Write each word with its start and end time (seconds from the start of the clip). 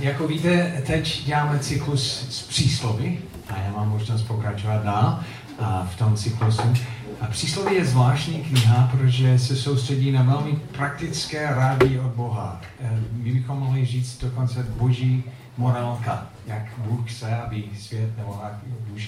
Jako 0.00 0.28
víte, 0.28 0.82
teď 0.86 1.24
děláme 1.24 1.58
cyklus 1.58 2.26
s 2.30 2.42
příslovy 2.42 3.18
a 3.48 3.58
já 3.58 3.72
mám 3.72 3.88
možnost 3.88 4.22
pokračovat 4.22 4.84
dál 4.84 5.20
a 5.58 5.88
v 5.92 5.98
tom 5.98 6.16
cyklusu. 6.16 6.74
A 7.20 7.26
přísloví 7.26 7.74
je 7.74 7.84
zvláštní 7.84 8.34
kniha, 8.34 8.88
protože 8.92 9.38
se 9.38 9.56
soustředí 9.56 10.12
na 10.12 10.22
velmi 10.22 10.52
praktické 10.52 11.54
rády 11.54 12.00
od 12.00 12.12
Boha. 12.12 12.60
Eh, 12.80 13.00
my 13.12 13.32
bychom 13.32 13.58
mohli 13.58 13.86
říct 13.86 14.20
dokonce 14.20 14.62
boží 14.62 15.24
morálka, 15.56 16.26
jak 16.46 16.62
Bůh 16.78 17.10
chce, 17.10 17.36
aby 17.36 17.64
svět, 17.78 18.18
nebo 18.18 18.40
jak 18.42 18.54
Bůh, 18.66 19.00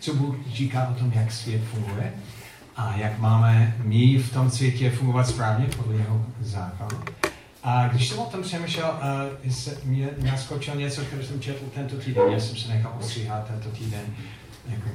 co 0.00 0.14
Bůh 0.14 0.34
říká 0.52 0.88
o 0.88 0.94
tom, 0.94 1.12
jak 1.14 1.32
svět 1.32 1.62
funguje 1.64 2.12
a 2.76 2.94
jak 2.96 3.18
máme 3.18 3.76
my 3.84 4.18
v 4.18 4.32
tom 4.32 4.50
světě 4.50 4.90
fungovat 4.90 5.28
správně 5.28 5.66
podle 5.76 5.94
jeho 5.94 6.26
zákonu. 6.40 6.98
A 7.66 7.88
když 7.88 8.08
jsem 8.08 8.18
o 8.18 8.24
tom 8.24 8.42
přemýšlel, 8.42 9.00
uh, 9.44 9.84
mě 9.84 10.08
naskočil 10.30 10.74
něco, 10.74 11.00
které 11.00 11.24
jsem 11.24 11.40
četl 11.40 11.64
tento 11.74 11.96
týden. 11.96 12.32
Já 12.32 12.40
jsem 12.40 12.56
se 12.56 12.68
nechal 12.68 12.96
ostříhat 13.00 13.48
tento 13.48 13.68
týden, 13.68 14.00
jako 14.68 14.88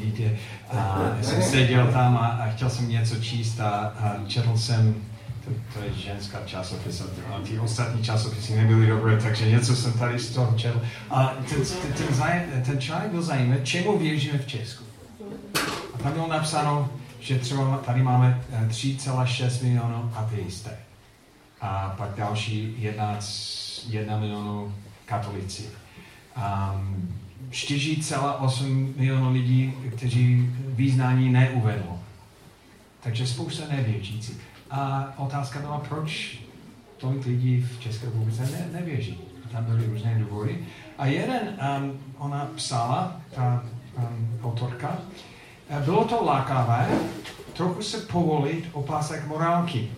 vidíte. 0.00 0.36
A 0.70 1.00
jsem 1.22 1.42
seděl 1.42 1.92
tam 1.92 2.16
a, 2.16 2.26
a 2.26 2.50
chtěl 2.50 2.70
jsem 2.70 2.88
něco 2.88 3.16
číst 3.16 3.60
a, 3.60 3.70
a 3.70 4.16
četl 4.26 4.56
jsem 4.56 4.94
to, 5.44 5.50
to 5.74 5.84
je 5.84 5.92
ženská 5.94 6.38
časopis 6.46 7.00
a 7.00 7.40
ty 7.44 7.58
ostatní 7.58 8.02
časopisy 8.02 8.56
nebyly 8.56 8.86
dobré, 8.86 9.16
takže 9.16 9.50
něco 9.50 9.76
jsem 9.76 9.92
tady 9.92 10.18
z 10.18 10.30
toho 10.30 10.58
četl. 10.58 10.82
A 11.10 11.34
ten, 11.48 11.58
ten, 11.96 12.06
ten, 12.52 12.62
ten 12.62 12.80
článek 12.80 13.10
byl 13.10 13.22
zajímavý, 13.22 13.60
čemu 13.64 13.98
věříme 13.98 14.38
v 14.38 14.46
Česku. 14.46 14.84
A 15.94 15.98
tam 16.02 16.12
bylo 16.12 16.28
napsáno, 16.28 16.88
že 17.20 17.38
třeba 17.38 17.76
tady 17.76 18.02
máme 18.02 18.44
3,6 18.68 19.44
eh, 19.46 19.64
milionů 19.64 20.12
ateisté 20.14 20.70
a 21.64 21.94
pak 21.98 22.14
další 22.16 22.76
1, 22.78 24.18
milionu 24.18 24.74
katolici. 25.04 25.70
Um, 26.36 27.14
4,8 27.50 28.92
milionů 28.96 29.32
lidí, 29.32 29.74
kteří 29.96 30.50
význání 30.66 31.32
neuvedlo. 31.32 31.98
Takže 33.00 33.26
spousta 33.26 33.62
nevěřící. 33.70 34.36
A 34.70 35.12
otázka 35.16 35.58
byla, 35.58 35.78
proč 35.88 36.38
tolik 36.96 37.26
lidí 37.26 37.60
v 37.60 37.80
České 37.80 38.06
republice 38.06 38.42
ne, 38.42 38.80
nevěří. 38.80 39.18
Tam 39.52 39.64
byly 39.64 39.86
různé 39.86 40.14
důvody. 40.18 40.58
A 40.98 41.06
jeden, 41.06 41.40
um, 41.80 41.98
ona 42.18 42.48
psala, 42.56 43.20
ta 43.34 43.64
um, 43.96 44.38
autorka, 44.42 44.98
bylo 45.84 46.04
to 46.04 46.24
lákavé 46.24 46.88
trochu 47.52 47.82
se 47.82 47.98
povolit 47.98 48.64
opásek 48.72 49.26
morálky 49.26 49.90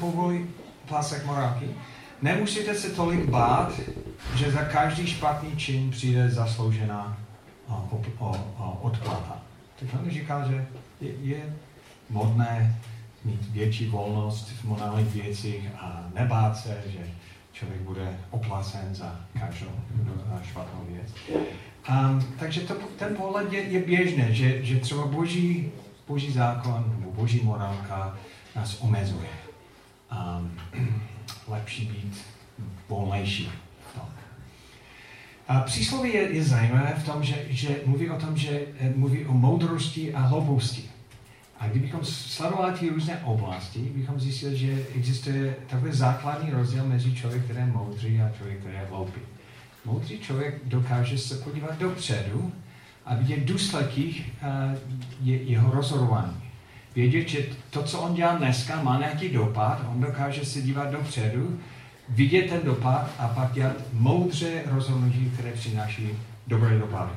povolí 0.00 0.46
pásek 0.88 1.26
morálky. 1.26 1.66
Nemusíte 2.22 2.74
se 2.74 2.90
tolik 2.90 3.24
bát, 3.24 3.80
že 4.34 4.52
za 4.52 4.64
každý 4.64 5.06
špatný 5.06 5.56
čin 5.56 5.90
přijde 5.90 6.30
zasloužená 6.30 7.16
odplata. 8.80 9.42
Takže 9.78 9.98
on 9.98 10.10
říká, 10.10 10.48
že 10.48 10.66
je, 11.00 11.12
je 11.22 11.56
modné 12.10 12.80
mít 13.24 13.48
větší 13.50 13.86
volnost 13.86 14.48
v 14.48 14.64
morálních 14.64 15.14
věcích 15.14 15.68
a 15.78 16.04
nebát 16.14 16.56
se, 16.56 16.82
že 16.86 16.98
člověk 17.52 17.80
bude 17.80 18.18
oplacen 18.30 18.94
za 18.94 19.20
každou 19.40 19.70
špatnou 20.42 20.86
věc. 20.88 21.08
Um, 21.90 22.24
takže 22.38 22.60
to, 22.60 22.74
ten 22.74 23.16
pohled 23.16 23.52
je, 23.52 23.62
je 23.62 23.82
běžný, 23.82 24.24
že, 24.30 24.64
že 24.64 24.80
třeba 24.80 25.06
boží, 25.06 25.72
boží 26.08 26.32
zákon 26.32 26.96
nebo 26.98 27.12
boží 27.12 27.40
morálka 27.44 28.18
nás 28.56 28.80
omezuje 28.80 29.41
um, 30.12 30.50
lepší 31.48 31.84
být 31.84 32.24
volnější. 32.88 33.50
A 35.48 35.60
přísloví 35.60 36.12
je, 36.12 36.22
je 36.32 36.44
zajímavé 36.44 36.94
v 36.98 37.04
tom, 37.04 37.24
že, 37.24 37.34
že 37.48 37.80
mluví 37.86 38.10
o 38.10 38.20
tom, 38.20 38.36
že 38.36 38.60
eh, 38.78 38.92
mluví 38.96 39.26
o 39.26 39.32
moudrosti 39.32 40.14
a 40.14 40.20
hlouposti. 40.20 40.84
A 41.58 41.68
kdybychom 41.68 42.04
sledovali 42.04 42.78
ty 42.78 42.88
různé 42.88 43.20
oblasti, 43.24 43.78
bychom 43.78 44.20
zjistili, 44.20 44.56
že 44.56 44.86
existuje 44.96 45.56
takový 45.66 45.92
základní 45.92 46.50
rozdíl 46.50 46.84
mezi 46.84 47.14
člověkem, 47.14 47.44
který 47.44 47.60
je 47.60 47.72
moudrý 47.72 48.20
a 48.20 48.30
člověk, 48.36 48.58
který 48.58 48.74
je 48.74 48.86
hloupý. 48.90 49.20
Moudrý 49.84 50.18
člověk 50.18 50.60
dokáže 50.64 51.18
se 51.18 51.34
podívat 51.34 51.78
dopředu 51.78 52.52
a 53.06 53.14
vidět 53.14 53.40
důsledky 53.44 54.24
je, 55.20 55.42
jeho 55.42 55.70
rozhodování 55.70 56.51
vědět, 56.94 57.28
že 57.28 57.46
to, 57.70 57.82
co 57.82 58.00
on 58.00 58.14
dělá 58.14 58.36
dneska, 58.36 58.82
má 58.82 58.98
nějaký 58.98 59.28
dopad, 59.28 59.86
on 59.92 60.00
dokáže 60.00 60.44
se 60.44 60.62
dívat 60.62 60.90
dopředu, 60.90 61.60
vidět 62.08 62.48
ten 62.48 62.60
dopad 62.64 63.10
a 63.18 63.28
pak 63.28 63.52
dělat 63.52 63.76
moudře 63.92 64.62
rozhodnutí, 64.66 65.30
které 65.34 65.52
přináší 65.52 66.08
dobré 66.46 66.78
dopady. 66.78 67.12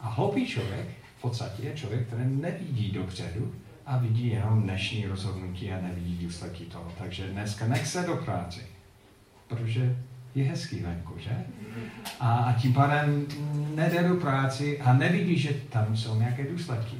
A 0.00 0.08
hloupý 0.08 0.46
člověk 0.46 0.88
v 1.18 1.20
podstatě 1.20 1.62
je 1.62 1.74
člověk, 1.74 2.06
který 2.06 2.22
nevidí 2.26 2.90
dopředu 2.90 3.54
a 3.86 3.98
vidí 3.98 4.28
jenom 4.28 4.62
dnešní 4.62 5.06
rozhodnutí 5.06 5.72
a 5.72 5.80
nevidí 5.80 6.26
důsledky 6.26 6.64
toho. 6.64 6.92
Takže 6.98 7.26
dneska 7.26 7.66
nech 7.66 7.86
se 7.86 8.02
do 8.02 8.16
práce, 8.16 8.60
protože 9.48 9.96
je 10.34 10.44
hezký 10.44 10.80
venku, 10.80 11.14
že? 11.18 11.44
A, 12.20 12.34
a 12.34 12.52
tím 12.52 12.74
pádem 12.74 13.26
nejde 13.74 14.08
do 14.08 14.14
práci 14.14 14.80
a 14.80 14.92
nevidí, 14.92 15.38
že 15.38 15.54
tam 15.68 15.96
jsou 15.96 16.18
nějaké 16.18 16.44
důsledky 16.44 16.96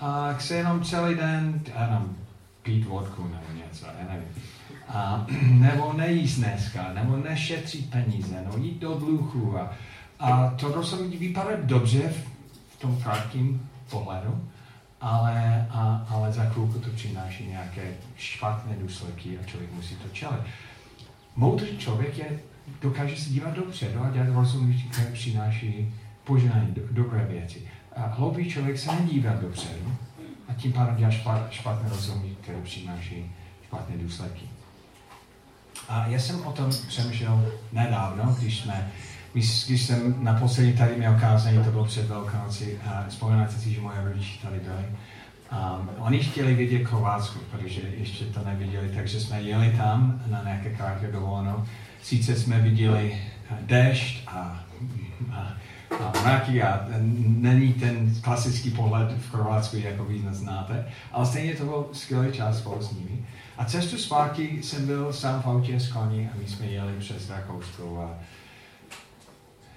a 0.00 0.32
chce 0.32 0.54
jenom 0.54 0.84
celý 0.84 1.14
den, 1.14 1.60
já 1.74 1.90
nevím, 1.90 2.16
pít 2.62 2.84
vodku 2.86 3.22
nebo 3.22 3.64
něco, 3.64 3.86
já 3.86 4.08
nevím. 4.12 4.28
A, 4.88 5.26
nebo 5.50 5.92
nejíst 5.92 6.38
dneska, 6.38 6.92
nebo 6.92 7.16
nešetřit 7.16 7.90
peníze, 7.90 8.34
nebo 8.34 8.56
jít 8.56 8.78
do 8.78 8.94
dluhu. 8.94 9.58
A, 9.58 9.72
a 10.20 10.50
to 10.50 10.72
rozhodnutí 10.72 11.16
vypadá 11.16 11.50
dobře 11.62 12.08
v, 12.08 12.28
v 12.76 12.80
tom 12.80 13.02
krátkém 13.02 13.60
pohledu, 13.90 14.48
ale, 15.00 15.66
a, 15.70 16.06
ale 16.10 16.32
za 16.32 16.44
chvilku 16.44 16.78
to 16.78 16.90
přináší 16.90 17.46
nějaké 17.46 17.94
špatné 18.16 18.76
důsledky 18.76 19.38
a 19.38 19.46
člověk 19.46 19.72
musí 19.72 19.96
to 19.96 20.08
čelit. 20.08 20.40
Moudrý 21.36 21.78
člověk 21.78 22.18
je, 22.18 22.40
dokáže 22.82 23.16
se 23.16 23.30
dívat 23.30 23.54
dopředu 23.54 24.00
a 24.00 24.10
dělat 24.10 24.28
rozhodnutí, 24.34 24.82
které 24.82 25.10
přináší 25.12 25.94
požehnání, 26.24 26.74
do, 26.74 26.82
dobré 26.90 27.26
věci. 27.30 27.62
Hloupý 27.96 28.50
člověk 28.50 28.78
se 28.78 28.92
nedívá 28.92 29.32
dopředu 29.32 29.96
a 30.48 30.54
tím 30.54 30.72
pádem 30.72 30.96
dělá 30.96 31.10
špat, 31.10 31.52
špatné 31.52 31.88
rozhodnutí, 31.88 32.36
které 32.40 32.58
přináší 32.62 33.32
špatné 33.66 33.96
důsledky. 33.96 34.44
A 35.88 36.06
já 36.06 36.18
jsem 36.18 36.46
o 36.46 36.52
tom 36.52 36.70
přemýšlel 36.88 37.52
nedávno, 37.72 38.36
když 38.40 38.60
jsme 38.60 38.92
když, 39.36 39.82
jsem 39.82 40.14
naposledy 40.24 40.72
tady 40.72 40.96
měl 40.96 41.14
kázání, 41.20 41.64
to 41.64 41.70
bylo 41.70 41.84
před 41.84 42.08
Velkonoci, 42.08 42.80
a 42.86 43.04
vzpomínáte 43.08 43.52
si, 43.52 43.74
že 43.74 43.80
moje 43.80 44.04
rodiče 44.04 44.42
tady 44.42 44.60
byli. 44.60 44.84
Um, 45.52 45.90
oni 45.98 46.18
chtěli 46.18 46.54
vidět 46.54 46.88
Krovátsku, 46.88 47.38
protože 47.50 47.80
ještě 47.96 48.24
to 48.24 48.44
neviděli, 48.44 48.88
takže 48.94 49.20
jsme 49.20 49.42
jeli 49.42 49.70
tam 49.76 50.22
na 50.26 50.42
nějaké 50.44 50.70
krátké 50.70 51.12
dovolenou. 51.12 51.64
Sice 52.02 52.36
jsme 52.36 52.60
viděli 52.60 53.22
déšť 53.60 54.22
a, 54.26 54.64
a 55.32 55.52
a 55.90 56.12
mraky 56.22 56.62
a 56.62 56.86
není 57.26 57.72
ten 57.72 58.14
klasický 58.20 58.70
pohled 58.70 59.12
v 59.12 59.30
Chorvatsku, 59.30 59.76
jako 59.76 60.04
vy 60.04 60.22
znáte, 60.30 60.88
ale 61.12 61.26
stejně 61.26 61.54
to 61.54 61.64
byl 61.64 61.86
skvělý 61.92 62.32
čas 62.32 62.58
spolu 62.58 62.82
s 62.82 62.92
nimi. 62.92 63.26
A 63.58 63.64
cestu 63.64 63.98
zpátky 63.98 64.62
jsem 64.62 64.86
byl 64.86 65.12
sám 65.12 65.42
v 65.42 65.46
autě 65.46 65.80
s 65.80 65.92
koní 65.92 66.26
a 66.26 66.38
my 66.38 66.48
jsme 66.48 66.66
jeli 66.66 66.92
přes 66.98 67.30
Rakousko 67.30 68.00
a 68.00 68.18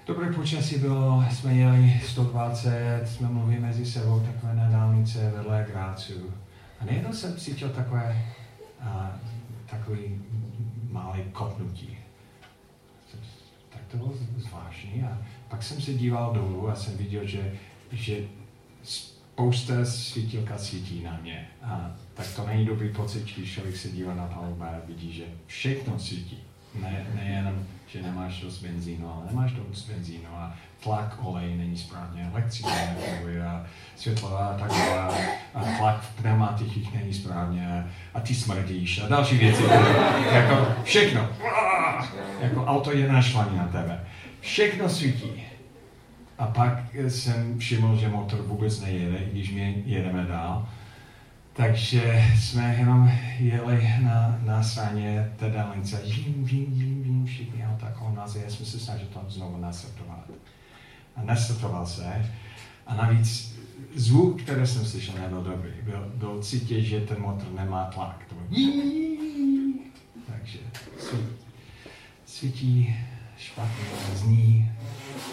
dobré 0.06 0.32
počasí 0.32 0.78
bylo, 0.78 1.24
jsme 1.30 1.54
jeli 1.54 2.00
120, 2.06 3.02
jsme 3.06 3.28
mluvili 3.28 3.60
mezi 3.60 3.86
sebou 3.86 4.20
takové 4.20 4.54
na 4.54 4.70
dálnice 4.70 5.32
vedle 5.36 5.66
Grácu. 5.72 6.12
A 6.80 6.84
nejednou 6.84 7.12
jsem 7.12 7.36
cítil 7.36 7.68
takové, 7.68 8.24
a, 8.80 9.12
takový 9.70 10.22
malý 10.90 11.22
kopnutí. 11.32 11.98
Tak 13.68 13.82
to 13.90 13.96
bylo 13.96 14.12
zvláštní 14.36 15.02
a 15.02 15.18
pak 15.50 15.62
jsem 15.62 15.80
se 15.80 15.94
díval 15.94 16.32
dolů 16.34 16.68
a 16.68 16.74
jsem 16.74 16.96
viděl, 16.96 17.26
že, 17.26 17.52
že 17.92 18.16
spousta 18.82 19.84
svítilka 19.84 20.58
svítí 20.58 21.02
na 21.02 21.18
mě. 21.22 21.48
A 21.62 21.90
tak 22.14 22.26
to 22.36 22.46
není 22.46 22.64
dobrý 22.66 22.88
pocit, 22.88 23.36
když 23.36 23.52
člověk 23.52 23.76
se 23.76 23.88
dívá 23.88 24.14
na 24.14 24.26
palubu 24.26 24.62
a 24.62 24.80
vidí, 24.86 25.12
že 25.12 25.24
všechno 25.46 25.98
svítí. 25.98 26.38
Ne, 26.80 27.06
nejenom, 27.14 27.66
že 27.86 28.02
nemáš 28.02 28.40
dost 28.40 28.58
benzínu, 28.62 29.12
ale 29.12 29.26
nemáš 29.26 29.52
dost 29.52 29.88
benzínu 29.88 30.28
a 30.36 30.56
tlak 30.82 31.16
olej 31.22 31.56
není 31.56 31.78
správně, 31.78 32.30
elektřina 32.32 32.72
nefunguje 32.72 33.46
a 33.46 33.66
světlová 33.96 34.56
taková 34.58 35.14
a 35.54 35.64
tlak 35.78 36.02
v 36.02 36.22
pneumatikách 36.22 36.94
není 36.94 37.14
správně 37.14 37.86
a 38.14 38.20
ty 38.20 38.34
smrdíš 38.34 39.00
a 39.00 39.08
další 39.08 39.38
věci. 39.38 39.62
jako 40.32 40.66
všechno. 40.84 41.28
Jako 42.40 42.64
auto 42.64 42.92
je 42.92 43.12
našlaný 43.12 43.58
na 43.58 43.68
tebe. 43.68 44.04
Všechno 44.40 44.88
svítí. 44.88 45.44
A 46.38 46.46
pak 46.46 46.94
jsem 46.94 47.58
všiml, 47.58 47.96
že 47.96 48.08
motor 48.08 48.42
vůbec 48.42 48.80
nejede, 48.80 49.18
když 49.32 49.52
my 49.52 49.82
jedeme 49.86 50.24
dál. 50.24 50.68
Takže 51.52 52.24
jsme 52.38 52.76
jenom 52.78 53.12
jeli 53.38 53.94
na, 54.02 54.40
na 54.44 54.62
straně 54.62 55.32
té 55.36 55.50
dálnice. 55.50 56.00
Žím, 56.04 56.48
žím, 56.48 56.66
žím, 56.78 57.04
žím, 57.04 57.26
všichni 57.26 57.66
auta 57.66 57.92
kolem 57.98 58.14
nás. 58.14 58.34
Já 58.34 58.50
jsme 58.50 58.66
se 58.66 58.80
snažil 58.80 59.06
tam 59.06 59.24
znovu 59.28 59.56
nastartovat. 59.56 60.30
A 61.16 61.22
nastartoval 61.22 61.86
se. 61.86 62.26
A 62.86 62.94
navíc 62.94 63.58
zvuk, 63.94 64.42
který 64.42 64.66
jsem 64.66 64.84
slyšel, 64.84 65.14
nebyl 65.14 65.42
dobrý. 65.42 65.70
Byl, 65.82 66.12
byl 66.14 66.42
cítit, 66.42 66.84
že 66.84 67.00
ten 67.00 67.20
motor 67.20 67.52
nemá 67.52 67.84
tlak. 67.84 68.24
To 68.28 68.34
bylo... 68.34 68.72
Takže 70.26 70.58
svítí 72.26 72.96
špatně, 73.40 73.84
zní 74.14 74.72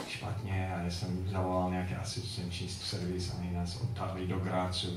špatně 0.08 0.74
a 0.76 0.84
já 0.84 0.92
jsem 0.92 1.30
zavolal 1.30 1.72
nějaký 1.72 1.94
asistenční 1.94 2.70
servis 2.70 3.34
a 3.34 3.38
oni 3.38 3.54
nás 3.54 3.76
odtahli 3.76 4.28
do 4.28 4.40
Grácu. 4.40 4.88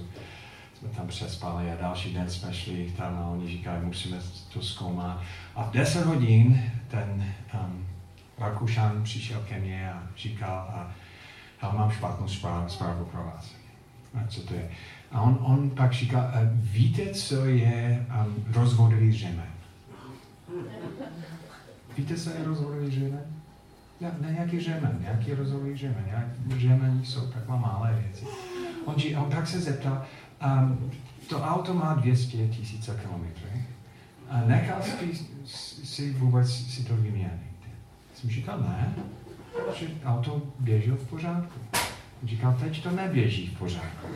Jsme 0.79 0.89
tam 0.89 1.07
přespali 1.07 1.73
a 1.73 1.77
další 1.77 2.15
den 2.15 2.31
jsme 2.31 2.55
šli 2.55 2.93
tam 2.97 3.19
a 3.19 3.27
oni 3.27 3.49
říkali, 3.49 3.85
musíme 3.85 4.19
to 4.53 4.63
zkoumat. 4.63 5.23
A 5.55 5.63
v 5.63 5.71
10 5.71 6.07
hodin 6.07 6.73
ten 6.89 7.35
um, 7.55 7.87
Rakušan 8.39 9.03
přišel 9.03 9.41
ke 9.49 9.59
mně 9.59 9.93
a 9.93 10.03
říkal, 10.17 10.55
a, 10.59 10.95
a 11.61 11.73
mám 11.73 11.91
špatnou 11.91 12.29
zprávu, 12.29 12.69
zprávu 12.69 13.05
pro 13.05 13.25
vás. 13.25 13.55
A 14.15 14.27
co 14.29 14.43
to 14.43 14.55
je? 14.55 14.71
A 15.13 15.21
on, 15.21 15.39
on 15.41 15.71
pak 15.71 15.93
říkal, 15.93 16.31
víte, 16.53 17.15
co 17.15 17.45
je 17.45 18.07
um, 18.27 18.45
rozvodový 18.53 19.13
řemen? 19.13 19.51
Víte, 22.01 22.17
co 22.17 22.31
je 22.31 22.45
rozhodový 22.45 22.91
řemen? 22.91 23.25
Ne, 24.01 24.13
ne 24.21 24.33
nějaký 24.33 24.61
řemen, 24.61 24.99
nějaký 25.01 25.35
rozhodový 25.35 25.77
řemen. 25.77 26.35
Řemeny 26.57 27.05
jsou 27.05 27.27
takové 27.27 27.59
malé 27.59 28.03
věci. 28.03 28.25
On, 28.85 28.95
on 29.25 29.31
tak 29.31 29.47
se 29.47 29.61
zeptal, 29.61 30.05
um, 30.47 30.91
to 31.29 31.43
auto 31.43 31.75
má 31.75 31.95
200 31.95 32.49
tisíc 32.49 32.91
kilometrů. 33.03 33.47
A 34.29 34.41
nechal 34.47 34.83
si, 34.83 35.27
si 35.85 36.13
vůbec 36.13 36.51
si 36.51 36.85
to 36.85 36.97
vyměnit. 36.97 37.61
Jsem 38.15 38.31
říkal, 38.31 38.61
ne, 38.61 38.95
že 39.75 39.87
auto 40.05 40.43
běží 40.59 40.91
v 40.91 41.07
pořádku. 41.07 41.61
On 42.23 42.29
říkal, 42.29 42.57
teď 42.61 42.83
to 42.83 42.91
neběží 42.91 43.47
v 43.47 43.59
pořádku. 43.59 44.07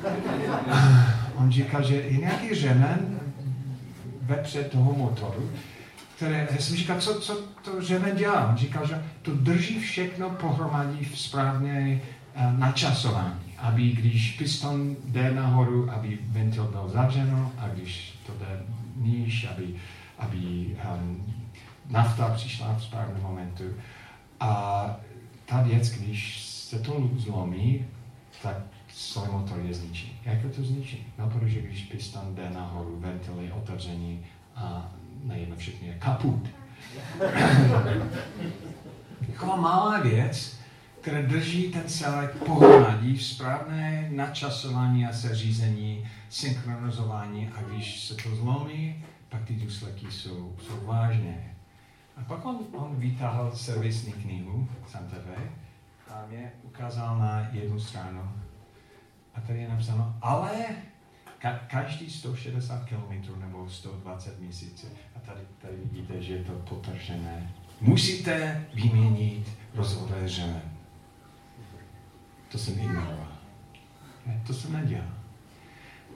On 1.37 1.51
říkal, 1.51 1.83
že 1.83 1.95
je 1.95 2.19
nějaký 2.19 2.55
řemen 2.55 3.21
vepřed 4.23 4.71
toho 4.71 4.95
motoru, 4.95 5.51
které, 6.17 6.49
já 6.51 6.59
jsem 6.59 6.77
říkal, 6.77 7.01
co, 7.01 7.21
co 7.21 7.43
to 7.65 7.83
žena 7.83 8.11
dělá? 8.11 8.49
On 8.49 8.57
říkal, 8.57 8.87
že 8.87 9.05
to 9.23 9.35
drží 9.35 9.81
všechno 9.81 10.31
pohromadí 10.31 11.05
v 11.05 11.19
správné 11.19 12.01
uh, 12.37 12.59
načasování, 12.59 13.55
aby 13.59 13.91
když 13.91 14.33
piston 14.39 14.97
jde 15.05 15.35
nahoru, 15.35 15.91
aby 15.91 16.19
ventil 16.23 16.65
byl 16.65 16.89
zavřeno 16.89 17.53
a 17.59 17.69
když 17.69 18.19
to 18.27 18.33
jde 18.33 18.63
níž, 18.97 19.47
aby, 19.51 19.75
aby 20.19 20.77
um, 20.95 21.35
nafta 21.91 22.29
přišla 22.29 22.75
v 22.75 22.83
správném 22.83 23.23
momentu. 23.23 23.65
A 24.41 24.97
ta 25.47 25.63
věc, 25.63 25.91
když 25.91 26.45
se 26.45 26.79
to 26.79 27.11
zlomí, 27.17 27.85
tak 28.43 28.57
celý 28.95 29.33
motor 29.33 29.59
je 29.59 29.75
zničí. 29.75 30.21
Jak 30.25 30.55
to 30.57 30.63
zničí? 30.63 31.07
No, 31.19 31.31
protože 31.31 31.61
když 31.61 31.83
piston 31.83 32.35
jde 32.35 32.51
nahoru, 32.51 32.97
ventil 33.01 33.41
je 33.41 33.53
otevřený 33.53 34.21
a 34.57 34.93
najednou 35.25 35.57
všechny 35.57 35.89
je 35.89 35.95
kaput. 35.95 36.49
Taková 39.27 39.57
malá 39.57 40.01
věc, 40.01 40.59
která 41.01 41.23
drží 41.23 41.73
ten 41.73 41.89
celek 41.89 42.37
pohromadí 42.37 43.17
v 43.17 43.25
správné 43.25 44.09
načasování 44.13 45.07
a 45.07 45.13
seřízení, 45.13 46.09
synchronizování 46.29 47.49
a 47.49 47.63
když 47.63 48.05
se 48.05 48.15
to 48.15 48.37
zlomí, 48.37 49.05
pak 49.29 49.45
ty 49.45 49.55
důsledky 49.55 50.07
jsou, 50.11 50.57
jsou 50.63 50.87
vážné. 50.87 51.55
A 52.17 52.25
pak 52.25 52.45
on, 52.45 52.59
on 52.73 52.97
vytáhl 52.97 53.53
servisní 53.55 54.13
knihu 54.13 54.69
Santa 54.89 55.17
Fe 55.17 55.43
a 56.11 56.27
mě 56.31 56.53
ukázal 56.63 57.19
na 57.19 57.49
jednu 57.53 57.81
stranu. 57.81 58.33
A 59.35 59.41
tady 59.41 59.59
je 59.59 59.69
napsáno, 59.69 60.17
ale 60.23 60.51
Ka- 61.45 61.61
každý 61.67 62.11
160 62.11 62.85
km 62.85 63.41
nebo 63.41 63.71
120 63.71 64.41
měsíců, 64.41 64.87
a 65.14 65.14
tady, 65.27 65.41
tady 65.63 65.75
vidíte, 65.77 66.23
že 66.23 66.33
je 66.33 66.45
to 66.45 66.53
potržené, 66.53 67.51
musíte 67.81 68.65
vyměnit 68.75 69.49
rozhodové 69.75 70.29
řemen. 70.29 70.63
To 72.53 72.59
jsem 72.59 72.79
ignoroval. 72.79 73.29
To 74.47 74.55
se 74.55 74.69
nedělá. 74.69 75.05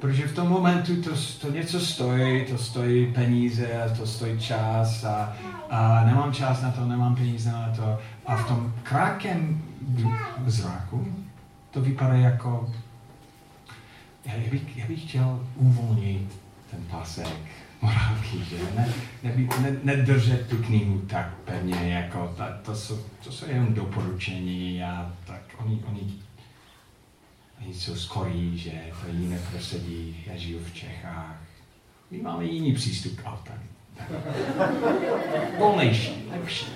Protože 0.00 0.28
v 0.28 0.34
tom 0.34 0.49
momentu 0.49 1.02
to, 1.02 1.10
to 1.40 1.50
něco 1.50 1.81
stojí, 1.81 2.44
to 2.44 2.58
stojí 2.58 3.12
peníze, 3.12 3.82
a 3.82 3.94
to 3.94 4.06
stojí 4.06 4.40
čas 4.40 5.05
a, 5.05 5.37
a 5.70 6.04
nemám 6.04 6.32
čas 6.32 6.62
na 6.62 6.70
to, 6.70 6.84
nemám 6.84 7.16
peníze 7.16 7.52
na 7.52 7.72
to. 7.76 7.99
A 8.26 8.37
v 8.37 8.49
tom 8.49 8.75
krátkém 8.82 9.62
zraku 10.46 11.14
to 11.70 11.81
vypadá 11.81 12.14
jako 12.14 12.72
já 14.25 14.50
bych, 14.50 14.76
já 14.76 14.87
bych 14.87 15.08
chtěl 15.08 15.46
uvolnit 15.56 16.40
ten 16.70 16.84
pasek 16.90 17.38
morálky, 17.82 18.44
že 18.50 18.56
ne, 18.76 18.94
ne, 19.22 19.48
ne, 19.60 19.76
nedržet 19.82 20.48
tu 20.48 20.56
knihu 20.56 20.98
tak 20.98 21.34
pevně, 21.44 21.92
jako 21.92 22.34
ta, 22.36 22.58
to, 22.62 22.75
jsou, 22.75 23.00
to 23.25 23.32
jsou 23.32 23.46
jenom 23.48 23.75
doporučení 23.75 24.82
a 24.82 25.12
tak 25.26 25.40
oni, 25.58 25.80
oni, 25.88 26.00
oni 27.60 27.75
jsou 27.75 27.96
skorí, 27.96 28.58
že 28.58 28.70
to 28.70 29.12
jiné 29.12 29.38
prostředí, 29.50 30.25
já 30.26 30.36
žiju 30.36 30.60
v 30.64 30.75
Čechách. 30.75 31.36
My 32.10 32.19
máme 32.22 32.44
jiný 32.44 32.75
přístup 32.75 33.20
k 33.20 33.25
autám. 33.25 33.58
Volnější, 35.58 36.25
lepší. 36.30 36.66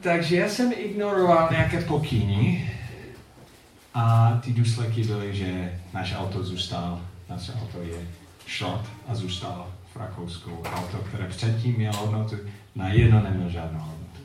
Takže 0.00 0.36
já 0.36 0.48
jsem 0.48 0.72
ignoroval 0.72 1.48
nějaké 1.50 1.80
pokyny, 1.80 2.70
a 3.94 4.38
ty 4.44 4.52
důsledky 4.52 5.04
byly, 5.04 5.36
že 5.36 5.78
naše 5.94 6.16
auto 6.16 6.44
zůstalo, 7.38 7.58
naše 7.58 7.64
auto 7.64 7.82
je 7.82 8.08
šrot 8.46 8.80
a 9.08 9.14
zůstalo 9.14 9.66
v 9.92 9.96
Rakousku. 9.96 10.62
Auto, 10.74 10.98
které 10.98 11.28
předtím 11.28 11.74
mělo 11.74 11.96
hodnotu, 11.96 12.36
na 12.74 12.88
jedno 12.88 13.22
nemělo 13.22 13.50
žádnou 13.50 13.80
hodnotu. 13.80 14.20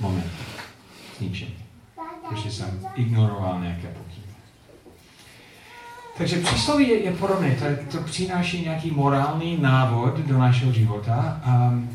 Moment. 0.00 0.32
Zničení. 1.18 1.54
Protože 2.28 2.50
jsem 2.50 2.80
ignoroval 2.94 3.60
nějaké 3.60 3.88
pokyny. 3.88 4.26
Takže 6.18 6.40
přísloví 6.40 6.88
je, 6.88 7.04
je 7.04 7.12
podobné. 7.12 7.56
To, 7.56 7.98
to 7.98 8.04
přináší 8.04 8.62
nějaký 8.62 8.90
morální 8.90 9.58
návod 9.60 10.18
do 10.18 10.38
našeho 10.38 10.72
života 10.72 11.42
um, 11.46 11.90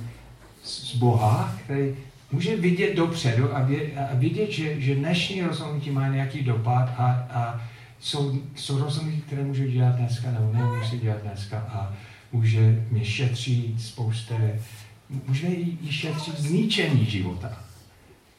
z 0.63 0.95
Boha, 0.95 1.53
který 1.63 1.95
může 2.31 2.57
vidět 2.57 2.95
dopředu 2.95 3.55
a, 3.55 3.61
vě, 3.61 3.91
a 4.11 4.15
vidět, 4.15 4.51
že, 4.51 4.81
že 4.81 4.95
dnešní 4.95 5.41
rozhodnutí 5.41 5.91
má 5.91 6.07
nějaký 6.07 6.43
dopad 6.43 6.89
a, 6.97 7.27
a 7.33 7.61
jsou, 8.03 8.39
jsou 8.55 8.77
rozhodnutí, 8.77 9.21
které 9.21 9.43
můžu 9.43 9.67
dělat 9.67 9.95
dneska 9.95 10.31
nebo 10.31 10.53
nemusí 10.53 10.99
dělat 10.99 11.21
dneska 11.21 11.57
a 11.59 11.93
může 12.31 12.85
mě 12.91 13.05
šetřit 13.05 13.81
spousty, 13.81 14.33
může 15.27 15.47
i, 15.47 15.91
šetřit 15.91 16.39
zničení 16.39 17.05
života. 17.05 17.57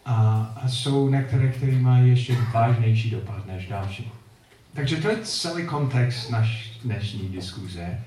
A, 0.04 0.14
a 0.62 0.68
jsou 0.68 1.08
některé, 1.08 1.48
které 1.48 1.72
mají 1.72 2.10
ještě 2.10 2.36
vážnější 2.54 3.10
dopad 3.10 3.46
než 3.46 3.66
další. 3.66 4.12
Takže 4.74 4.96
to 4.96 5.08
je 5.08 5.18
celý 5.22 5.66
kontext 5.66 6.30
naší 6.30 6.80
dnešní 6.84 7.28
diskuze 7.28 8.00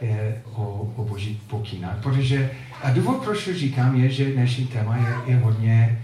je 0.00 0.42
o, 0.52 0.92
o 0.96 1.04
boží 1.04 1.40
pokynách. 1.46 2.02
Protože 2.02 2.50
a 2.82 2.90
důvod, 2.90 3.24
proč 3.24 3.44
to 3.44 3.54
říkám, 3.54 4.00
je, 4.00 4.10
že 4.10 4.32
dnešní 4.32 4.66
téma 4.66 4.96
je, 4.96 5.32
je 5.32 5.38
hodně 5.40 6.02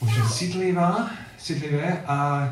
možná 0.00 0.28
citlivá, 0.28 1.10
citlivé 1.38 2.02
a, 2.06 2.48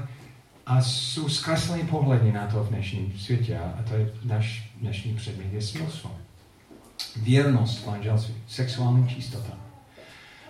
a 0.66 0.80
jsou 0.82 1.28
zkreslené 1.28 1.84
pohledy 1.84 2.32
na 2.32 2.46
to 2.46 2.64
v 2.64 2.68
dnešním 2.68 3.12
světě. 3.18 3.58
A 3.58 3.82
to 3.88 3.94
je 3.94 4.10
náš 4.24 4.70
dnešní 4.80 5.14
předmět 5.14 5.52
je 5.52 5.62
smilstvo. 5.62 6.10
Věrnost 7.16 7.86
manželství, 7.86 8.34
sexuální 8.48 9.08
čistota. 9.08 9.52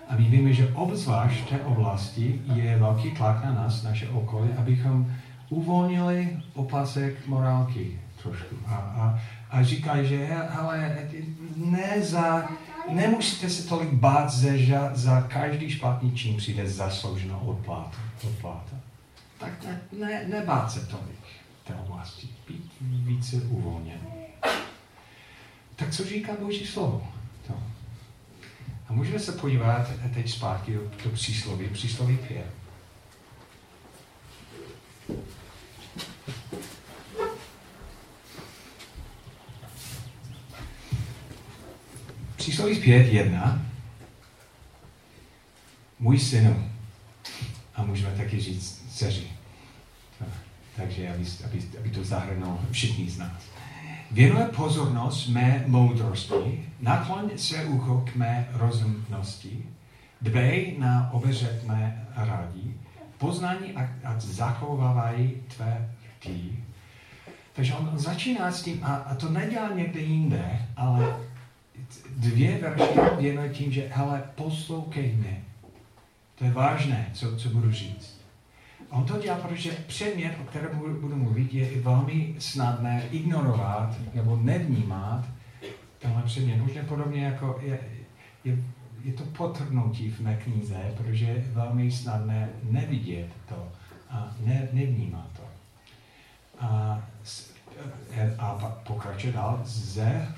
A 0.08 0.16
my 0.16 0.24
víme, 0.24 0.52
že 0.52 0.72
obzvlášť 0.74 1.40
v 1.40 1.48
té 1.48 1.60
oblasti 1.60 2.40
je 2.54 2.78
velký 2.78 3.10
tlak 3.10 3.44
na 3.44 3.52
nás, 3.52 3.82
naše 3.82 4.08
okolí, 4.08 4.50
abychom 4.56 5.12
uvolnili 5.48 6.36
opasek 6.54 7.26
morálky 7.26 8.00
trošku. 8.22 8.56
A, 8.66 8.74
a 8.74 9.20
a 9.50 9.62
říkají, 9.62 10.08
že 10.08 10.34
ale 10.34 10.96
ne 11.56 12.02
za, 12.02 12.48
nemusíte 12.90 13.50
se 13.50 13.68
tolik 13.68 13.92
bát, 13.92 14.34
že 14.34 14.78
za, 14.94 15.20
každý 15.20 15.70
špatný 15.70 16.12
čin 16.12 16.36
přijde 16.36 16.68
zaslouženou 16.68 17.38
odplata. 17.38 17.98
odplata 18.24 18.76
tak, 19.38 19.52
ne, 19.92 20.24
nebát 20.28 20.72
se 20.72 20.86
tolik 20.86 21.20
té 21.64 21.74
oblasti, 21.74 22.28
být 22.48 22.72
více 22.80 23.36
uvolněn. 23.36 24.00
Tak 25.76 25.90
co 25.90 26.04
říká 26.04 26.32
Boží 26.40 26.66
slovo? 26.66 27.12
To. 27.46 27.62
A 28.88 28.92
můžeme 28.92 29.18
se 29.18 29.32
podívat 29.32 29.90
teď 30.14 30.30
zpátky 30.30 30.74
do, 30.74 30.80
do 31.04 31.10
přísloví, 31.10 31.68
přísloví 31.68 32.18
5. 32.28 32.46
Přísloví 42.36 42.80
5, 42.80 43.12
1. 43.12 43.62
Můj 45.98 46.18
synu. 46.18 46.70
A 47.74 47.84
můžeme 47.84 48.16
taky 48.16 48.40
říct, 48.40 48.75
dceři. 48.96 49.26
Takže 50.76 51.08
aby, 51.08 51.24
aby, 51.44 51.62
aby 51.78 51.90
to 51.90 52.04
zahrnulo 52.04 52.60
všichni 52.70 53.10
z 53.10 53.18
nás. 53.18 53.42
Věnuje 54.10 54.46
pozornost 54.46 55.28
mé 55.28 55.64
moudrosti, 55.66 56.68
nakloň 56.80 57.30
se 57.36 57.64
ucho 57.64 58.04
k 58.12 58.14
mé 58.14 58.48
rozumnosti, 58.52 59.66
dbej 60.20 60.76
na 60.78 61.10
obezřetné 61.12 62.06
radí, 62.16 62.74
poznání 63.18 63.72
a, 63.72 63.82
a 64.04 64.14
zachovávají 64.18 65.42
tvé 65.56 65.90
rty. 66.16 66.40
Takže 67.52 67.74
on 67.74 67.98
začíná 67.98 68.52
s 68.52 68.62
tím, 68.62 68.80
a, 68.82 68.94
a 68.94 69.14
to 69.14 69.28
nedělá 69.28 69.72
někde 69.72 70.00
jinde, 70.00 70.62
ale 70.76 71.16
dvě 72.16 72.58
verše 72.58 73.16
věnuje 73.18 73.48
tím, 73.48 73.72
že 73.72 73.90
hele, 73.94 74.22
poslouchej 74.34 75.12
mě. 75.12 75.42
To 76.34 76.44
je 76.44 76.50
vážné, 76.50 77.10
co, 77.12 77.36
co 77.36 77.48
budu 77.48 77.72
říct. 77.72 78.15
On 78.90 79.04
to 79.04 79.18
dělá, 79.18 79.36
protože 79.36 79.70
předmět, 79.86 80.38
o 80.40 80.44
kterém 80.44 80.78
budu 81.00 81.16
mluvit, 81.16 81.54
je 81.54 81.80
velmi 81.80 82.34
snadné 82.38 83.02
ignorovat 83.10 83.96
nebo 84.14 84.36
nevnímat 84.36 85.24
tenhle 85.98 86.22
předmět. 86.22 86.56
Možná 86.56 86.82
podobně 86.82 87.24
jako 87.24 87.60
je, 87.62 87.80
je, 88.44 88.58
je 89.04 89.12
to 89.12 89.24
potrhnutí 89.24 90.10
v 90.10 90.20
mé 90.20 90.36
knize, 90.36 90.94
protože 90.96 91.24
je 91.24 91.44
velmi 91.52 91.92
snadné 91.92 92.48
nevidět 92.62 93.28
to 93.48 93.68
a 94.10 94.34
ne, 94.44 94.68
nevnímat 94.72 95.26
to. 95.36 95.42
A, 96.60 97.02
a 98.38 98.54
pokračuje 98.86 99.32
dál. 99.32 99.60
Ze 99.64 100.28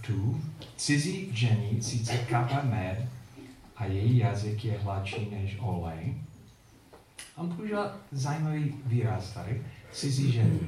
tu 0.00 0.40
cizí 0.76 1.28
žení 1.32 1.82
sice 1.82 2.18
kapa 2.18 2.62
med 2.62 3.08
a 3.76 3.84
její 3.84 4.16
jazyk 4.16 4.64
je 4.64 4.78
hladší 4.78 5.28
než 5.30 5.56
olej, 5.60 6.14
On 7.36 7.56
používá 7.56 7.96
zajímavý 8.12 8.74
výraz 8.86 9.30
tady, 9.30 9.62
cizí 9.92 10.32
ženy. 10.32 10.60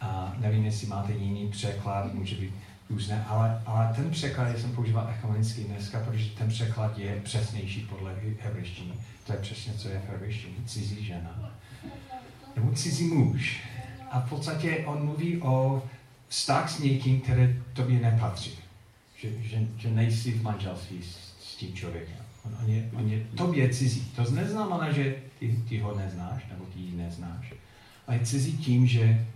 A 0.00 0.36
nevím, 0.38 0.64
jestli 0.64 0.86
máte 0.86 1.12
jiný 1.12 1.48
překlad, 1.48 2.14
může 2.14 2.36
být 2.36 2.54
různé, 2.90 3.24
ale, 3.28 3.62
ale 3.66 3.94
ten 3.94 4.10
překlad 4.10 4.58
jsem 4.58 4.72
používal 4.74 5.08
ekumenický 5.10 5.64
dneska, 5.64 6.00
protože 6.00 6.30
ten 6.30 6.48
překlad 6.48 6.98
je 6.98 7.20
přesnější 7.20 7.80
podle 7.80 8.14
hebrejštiny. 8.40 8.92
To 9.26 9.32
je 9.32 9.38
přesně, 9.38 9.72
co 9.74 9.88
je 9.88 9.98
v 9.98 10.10
hebrejštině, 10.10 10.54
cizí 10.66 11.04
žena. 11.04 11.50
Nebo 12.56 12.72
cizí 12.72 13.04
muž. 13.04 13.60
A 14.10 14.20
v 14.20 14.28
podstatě 14.28 14.84
on 14.86 15.04
mluví 15.04 15.42
o 15.42 15.82
vztah 16.28 16.70
s 16.70 16.78
někým, 16.78 17.20
který 17.20 17.62
tobě 17.72 18.00
nepatří. 18.00 18.58
Že, 19.16 19.42
že, 19.42 19.66
že 19.76 19.90
nejsi 19.90 20.32
v 20.32 20.42
manželství 20.42 21.02
s, 21.02 21.34
s 21.40 21.56
tím 21.56 21.74
člověkem. 21.74 22.21
On, 22.44 22.56
on, 22.62 22.70
je, 22.70 22.90
on 22.94 23.08
je 23.08 23.24
tobě 23.36 23.68
cizí. 23.68 24.00
To 24.16 24.30
neznamená, 24.30 24.92
že 24.92 25.16
ty, 25.38 25.56
ty 25.68 25.78
ho 25.78 25.98
neznáš, 25.98 26.46
nebo 26.50 26.64
ty 26.64 26.78
ji 26.78 26.96
neznáš. 26.96 27.54
A 28.06 28.14
je 28.14 28.20
cizí 28.20 28.58
tím, 28.58 28.86
že 28.86 29.26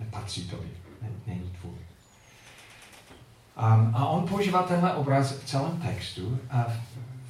nepatří 0.00 0.48
tobě, 0.48 0.70
ne, 1.02 1.08
není 1.26 1.50
tvůj. 1.60 1.72
Um, 3.56 3.94
a 3.94 4.06
on 4.06 4.28
používá 4.28 4.62
tenhle 4.62 4.94
obraz 4.94 5.32
v 5.32 5.44
celém 5.44 5.80
textu. 5.80 6.38
A 6.50 6.66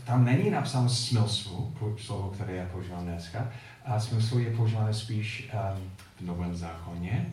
tam 0.05 0.25
není 0.25 0.51
napsáno 0.51 0.89
smilstvu, 0.89 1.75
slovo, 1.97 2.29
které 2.29 2.57
já 2.57 2.67
používám 2.67 3.05
dneska. 3.05 3.49
A 3.85 4.01
smilstvo 4.01 4.39
je 4.39 4.57
používáno 4.57 4.95
spíš 4.95 5.51
um, 5.53 5.91
v 6.17 6.21
Novém 6.21 6.57
zákoně. 6.57 7.33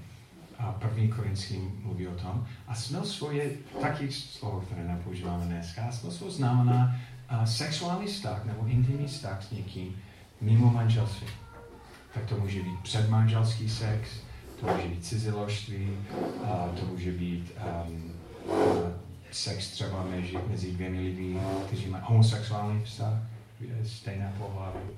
A 0.59 0.71
první 0.71 1.07
Korinským 1.07 1.81
mluví 1.83 2.07
o 2.07 2.15
tom. 2.15 2.47
A 2.67 2.75
smilstvo 2.75 3.31
je 3.31 3.51
taky 3.81 4.11
slovo, 4.11 4.61
které 4.61 4.87
nepoužíváme 4.87 5.45
dneska. 5.45 5.81
A 5.83 5.91
smilstvo 5.91 6.31
znamená 6.31 6.95
sexuální 7.45 8.07
vztah 8.07 8.45
nebo 8.45 8.65
intimní 8.65 9.07
vztah 9.07 9.43
s 9.43 9.51
někým, 9.51 10.01
mimo 10.41 10.71
manželství. 10.71 11.27
Tak 12.13 12.25
to 12.25 12.37
může 12.37 12.63
být 12.63 12.79
předmanželský 12.83 13.69
sex, 13.69 14.09
to 14.59 14.67
může 14.67 14.87
být 14.87 15.05
ciziložství, 15.05 15.89
to 16.79 16.85
může 16.85 17.11
být 17.11 17.51
um, 17.87 18.13
sex 19.31 19.71
třeba 19.71 20.03
mezi, 20.03 20.37
mezi 20.47 20.71
dvěmi 20.71 20.99
lidmi, 20.99 21.39
kteří 21.67 21.87
mají 21.87 22.03
homosexuální 22.07 22.83
vztah, 22.83 23.13
stejné 23.85 24.33
pohlaví. 24.37 24.89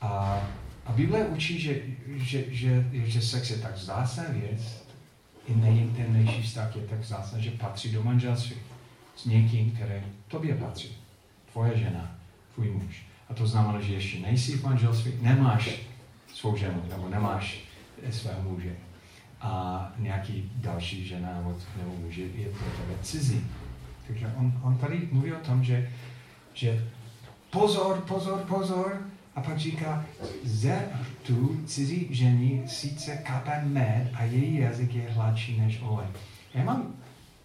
A, 0.00 0.42
a 0.86 0.92
Bible 0.92 1.24
učí, 1.24 1.60
že, 1.60 1.80
že, 2.16 2.44
že, 2.48 2.84
že 2.92 3.22
sex 3.22 3.50
je 3.50 3.56
tak 3.56 3.74
vzácná 3.74 4.24
věc, 4.28 4.86
i 5.48 5.54
nejintimnější 5.54 6.42
vztah 6.42 6.76
je 6.76 6.82
tak 6.82 7.00
vzácná, 7.00 7.38
že 7.38 7.50
patří 7.50 7.92
do 7.92 8.02
manželství 8.02 8.56
s 9.16 9.24
někým, 9.24 9.70
který 9.70 10.02
tobě 10.28 10.54
patří. 10.54 10.95
Tvoje 11.56 11.78
žena, 11.78 12.10
tvůj 12.54 12.70
muž. 12.70 13.06
A 13.30 13.34
to 13.34 13.46
znamená, 13.46 13.80
že 13.80 13.94
ještě 13.94 14.18
nejsi 14.18 14.58
v 14.58 14.64
manželství, 14.64 15.12
nemáš 15.20 15.70
svou 16.34 16.56
ženu, 16.56 16.82
nebo 16.88 17.08
nemáš 17.08 17.60
svého 18.10 18.42
muže. 18.42 18.76
A 19.40 19.92
nějaký 19.98 20.52
další 20.54 21.06
žena 21.06 21.34
nebo, 21.36 21.56
nebo 21.76 21.96
muž 21.96 22.16
je 22.16 22.48
pro 22.48 22.66
tebe 22.70 22.98
cizí. 23.02 23.46
Takže 24.06 24.32
on, 24.38 24.60
on 24.62 24.78
tady 24.78 25.08
mluví 25.12 25.32
o 25.32 25.44
tom, 25.44 25.64
že, 25.64 25.90
že 26.54 26.88
pozor, 27.50 28.00
pozor, 28.00 28.38
pozor, 28.40 29.02
a 29.34 29.40
pak 29.40 29.58
říká, 29.58 30.04
ze 30.44 30.88
tu 31.22 31.60
cizí 31.66 32.08
žení 32.10 32.62
sice 32.66 33.16
kape 33.16 33.64
med 33.64 34.10
a 34.14 34.24
její 34.24 34.58
jazyk 34.58 34.94
je 34.94 35.10
hladší 35.10 35.60
než 35.60 35.80
olej. 35.82 36.06
Já 36.54 36.64
mám 36.64 36.94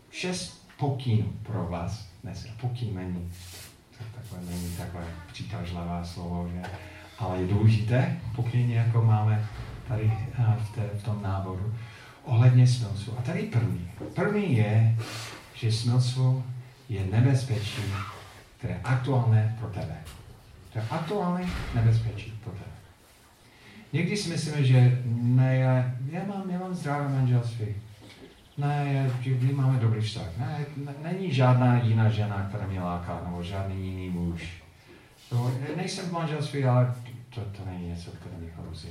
šest 0.10 0.68
pokynů 0.78 1.34
pro 1.44 1.68
vás 1.68 2.12
dnes. 2.24 2.48
Pokyn 2.62 2.96
není 2.96 3.32
takové 4.32 4.52
není 4.52 4.76
takové 4.78 5.04
přitažlivé 5.34 6.02
slovo, 6.04 6.50
že? 6.54 6.62
ale 7.20 7.42
je 7.42 7.48
důležité, 7.48 8.18
pokud 8.36 8.54
jako 8.54 9.02
máme 9.02 9.50
tady 9.88 10.12
v, 10.60 10.76
té, 10.76 10.82
v 10.98 11.04
tom 11.04 11.22
náboru, 11.22 11.74
ohledně 12.24 12.68
smilců. 12.68 13.14
A 13.20 13.22
tady 13.22 13.42
první. 13.42 13.92
První 14.16 14.58
je, 14.58 14.98
že 15.54 15.72
smilstvo 15.72 16.44
je 16.90 17.06
nebezpečí, 17.12 17.82
které 18.58 18.74
je 18.74 18.82
aktuálné 18.84 19.58
pro 19.60 19.70
tebe. 19.70 19.98
To 20.74 20.80
je 20.80 20.86
aktuální 20.90 21.52
nebezpečí 21.76 22.34
pro 22.44 22.52
tebe. 22.52 22.66
Někdy 23.94 24.18
si 24.18 24.30
myslíme, 24.30 24.64
že 24.64 25.02
ne, 25.06 25.56
já, 25.56 25.92
já, 26.12 26.24
mám, 26.28 26.50
já 26.50 26.60
mám 26.60 26.76
zdravé 26.76 27.10
manželství 27.10 27.76
ne, 28.62 29.10
my 29.42 29.54
máme 29.54 29.80
dobrý 29.80 30.02
vztah. 30.02 30.38
Ne, 30.38 30.66
ne, 30.86 30.94
není 31.04 31.34
žádná 31.34 31.82
jiná 31.84 32.10
žena, 32.10 32.46
která 32.50 32.68
mě 32.68 32.82
láká, 32.82 33.22
nebo 33.26 33.44
žádný 33.44 33.86
jiný 33.86 34.10
muž. 34.10 34.64
To, 35.30 35.52
nejsem 35.76 36.06
v 36.06 36.12
manželství, 36.12 36.66
ale 36.66 36.96
to, 37.36 37.42
to 37.42 37.66
není 37.66 37.88
něco, 37.88 38.12
které 38.12 38.38
mě 38.38 38.50
hrozí. 38.58 38.88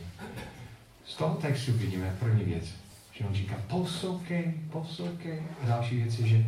Z 1.06 1.16
toho 1.16 1.34
textu 1.34 1.72
vidíme 1.72 2.16
první 2.20 2.44
věc, 2.44 2.64
že 3.12 3.24
on 3.24 3.34
říká 3.34 3.54
poslouchej, 3.68 4.54
poslouchej. 4.70 5.42
A 5.62 5.66
další 5.66 5.96
věc 5.96 6.18
je, 6.18 6.26
že 6.26 6.46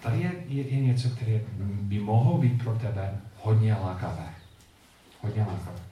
tady 0.00 0.20
je, 0.20 0.32
je, 0.46 0.68
je 0.68 0.80
něco, 0.80 1.10
které 1.10 1.40
by 1.58 1.98
mohlo 1.98 2.38
být 2.38 2.62
pro 2.62 2.78
tebe 2.78 3.20
hodně 3.42 3.74
lákavé. 3.74 4.28
Hodně 5.20 5.40
lákavé. 5.42 5.87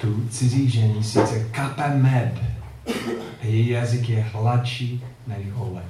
Tu 0.00 0.28
cizí 0.30 0.70
žení 0.70 1.04
sice 1.04 1.48
kape 1.50 1.88
med 1.88 2.44
a 3.42 3.46
její 3.46 3.68
jazyk 3.68 4.08
je 4.08 4.22
hladší 4.22 5.04
než 5.26 5.46
olej. 5.54 5.84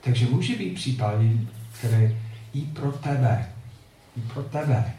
Takže 0.00 0.26
může 0.26 0.56
být 0.56 0.74
případy, 0.74 1.40
které 1.78 2.12
i 2.54 2.60
pro 2.60 2.92
tebe, 2.92 3.48
i 4.16 4.20
pro 4.20 4.42
tebe 4.42 4.92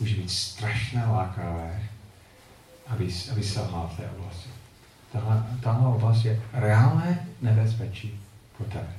může 0.00 0.14
být 0.14 0.30
strašně 0.30 1.04
lákavé, 1.04 1.82
aby, 2.86 3.08
aby 3.32 3.42
se 3.42 3.60
v 3.60 3.96
té 3.96 4.10
oblasti. 4.18 4.50
Tahle, 5.12 5.46
tahle 5.60 5.88
oblast 5.88 6.24
je 6.24 6.42
reálné 6.52 7.26
nebezpečí 7.42 8.20
pro 8.56 8.66
tebe. 8.66 8.92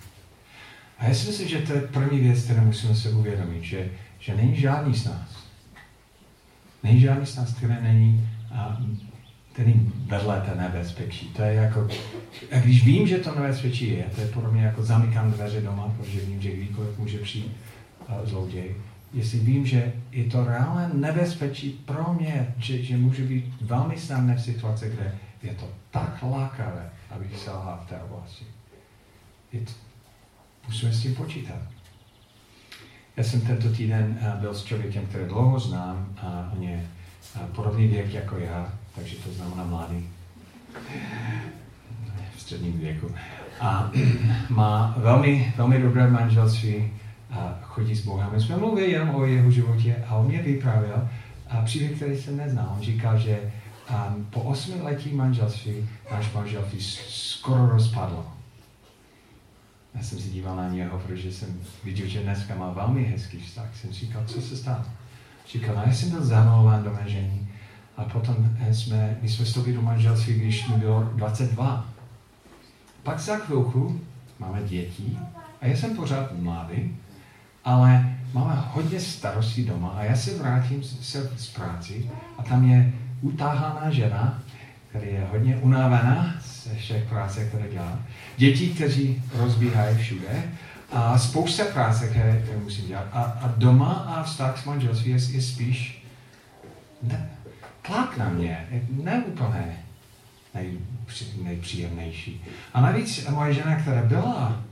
A 0.99 1.05
já 1.05 1.13
si 1.13 1.27
myslím, 1.27 1.47
že 1.47 1.61
to 1.61 1.73
je 1.73 1.81
první 1.81 2.19
věc, 2.19 2.43
kterou 2.43 2.61
musíme 2.61 2.95
se 2.95 3.09
uvědomit, 3.09 3.63
že, 3.63 3.89
že 4.19 4.35
není 4.35 4.55
žádný 4.55 4.95
z 4.95 5.05
nás, 5.05 5.40
Není 6.83 6.99
žádný 6.99 7.25
které 7.57 7.81
není, 7.81 8.29
a, 8.51 8.77
který 9.53 9.91
vedle 10.05 10.41
té 10.41 10.61
nebezpečí. 10.61 11.27
To 11.27 11.41
je 11.41 11.53
jako, 11.53 11.87
a 12.51 12.59
když 12.59 12.85
vím, 12.85 13.07
že 13.07 13.17
to 13.17 13.35
nebezpečí 13.35 13.89
je, 13.89 14.03
to 14.15 14.21
je 14.21 14.27
pro 14.27 14.51
mě 14.51 14.63
jako 14.63 14.83
zamykám 14.83 15.31
dveře 15.31 15.61
doma, 15.61 15.93
protože 15.97 16.19
vím, 16.19 16.41
že 16.41 16.51
kdykoliv 16.51 16.97
může 16.97 17.17
přijít 17.17 17.51
zloděj. 18.23 18.75
Jestli 19.13 19.39
vím, 19.39 19.65
že 19.65 19.93
je 20.11 20.23
to 20.23 20.45
reálné 20.45 20.89
nebezpečí 20.93 21.69
pro 21.85 22.13
mě, 22.13 22.53
že, 22.57 22.83
že 22.83 22.97
může 22.97 23.23
být 23.23 23.61
velmi 23.61 23.97
snadné 23.97 24.35
v 24.35 24.41
situaci, 24.41 24.89
kde 24.89 25.15
je 25.43 25.53
to 25.53 25.69
tak 25.91 26.23
lákavé, 26.23 26.89
abych 27.09 27.37
selhal 27.37 27.79
v 27.85 27.89
té 27.89 27.99
oblasti. 27.99 28.45
Je 29.53 29.61
to, 29.61 29.71
musíme 30.67 30.93
s 30.93 31.01
tím 31.01 31.15
počítat. 31.15 31.61
Já 33.17 33.23
jsem 33.23 33.41
tento 33.41 33.69
týden 33.69 34.17
eh, 34.21 34.37
byl 34.39 34.53
s 34.53 34.63
člověkem, 34.63 35.05
který 35.05 35.25
dlouho 35.25 35.59
znám 35.59 36.07
a 36.17 36.51
on 36.57 36.63
je 36.63 36.85
eh, 37.35 37.39
podobný 37.55 37.87
věk 37.87 38.13
jako 38.13 38.37
já, 38.37 38.73
takže 38.95 39.15
to 39.15 39.33
znamená 39.33 39.63
mladý. 39.63 40.07
středním 42.37 42.79
věku. 42.79 43.11
A 43.59 43.91
má 44.49 44.95
velmi, 44.97 45.53
velmi 45.57 45.81
dobré 45.81 46.09
manželství 46.09 46.93
a 47.31 47.59
chodí 47.61 47.95
s 47.95 48.05
Bohem. 48.05 48.29
My 48.31 48.41
jsme 48.41 48.57
mluvili 48.57 48.91
jenom 48.91 49.15
o 49.15 49.25
jeho 49.25 49.51
životě 49.51 49.95
a 50.07 50.15
on 50.15 50.27
mě 50.27 50.41
vyprávěl 50.41 51.09
a 51.49 51.61
příběh, 51.61 51.91
který 51.91 52.17
jsem 52.17 52.37
neznal. 52.37 52.73
On 52.77 52.81
říkal, 52.81 53.17
že 53.17 53.39
um, 53.89 54.25
po 54.29 54.41
osmi 54.41 54.81
letí 54.81 55.13
manželství 55.13 55.89
náš 56.11 56.33
manželství 56.33 56.79
skoro 56.81 57.67
rozpadlo. 57.67 58.40
Já 59.95 60.03
jsem 60.03 60.19
si 60.19 60.29
díval 60.29 60.55
na 60.55 60.69
něho, 60.69 60.99
protože 60.99 61.31
jsem 61.31 61.59
viděl, 61.83 62.07
že 62.07 62.23
dneska 62.23 62.55
má 62.55 62.71
velmi 62.71 63.03
hezký 63.03 63.39
vztah. 63.39 63.75
Jsem 63.75 63.91
říkal, 63.91 64.23
co 64.25 64.41
se 64.41 64.57
stalo? 64.57 64.85
Říkal, 65.51 65.75
no 65.75 65.83
já 65.85 65.93
jsem 65.93 66.09
byl 66.09 66.25
zamilován 66.25 66.83
do 66.83 66.93
manžení 66.93 67.49
a 67.97 68.03
potom 68.03 68.35
jsme, 68.71 69.17
my 69.21 69.29
jsme 69.29 69.45
vstoupili 69.45 69.75
do 69.75 69.81
manželství, 69.81 70.33
když 70.33 70.67
mi 70.67 70.75
bylo 70.75 71.03
22. 71.03 71.89
Pak 73.03 73.19
za 73.19 73.37
chvilku 73.37 74.01
máme 74.39 74.63
děti 74.63 75.17
a 75.61 75.67
já 75.67 75.77
jsem 75.77 75.95
pořád 75.95 76.39
mladý, 76.39 76.97
ale 77.63 78.17
máme 78.33 78.63
hodně 78.73 78.99
starostí 78.99 79.65
doma 79.65 79.89
a 79.89 80.03
já 80.03 80.15
se 80.15 80.37
vrátím 80.37 80.83
se 80.83 81.31
z 81.37 81.49
práci 81.49 82.09
a 82.37 82.43
tam 82.43 82.69
je 82.69 82.93
utáhaná 83.21 83.91
žena, 83.91 84.40
která 84.91 85.05
je 85.05 85.27
hodně 85.31 85.55
unavená 85.55 86.35
ze 86.63 86.75
všech 86.75 87.03
práce, 87.03 87.45
které 87.45 87.69
dělá. 87.71 87.99
Děti, 88.37 88.67
kteří 88.67 89.23
rozbíhají 89.33 89.97
všude 89.97 90.43
a 90.91 91.17
spousta 91.17 91.63
práce, 91.65 92.07
které, 92.07 92.41
které 92.43 92.59
musím 92.59 92.87
dělat. 92.87 93.07
A, 93.11 93.21
a 93.21 93.53
doma 93.57 93.93
a 93.93 94.23
vztah 94.23 94.61
s 94.61 94.65
manželství 94.65 95.11
je, 95.11 95.17
je 95.31 95.41
spíš 95.41 96.05
ne, 97.03 97.29
tlak 97.81 98.17
na 98.17 98.29
mě, 98.29 98.67
ne 99.03 99.23
úplně 99.27 99.77
nej, 100.53 100.77
nejpříjemnější. 101.43 102.43
A 102.73 102.81
navíc 102.81 103.27
moje 103.27 103.53
žena, 103.53 103.75
která 103.75 104.01
byla 104.01 104.63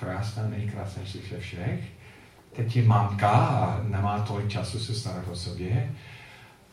krásná, 0.00 0.42
nejkrásnější 0.48 1.20
ze 1.30 1.40
všech, 1.40 1.80
teď 2.56 2.76
je 2.76 2.82
mamka 2.82 3.30
a 3.30 3.80
nemá 3.88 4.20
tolik 4.20 4.48
času 4.48 4.78
se 4.78 4.94
starat 4.94 5.28
o 5.28 5.36
sobě. 5.36 5.90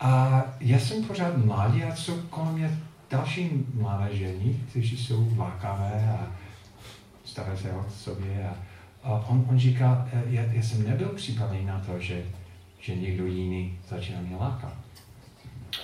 A 0.01 0.43
já 0.59 0.79
jsem 0.79 1.03
pořád 1.03 1.37
mladý 1.37 1.83
a 1.83 1.95
jsou 1.95 2.21
kolem 2.21 2.53
mě 2.53 2.79
další 3.09 3.65
mladé 3.73 4.15
ženy, 4.15 4.55
kteří 4.69 4.97
jsou 4.97 5.33
lákavé 5.37 6.17
a 6.19 6.27
starají 7.25 7.59
se 7.59 7.71
o 7.71 7.85
sobě. 7.89 8.49
A, 8.49 8.55
a 9.03 9.25
on, 9.27 9.45
on 9.49 9.59
říká, 9.59 10.07
e, 10.13 10.23
já, 10.29 10.41
já 10.41 10.61
jsem 10.61 10.89
nebyl 10.89 11.09
připravený 11.09 11.65
na 11.65 11.79
to, 11.79 11.99
že, 11.99 12.23
že 12.79 12.95
někdo 12.95 13.25
jiný 13.25 13.77
začíná 13.89 14.21
mě 14.21 14.35
lákat. 14.35 14.73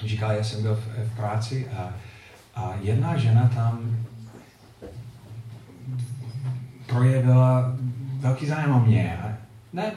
On 0.01 0.07
říká, 0.07 0.33
já 0.33 0.43
jsem 0.43 0.61
byl 0.61 0.75
v, 0.75 1.11
v 1.11 1.15
práci 1.15 1.67
a, 1.69 1.93
a 2.55 2.73
jedna 2.81 3.17
žena 3.17 3.51
tam 3.55 4.05
projevila 6.85 7.75
velký 8.19 8.45
zájem 8.45 8.71
o 8.71 8.79
mě. 8.79 9.17
A 9.17 9.37
ne, 9.73 9.91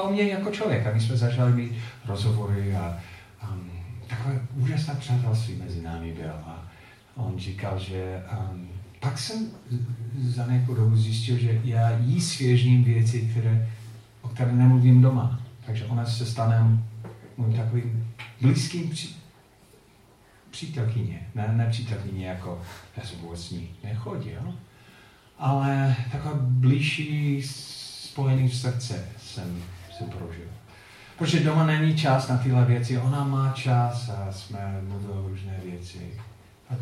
o 0.00 0.10
mě 0.10 0.22
jako 0.22 0.50
člověka. 0.50 0.92
My 0.94 1.00
jsme 1.00 1.16
začali 1.16 1.52
mít 1.52 1.72
rozhovory 2.06 2.76
a 2.76 2.98
takové 4.08 4.40
úžasné 4.56 4.94
přátelství 4.94 5.54
mezi 5.54 5.82
námi 5.82 6.12
bylo. 6.12 6.34
A 6.34 6.68
on 7.14 7.38
říkal, 7.38 7.78
že 7.78 8.22
um, 8.50 8.68
pak 9.00 9.18
jsem 9.18 9.50
za 10.20 10.46
nějakou 10.46 10.74
dobu 10.74 10.96
zjistil, 10.96 11.38
že 11.38 11.60
já 11.64 11.90
jí 11.98 12.20
svěžním 12.20 12.84
věci, 12.84 13.20
které, 13.20 13.68
o 14.22 14.28
které 14.28 14.52
nemluvím 14.52 15.02
doma. 15.02 15.40
Takže 15.66 15.84
ona 15.84 16.06
se 16.06 16.26
stane 16.26 16.78
můj 17.36 17.54
takovým 17.54 18.14
blízkým 18.40 18.90
při, 18.90 19.08
přítelkyně. 20.50 21.20
Ne, 21.34 21.52
ne 21.52 21.66
přítelkyně 21.70 22.26
jako, 22.26 22.62
já 22.96 23.04
jsem 23.04 23.18
vůbec 23.18 23.50
ní 23.50 23.68
nechodil, 23.84 24.54
ale 25.38 25.96
taková 26.12 26.34
blížší 26.40 27.42
spojený 27.42 28.48
v 28.48 28.56
srdce 28.56 29.08
jsem, 29.18 29.62
jsem 29.98 30.08
prožil. 30.08 30.57
Protože 31.18 31.40
doma 31.40 31.66
není 31.66 31.96
čas 31.96 32.28
na 32.28 32.38
tyhle 32.38 32.64
věci, 32.64 32.98
ona 32.98 33.24
má 33.24 33.52
čas 33.52 34.08
a 34.08 34.32
jsme 34.32 34.80
mluvili 34.82 35.28
různé 35.28 35.60
věci. 35.64 36.12
A 36.70 36.74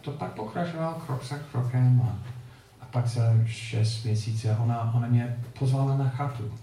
to 0.00 0.10
pak 0.10 0.32
pokračovalo 0.32 0.94
krok 0.94 1.24
za 1.24 1.38
krokem 1.38 2.02
a, 2.02 2.18
a 2.80 2.86
pak 2.90 3.06
za 3.06 3.22
šest 3.46 4.04
měsíců 4.04 4.48
ona, 4.58 4.94
ona 4.94 5.08
mě 5.08 5.36
pozvala 5.58 5.96
na 5.96 6.08
chatu. 6.08 6.54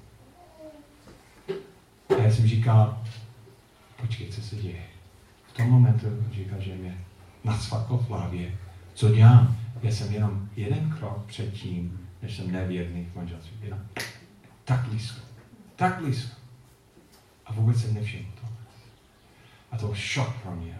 A 2.10 2.22
já 2.22 2.32
jsem 2.32 2.48
říkal, 2.48 3.04
počkej, 4.02 4.28
co 4.28 4.42
se 4.42 4.56
děje. 4.56 4.84
V 5.48 5.54
tom 5.54 5.70
momentu 5.70 6.08
říkal, 6.32 6.62
že 6.62 6.76
mě 6.76 6.98
nacvaklo 7.44 7.98
v 7.98 8.10
hlavě. 8.10 8.52
Co 8.94 9.10
dělám? 9.10 9.58
Já 9.82 9.92
jsem 9.92 10.14
jenom 10.14 10.50
jeden 10.56 10.90
krok 11.00 11.26
před 11.26 11.54
tím, 11.54 12.00
než 12.22 12.38
jsem 12.38 12.52
nevěrný 12.52 13.06
v 13.06 13.16
manželství. 13.16 13.58
Jenom 13.62 13.80
tak 14.66 14.88
blízko. 14.88 15.22
Tak 15.76 16.02
blízko. 16.02 16.41
A 17.52 17.54
vůbec 17.54 17.82
jsem 17.82 17.94
nevšiml 17.94 18.32
to. 18.42 18.48
A 19.72 19.78
to 19.78 19.86
byl 19.86 19.96
šok 19.96 20.42
pro 20.42 20.56
mě. 20.56 20.78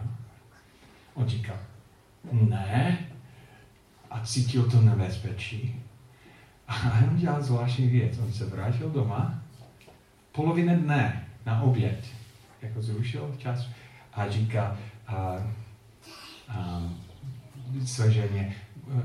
On 1.14 1.28
říká, 1.28 1.52
ne, 2.32 2.98
a 4.10 4.20
cítil 4.26 4.70
to 4.70 4.80
nebezpečí. 4.80 5.82
A 6.68 6.98
on 7.10 7.16
dělal 7.16 7.42
zvláštní 7.42 7.88
věc. 7.88 8.18
On 8.18 8.32
se 8.32 8.46
vrátil 8.46 8.90
doma, 8.90 9.42
polovina 10.32 10.74
dne 10.74 11.28
na 11.46 11.62
oběd, 11.62 12.04
jako 12.62 12.82
zrušil 12.82 13.36
čas 13.38 13.68
a 14.12 14.28
říká 14.28 14.78
a, 15.06 15.36
a, 16.48 16.82
své 17.84 18.12
ženě, 18.12 18.54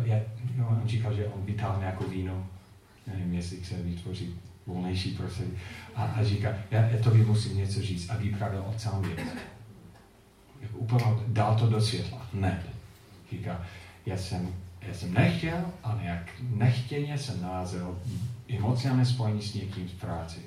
je, 0.04 0.26
on 0.68 0.82
říkal, 0.86 1.14
že 1.14 1.28
on 1.28 1.46
vytáhl 1.46 1.80
nějakou 1.80 2.08
víno, 2.10 2.48
nevím, 3.08 3.34
jestli 3.34 3.58
chce 3.58 3.76
vytvořit 3.76 4.47
volnější 4.68 5.12
prostředí. 5.12 5.52
A, 5.96 6.04
a 6.04 6.24
říká, 6.24 6.50
já, 6.72 6.82
já 6.82 7.04
tobě 7.04 7.26
musím 7.26 7.58
něco 7.58 7.82
říct 7.82 8.10
a 8.10 8.18
vyprávěl 8.18 8.66
o 8.68 8.74
celém 8.78 9.02
věc. 9.02 9.20
Jako 10.62 10.78
úplně 10.78 11.06
dal 11.28 11.56
to 11.56 11.70
do 11.70 11.82
světla. 11.82 12.28
Ne. 12.34 12.64
Říká, 13.32 13.62
já 14.06 14.18
jsem, 14.18 14.56
já 14.82 14.94
jsem 14.94 15.14
nechtěl, 15.14 15.66
ale 15.84 16.04
jak 16.04 16.32
nechtěně 16.42 17.18
jsem 17.18 17.42
nalazil 17.42 18.00
emocionální 18.50 19.06
spojení 19.06 19.42
s 19.42 19.54
někým 19.54 19.88
v 19.88 19.94
práci. 19.94 20.40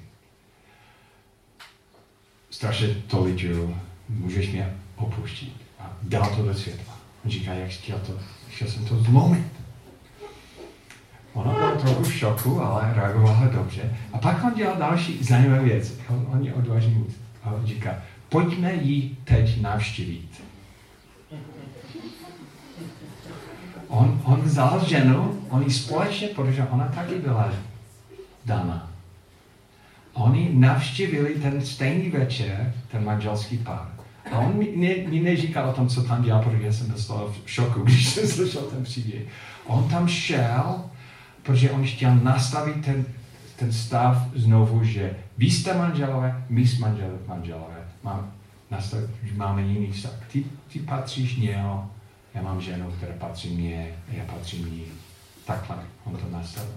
Strašně 2.50 2.88
to 2.88 3.24
liduju, 3.24 3.76
můžeš 4.08 4.48
mě 4.48 4.76
opuštit. 4.96 5.56
A 5.78 5.96
dal 6.02 6.36
to 6.36 6.42
do 6.42 6.54
světla. 6.54 6.98
On 7.24 7.30
říká, 7.30 7.54
jak 7.54 7.70
chtěl 7.70 7.98
to, 7.98 8.18
chtěl 8.48 8.68
jsem 8.68 8.84
to 8.84 9.02
zlomit. 9.02 9.59
Šoku, 12.20 12.60
ale 12.62 12.94
reagovala 12.94 13.48
dobře. 13.52 13.82
A 14.12 14.18
pak 14.18 14.44
on 14.44 14.54
dělal 14.54 14.76
další 14.78 15.24
zajímavé 15.24 15.64
věc. 15.64 15.94
On, 16.08 16.26
on 16.32 16.44
je 16.44 16.54
odvážný 16.54 17.06
A 17.42 17.50
on 17.50 17.66
říká, 17.66 17.94
pojďme 18.28 18.74
ji 18.74 19.16
teď 19.24 19.60
navštívit. 19.60 20.42
On, 23.88 24.20
on 24.24 24.40
vzal 24.40 24.84
ženu, 24.86 25.40
oni 25.48 25.70
společně, 25.70 26.28
protože 26.28 26.66
ona 26.70 26.84
taky 26.84 27.14
byla 27.14 27.52
dána. 28.44 28.90
Oni 30.12 30.50
navštívili 30.52 31.34
ten 31.34 31.66
stejný 31.66 32.10
večer, 32.10 32.74
ten 32.90 33.04
manželský 33.04 33.58
pár. 33.58 33.88
A 34.32 34.38
on 34.38 34.58
mi, 34.58 34.68
ne, 34.76 35.10
mi 35.10 35.20
neříkal 35.20 35.68
o 35.68 35.72
tom, 35.72 35.88
co 35.88 36.02
tam 36.02 36.22
dělal, 36.22 36.42
protože 36.42 36.72
jsem 36.72 36.86
byl 36.86 37.34
v 37.44 37.50
šoku, 37.50 37.80
když 37.84 38.08
jsem 38.08 38.28
slyšel 38.28 38.62
ten 38.62 38.84
příběh. 38.84 39.22
On 39.66 39.88
tam 39.88 40.08
šel 40.08 40.84
protože 41.42 41.70
on 41.70 41.86
chtěl 41.86 42.14
nastavit 42.14 42.84
ten, 42.84 43.04
ten 43.56 43.72
stav 43.72 44.28
znovu, 44.34 44.84
že 44.84 45.16
vy 45.38 45.46
jste 45.46 45.78
manželové, 45.78 46.44
my 46.48 46.66
jsme 46.66 46.88
manželové, 46.88 47.18
manželové. 47.26 47.88
Mám, 48.02 48.32
nastavit, 48.70 49.10
že 49.22 49.34
máme 49.34 49.62
jiný 49.62 49.92
vztah. 49.92 50.12
Ty, 50.32 50.44
ty 50.72 50.78
patříš 50.78 51.36
něho, 51.36 51.90
já 52.34 52.42
mám 52.42 52.60
ženu, 52.60 52.90
která 52.90 53.12
patří 53.18 53.56
mě, 53.56 53.88
já 54.08 54.24
patřím 54.24 54.66
jí. 54.66 54.84
Takhle 55.46 55.76
on 56.04 56.16
to 56.16 56.30
nastavil. 56.30 56.72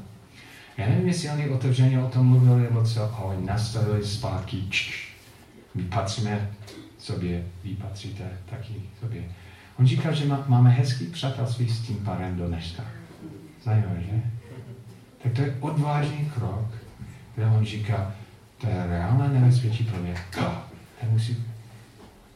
Já 0.78 0.90
nevím, 0.90 1.08
jestli 1.08 1.30
oni 1.30 1.50
otevřeně 1.50 2.04
o 2.04 2.10
tom 2.10 2.28
mluvili, 2.28 2.62
nebo 2.62 2.84
co, 2.84 3.16
ale 3.16 3.42
nastavili 3.42 4.06
zpátky, 4.06 4.64
my 5.76 5.84
patříme 5.84 6.52
sobě, 6.98 7.44
vy 7.64 7.70
patříte 7.70 8.24
taky 8.50 8.74
sobě. 9.00 9.24
On 9.80 9.88
říkal, 9.88 10.16
že 10.16 10.26
má, 10.26 10.44
máme 10.48 10.70
hezký 10.70 11.06
přátelství 11.06 11.70
s 11.70 11.82
tím 11.82 11.98
párem 11.98 12.38
do 12.38 12.48
dneška. 12.48 12.84
Zajímavé, 13.64 14.02
že? 14.02 14.22
Tak 15.24 15.32
to 15.34 15.42
je 15.42 15.58
odvážný 15.60 16.32
krok, 16.34 16.68
kde 17.36 17.46
on 17.46 17.66
říká, 17.66 18.12
to 18.58 18.68
je 18.68 18.88
reálné 18.90 19.28
nebezpečí 19.28 19.84
pro. 19.84 20.00
Já 21.02 21.10
musím, 21.10 21.46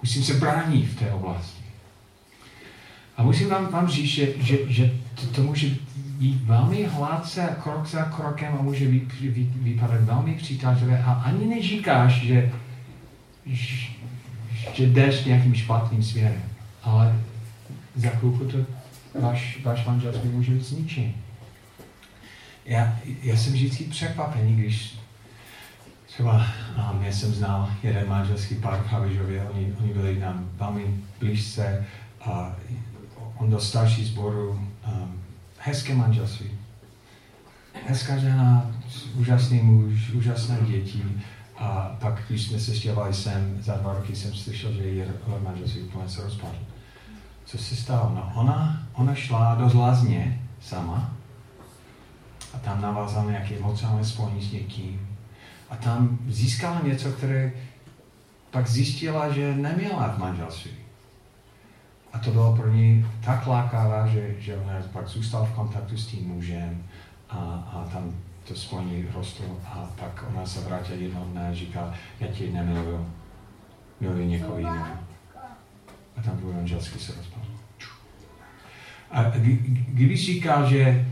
musím 0.02 0.24
se 0.24 0.34
bránit 0.34 0.86
v 0.86 1.00
té 1.00 1.12
oblasti. 1.12 1.64
A 3.18 3.24
musím 3.24 3.50
vám, 3.50 3.72
vám 3.72 3.88
říct, 3.88 4.10
že, 4.10 4.28
že, 4.38 4.58
že 4.68 4.92
to, 5.16 5.28
to 5.28 5.44
může 5.44 5.68
být 5.96 6.42
velmi 6.44 6.84
hladce, 6.84 7.58
krok 7.64 7.88
za 7.88 8.04
krokem 8.04 8.54
a 8.60 8.62
může 8.62 8.88
být, 8.88 9.14
vy, 9.22 9.50
vypadat 9.56 10.02
velmi 10.02 10.34
přitažlivé 10.34 11.04
a 11.04 11.14
ani 11.14 11.46
neříkáš, 11.46 12.26
že, 12.26 12.52
že 14.74 14.86
jdeš 14.86 15.26
nějakým 15.26 15.56
špatným 15.56 16.04
směrem. 16.04 16.42
Ale 16.84 17.20
za 17.96 18.10
chvilku 18.10 18.46
to 18.46 18.58
váš, 19.22 19.86
manželství 19.86 20.30
může 20.30 20.52
být 20.52 20.66
zničen. 20.66 21.12
Já, 22.68 22.96
já 23.24 23.38
jsem 23.38 23.54
vždycky 23.54 23.84
překvapený, 23.84 24.56
když 24.56 25.00
třeba 26.06 26.46
um, 26.92 27.04
já 27.04 27.12
jsem 27.12 27.34
znal 27.34 27.70
jeden 27.84 28.10
manželský 28.10 28.56
pár 28.56 28.84
v 28.84 28.88
Havižově, 28.88 29.44
oni, 29.44 29.74
oni 29.80 29.94
byli 29.94 30.20
nám 30.20 30.50
velmi 30.54 31.04
blízce 31.20 31.86
a 32.22 32.56
on 33.38 33.50
do 33.50 33.60
starší 33.60 34.06
sboru 34.06 34.50
um, 34.52 35.22
hezké 35.60 35.96
manželství. 35.96 36.52
Hezká 37.88 38.18
žena, 38.18 38.72
úžasný 39.16 39.62
muž, 39.62 40.10
úžasné 40.10 40.58
děti. 40.68 41.04
A 41.58 41.98
pak, 42.00 42.24
když 42.28 42.44
jsme 42.44 42.60
se 42.60 42.76
stěhovali 42.76 43.14
sem, 43.14 43.58
za 43.62 43.74
dva 43.74 43.94
roky 43.94 44.16
jsem 44.16 44.34
slyšel, 44.34 44.74
že 44.74 44.84
její 44.84 45.04
manželství 45.44 45.82
úplně 45.82 46.10
se 46.10 46.24
rozpadlo. 46.24 46.60
Co 47.46 47.58
se 47.58 47.76
stalo? 47.76 48.12
No 48.16 48.32
ona, 48.36 48.88
ona 48.94 49.16
šla 49.16 49.56
do 49.56 49.80
lázně 49.80 50.42
sama 50.60 51.17
a 52.58 52.60
tam 52.60 52.82
navázala 52.82 53.32
nějaké 53.32 53.56
emocionální 53.56 54.06
spojení 54.06 54.42
s 54.42 54.52
někým. 54.52 55.08
A 55.70 55.76
tam 55.76 56.20
získala 56.28 56.82
něco, 56.84 57.12
které 57.12 57.52
pak 58.52 58.68
zjistila, 58.68 59.34
že 59.34 59.56
neměla 59.56 60.08
v 60.08 60.18
manželství. 60.18 60.72
A 62.14 62.20
to 62.20 62.32
bylo 62.32 62.56
pro 62.56 62.70
ní 62.70 63.06
tak 63.26 63.48
lákavé, 63.48 64.10
že, 64.12 64.36
že 64.40 64.58
ona 64.58 64.74
pak 64.94 65.08
zůstala 65.08 65.46
v 65.46 65.52
kontaktu 65.52 65.98
s 65.98 66.08
tím 66.08 66.28
mužem 66.28 66.84
a, 67.30 67.38
a 67.74 67.90
tam 67.94 68.14
to 68.48 68.56
spojení 68.56 69.06
rostlo 69.14 69.46
a 69.66 69.90
pak 70.00 70.26
ona 70.30 70.46
se 70.46 70.62
vrátila 70.62 70.98
jednou 70.98 71.26
dne 71.26 71.50
a 71.50 71.54
říká, 71.54 71.94
já 72.20 72.28
ti 72.28 72.52
nemiluju, 72.52 73.10
miluji 74.00 74.28
někoho 74.28 74.58
jiného. 74.58 74.98
A 76.18 76.22
tam 76.22 76.38
tvůj 76.38 76.54
manželský 76.54 77.00
se 77.00 77.14
rozpadl. 77.18 77.48
A 79.12 79.24
když 79.88 80.26
říkal, 80.26 80.70
že, 80.70 81.06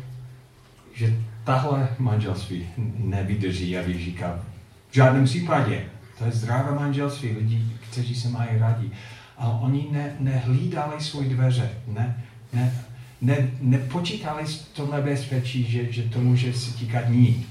že 0.94 1.16
tahle 1.46 1.90
manželství 2.00 2.68
nevydrží, 2.98 3.78
bych 3.86 4.04
říkal, 4.04 4.40
v 4.90 4.96
žádném 4.96 5.26
případě. 5.26 5.86
To 6.18 6.26
je 6.26 6.32
zdravé 6.32 6.80
manželství 6.80 7.32
lidí, 7.32 7.78
kteří 7.92 8.16
se 8.16 8.30
mají 8.30 8.58
rádi. 8.60 8.92
Ale 9.38 9.54
oni 9.62 9.88
ne, 9.92 10.16
nehlídali 10.20 11.02
svoje 11.04 11.30
dveře, 11.30 11.72
ne, 11.88 12.24
ne, 12.54 12.74
ne, 13.22 13.50
nepočítali 13.62 14.44
to 14.74 14.92
nebezpečí, 14.92 15.72
že, 15.72 15.92
že 15.92 16.04
to 16.04 16.20
může 16.20 16.54
se 16.54 16.78
týkat 16.78 17.10
ní. 17.10 17.46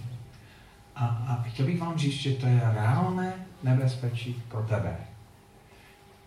A, 0.97 1.07
a 1.07 1.43
chtěl 1.49 1.67
bych 1.67 1.81
vám 1.81 1.99
říct, 1.99 2.15
že 2.15 2.31
to 2.31 2.47
je 2.47 2.61
reálné 2.75 3.33
nebezpečí 3.63 4.43
pro 4.49 4.63
tebe. 4.63 4.97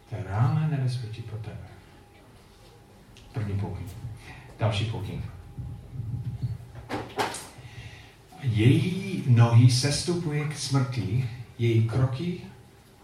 To 0.09 0.15
je 0.15 0.23
reálné 0.23 0.67
nebezpečí 0.71 1.21
pro 1.21 1.37
tebe. 1.37 1.67
První 3.33 3.59
pokyn. 3.59 3.87
Další 4.59 4.85
pokyn. 4.85 5.23
Její 8.43 9.23
nohy 9.27 9.71
sestupují 9.71 10.43
k 10.49 10.57
smrti, 10.57 11.29
její 11.59 11.87
kroky 11.87 12.41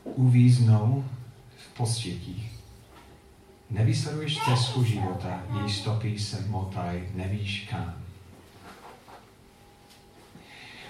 uvíznou 0.04 1.06
v 1.58 1.78
postětí. 1.78 2.50
Nevysleduješ 3.70 4.40
cestu 4.46 4.84
života, 4.84 5.44
její 5.60 5.74
stopy 5.74 6.20
se 6.20 6.46
motají, 6.48 7.02
nevíš 7.16 7.68
kam. 7.70 7.94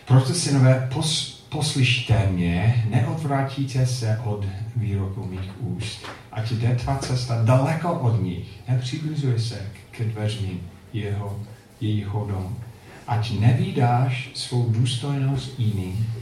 Proto, 0.08 0.34
synové, 0.34 0.90
pos, 0.94 1.34
poslyšte 1.50 2.28
mě, 2.32 2.86
neodvrátíte 2.90 3.86
se 3.86 4.20
od 4.24 4.46
výroku 4.76 5.26
mých 5.26 5.62
úst. 5.62 6.06
Ať 6.32 6.52
jde 6.52 6.76
tvá 6.76 6.98
cesta 6.98 7.44
daleko 7.44 7.94
od 7.94 8.22
nich, 8.22 8.48
nepřiblizuje 8.68 9.40
se 9.40 9.72
k 9.92 10.02
dveřím 10.02 10.70
jeho, 10.94 11.40
jejího 11.82 12.26
domu. 12.26 12.63
Ať 13.08 13.32
nevídáš 13.40 14.30
svou 14.34 14.70
důstojnost 14.70 15.60
jiným, 15.60 16.14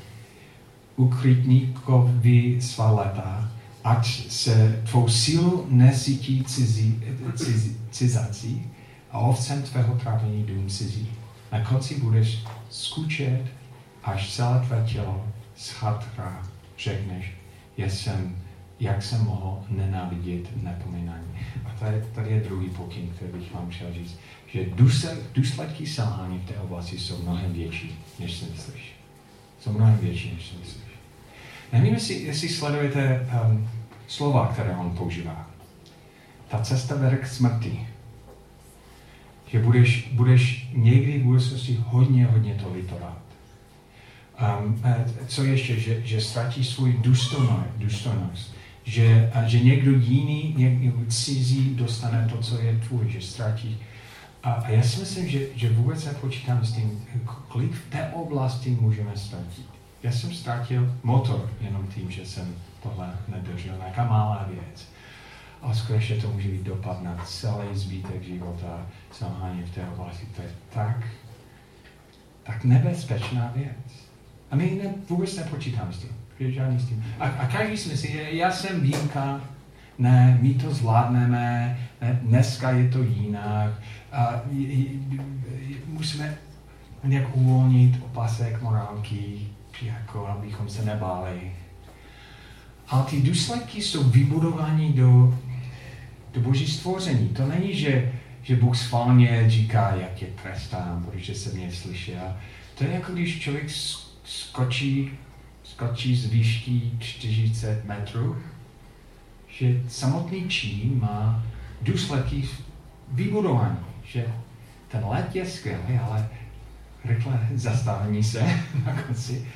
ukrytníkovi 0.95 2.61
svá 2.61 2.91
leta, 2.91 3.51
ať 3.83 4.29
se 4.29 4.81
tvou 4.89 5.07
sílu 5.07 5.67
nesytí 5.69 6.43
cizí, 6.43 7.03
cizí, 7.35 7.77
cizací 7.91 8.65
a 9.11 9.19
ovcem 9.19 9.61
tvého 9.61 9.95
trávení 9.95 10.43
dům 10.43 10.69
cizí. 10.69 11.07
Na 11.51 11.65
konci 11.65 11.99
budeš 11.99 12.43
skučet, 12.69 13.43
až 14.03 14.33
celé 14.33 14.59
tvé 14.67 14.85
tělo 14.87 15.27
schatrá. 15.55 16.43
Řekneš, 16.77 17.31
jsem, 17.77 18.35
jak 18.79 19.03
jsem 19.03 19.25
mohl 19.25 19.63
nenávidět 19.69 20.63
nepomínání. 20.63 21.33
A 21.65 21.69
tady, 21.79 22.03
tady 22.15 22.31
je 22.31 22.41
druhý 22.41 22.69
pokyn, 22.69 23.09
který 23.15 23.31
bych 23.31 23.53
vám 23.53 23.69
chtěl 23.69 23.93
říct, 23.93 24.17
že 24.53 24.65
důsledky 25.33 25.87
selhání 25.87 26.39
v 26.39 26.45
té 26.45 26.59
oblasti 26.59 26.99
jsou 26.99 27.21
mnohem 27.21 27.53
větší, 27.53 27.99
než 28.19 28.33
si 28.33 28.45
myslíš. 28.45 28.93
Jsou 29.59 29.71
mnohem 29.71 29.97
větší, 29.97 30.33
než 30.33 30.47
si 30.47 30.57
myslíš. 30.57 30.91
Nevím, 31.73 31.93
jestli, 31.93 32.13
jestli 32.13 32.49
sledujete 32.49 33.29
um, 33.45 33.69
slova, 34.07 34.47
které 34.53 34.75
on 34.75 34.97
používá. 34.97 35.47
Ta 36.47 36.59
cesta 36.59 36.95
vede 36.95 37.17
k 37.17 37.27
smrti. 37.27 37.87
Že 39.47 39.59
budeš, 39.59 40.09
budeš 40.11 40.69
někdy 40.73 41.19
v 41.19 41.23
budoucnosti 41.23 41.83
hodně, 41.87 42.25
hodně 42.25 42.53
to 42.53 42.73
litovat. 42.73 43.21
Um, 44.59 44.81
co 45.27 45.43
ještě? 45.43 45.79
Že, 45.79 46.01
že 46.05 46.21
ztratíš 46.21 46.69
svůj 46.69 46.99
důstojnost. 47.77 48.55
Že, 48.83 49.31
že 49.45 49.59
někdo 49.59 49.91
jiný, 49.91 50.53
někdo 50.57 51.05
cizí 51.07 51.75
dostane 51.75 52.27
to, 52.31 52.37
co 52.37 52.61
je 52.61 52.79
tvůj. 52.87 53.09
Že 53.09 53.21
ztratíš. 53.21 53.75
A, 54.43 54.51
a 54.51 54.69
já 54.69 54.83
si 54.83 54.99
myslím, 54.99 55.29
že, 55.29 55.39
že 55.55 55.69
vůbec 55.69 56.05
nepočítám 56.05 56.65
s 56.65 56.73
tím, 56.73 57.05
kolik 57.47 57.71
v 57.73 57.89
té 57.89 58.07
oblasti 58.07 58.69
můžeme 58.69 59.17
ztratit. 59.17 59.65
Já 60.03 60.11
jsem 60.11 60.33
ztratil 60.33 60.97
motor 61.03 61.49
jenom 61.61 61.87
tím, 61.87 62.11
že 62.11 62.25
jsem 62.25 62.55
tohle 62.83 63.13
nedržel. 63.27 63.77
Nějaká 63.77 64.05
malá 64.05 64.47
věc. 64.49 64.87
A 65.61 65.73
skutečně 65.73 66.15
to 66.15 66.27
může 66.27 66.49
být 66.49 66.63
dopad 66.63 67.03
na 67.03 67.17
celý 67.25 67.67
zbytek 67.73 68.23
života, 68.23 68.87
selhání 69.11 69.63
v 69.63 69.75
té 69.75 69.87
oblasti. 69.87 70.25
To 70.35 70.41
je 70.41 70.49
tak, 70.73 71.07
tak 72.43 72.63
nebezpečná 72.63 73.51
věc. 73.55 74.07
A 74.51 74.55
my 74.55 74.79
ne, 74.83 74.93
vůbec 75.09 75.35
nepočítáme 75.35 75.93
s 75.93 75.97
tím. 75.97 76.09
Žádný 76.39 76.79
s 76.79 76.87
tím. 76.87 77.05
A, 77.19 77.25
a 77.25 77.47
každý 77.47 77.77
si 77.77 77.89
myslí, 77.89 78.37
já 78.37 78.51
jsem 78.51 78.81
výjimka, 78.81 79.41
ne, 80.01 80.39
my 80.41 80.53
to 80.53 80.73
zvládneme, 80.73 81.77
ne, 82.01 82.19
dneska 82.23 82.71
je 82.71 82.89
to 82.89 83.03
jinak. 83.03 83.71
A, 84.11 84.41
musíme 85.87 86.37
nějak 87.03 87.35
uvolnit 87.35 88.03
opasek 88.03 88.61
morálky, 88.61 89.47
jako 89.81 90.27
abychom 90.27 90.69
se 90.69 90.85
nebáli. 90.85 91.51
Ale 92.87 93.03
ty 93.03 93.21
důsledky 93.21 93.81
jsou 93.81 94.03
vybudovány 94.03 94.93
do, 94.93 95.39
do 96.33 96.41
boží 96.41 96.67
stvoření. 96.67 97.29
To 97.29 97.47
není, 97.47 97.75
že, 97.75 98.11
že 98.43 98.55
Bůh 98.55 98.77
schválně 98.77 99.49
říká, 99.49 99.95
jak 99.95 100.21
je 100.21 100.27
trestám, 100.43 101.05
protože 101.05 101.35
se 101.35 101.49
mě 101.53 101.71
slyšel. 101.71 102.35
To 102.77 102.83
je 102.83 102.91
jako 102.91 103.13
když 103.13 103.39
člověk 103.39 103.69
skočí, 104.23 105.11
skočí 105.63 106.15
z 106.15 106.25
výšky 106.25 106.81
40 106.99 107.85
metrů, 107.85 108.37
že 109.61 109.81
samotný 109.87 110.49
čin 110.49 110.99
má 110.99 111.43
důsledky 111.81 112.49
vybudování, 113.11 113.77
že 114.03 114.25
ten 114.87 115.05
let 115.05 115.35
je 115.35 115.45
skvělý, 115.45 115.99
ale 116.03 116.27
rychle 117.05 117.47
zastavení 117.55 118.23
se 118.23 118.41
na 118.85 119.01
konci 119.01 119.47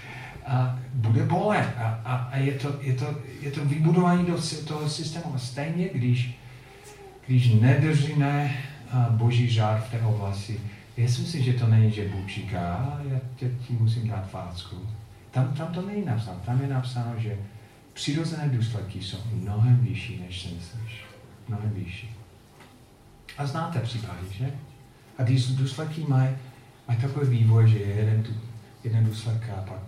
a 0.47 0.79
bude 0.93 1.23
bolet. 1.23 1.69
A, 1.77 2.01
a, 2.05 2.15
a 2.15 2.37
je, 2.37 2.53
to, 2.53 2.75
je, 2.81 2.93
to, 2.93 3.05
je 3.41 3.51
to 3.51 3.65
vybudování 3.65 4.25
do 4.25 4.37
toho 4.67 4.89
systému. 4.89 5.35
A 5.35 5.39
stejně, 5.39 5.89
když, 5.93 6.39
když 7.27 7.53
nedržíme 7.53 8.57
boží 9.09 9.49
žár 9.49 9.81
v 9.81 9.91
té 9.91 10.01
oblasti, 10.01 10.59
já 10.97 11.07
si 11.07 11.21
myslím, 11.21 11.43
že 11.43 11.53
to 11.53 11.67
není, 11.67 11.91
že 11.91 12.09
Bůh 12.09 12.29
říká, 12.29 12.99
já 13.09 13.19
ti 13.37 13.73
musím 13.79 14.07
dát 14.07 14.29
fácku. 14.29 14.75
Tam, 15.31 15.53
tam 15.53 15.67
to 15.67 15.81
není 15.81 16.05
napsáno. 16.05 16.39
Tam 16.45 16.61
je 16.61 16.67
napsáno, 16.67 17.13
že 17.17 17.37
přirozené 17.95 18.49
důsledky 18.49 19.03
jsou 19.03 19.17
mnohem 19.33 19.77
vyšší, 19.77 20.23
než 20.27 20.41
si 20.41 20.47
myslíš. 20.47 21.05
Mnohem 21.47 21.69
vyšší. 21.69 22.15
A 23.37 23.45
znáte 23.45 23.79
případy, 23.79 24.27
že? 24.31 24.51
A 25.17 25.23
ty 25.23 25.35
důsledky 25.35 26.05
mají, 26.07 26.35
mají 26.87 27.01
takový 27.01 27.27
vývoj, 27.37 27.69
že 27.69 27.77
je 27.77 27.95
jeden, 27.95 28.25
jeden 28.83 29.05
důsledek 29.05 29.49
a 29.49 29.61
pak 29.61 29.79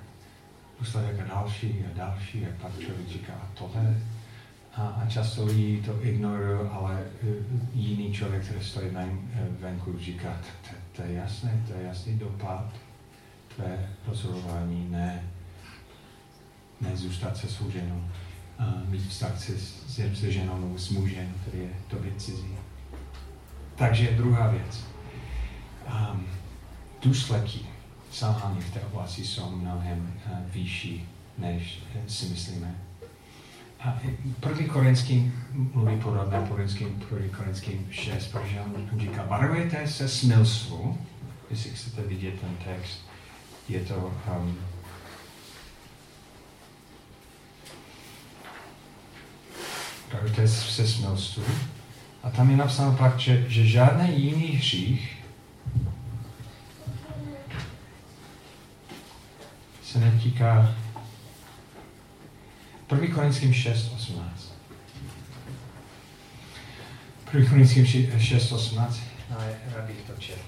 důsledek 0.80 1.20
a 1.20 1.24
další 1.24 1.86
a 1.92 1.98
další 1.98 2.46
a 2.46 2.50
pak 2.62 2.80
člověk 2.80 3.08
říká 3.08 3.34
a 3.34 3.48
tohle 3.54 3.98
a, 4.76 4.88
a 4.88 5.06
často 5.10 5.46
lidi 5.46 5.82
to 5.82 6.06
ignorují, 6.06 6.70
ale 6.72 7.04
uh, 7.24 7.30
jiný 7.74 8.14
člověk, 8.14 8.44
který 8.44 8.64
stojí 8.64 8.90
ven, 8.90 9.20
e, 9.34 9.48
venku, 9.60 10.00
říká, 10.00 10.38
to, 10.62 10.76
to 10.96 11.02
je 11.02 11.14
jasné, 11.14 11.64
to 11.68 11.74
je 11.74 11.88
jasný 11.88 12.20
dopad 12.20 12.74
tvé 13.56 13.90
rozhodování, 14.08 14.88
ne, 14.90 15.24
nezůstat 16.82 17.38
se 17.38 17.48
svou 17.48 17.72
ženou, 17.72 18.04
mít 18.88 19.08
vztah 19.08 19.44
se, 19.44 19.60
se, 19.60 20.16
se 20.16 20.32
ženou 20.32 20.58
nebo 20.60 20.78
s 20.78 20.90
mužem, 20.90 21.34
který 21.42 21.64
je 21.64 21.70
tobě 21.88 22.12
cizí. 22.18 22.56
takže 23.76 24.12
druhá 24.12 24.48
věc. 24.48 24.84
Um, 26.12 26.28
důsledky 27.02 27.60
selhání 28.12 28.62
v 28.62 28.74
té 28.74 28.80
oblasti 28.82 29.26
jsou 29.26 29.52
mnohem 29.52 30.14
uh, 30.26 30.38
vyšší, 30.52 31.10
než 31.38 31.84
uh, 31.96 32.02
si 32.08 32.26
myslíme. 32.26 32.76
A 33.80 34.00
první 34.40 34.66
korinským 34.66 35.34
mluví 35.74 36.02
podobně 36.02 36.38
korinským, 36.50 37.04
první 37.10 37.30
korinským 37.30 37.88
6, 37.92 38.28
protože 38.28 38.62
on 38.62 39.00
říká, 39.00 39.24
varujete 39.24 39.88
se 39.88 40.10
smilstvu, 40.10 40.98
jestli 41.50 41.70
chcete 41.70 42.02
vidět 42.02 42.42
ten 42.42 42.56
text, 42.66 43.00
je 43.70 43.80
to 43.80 44.14
um, 44.40 44.58
varujete 50.14 50.48
se 50.48 50.88
smilstvu. 50.88 51.44
A 52.24 52.30
tam 52.30 52.50
je 52.50 52.58
napsáno 52.58 52.96
pak, 52.96 53.20
že, 53.20 53.46
že 53.48 53.68
žádný 53.68 54.24
jiný 54.24 54.48
hřích 54.48 55.18
se 59.84 60.00
netýká 60.00 60.76
1. 62.92 63.16
Korinským 63.16 63.54
6, 63.54 63.92
18. 63.96 64.54
1. 67.34 67.50
Korinským 67.50 67.86
6, 67.86 68.52
18. 68.52 69.00
No, 69.30 69.38
rád 69.76 69.86
bych 69.86 70.02
to 70.02 70.14
četl. 70.20 70.42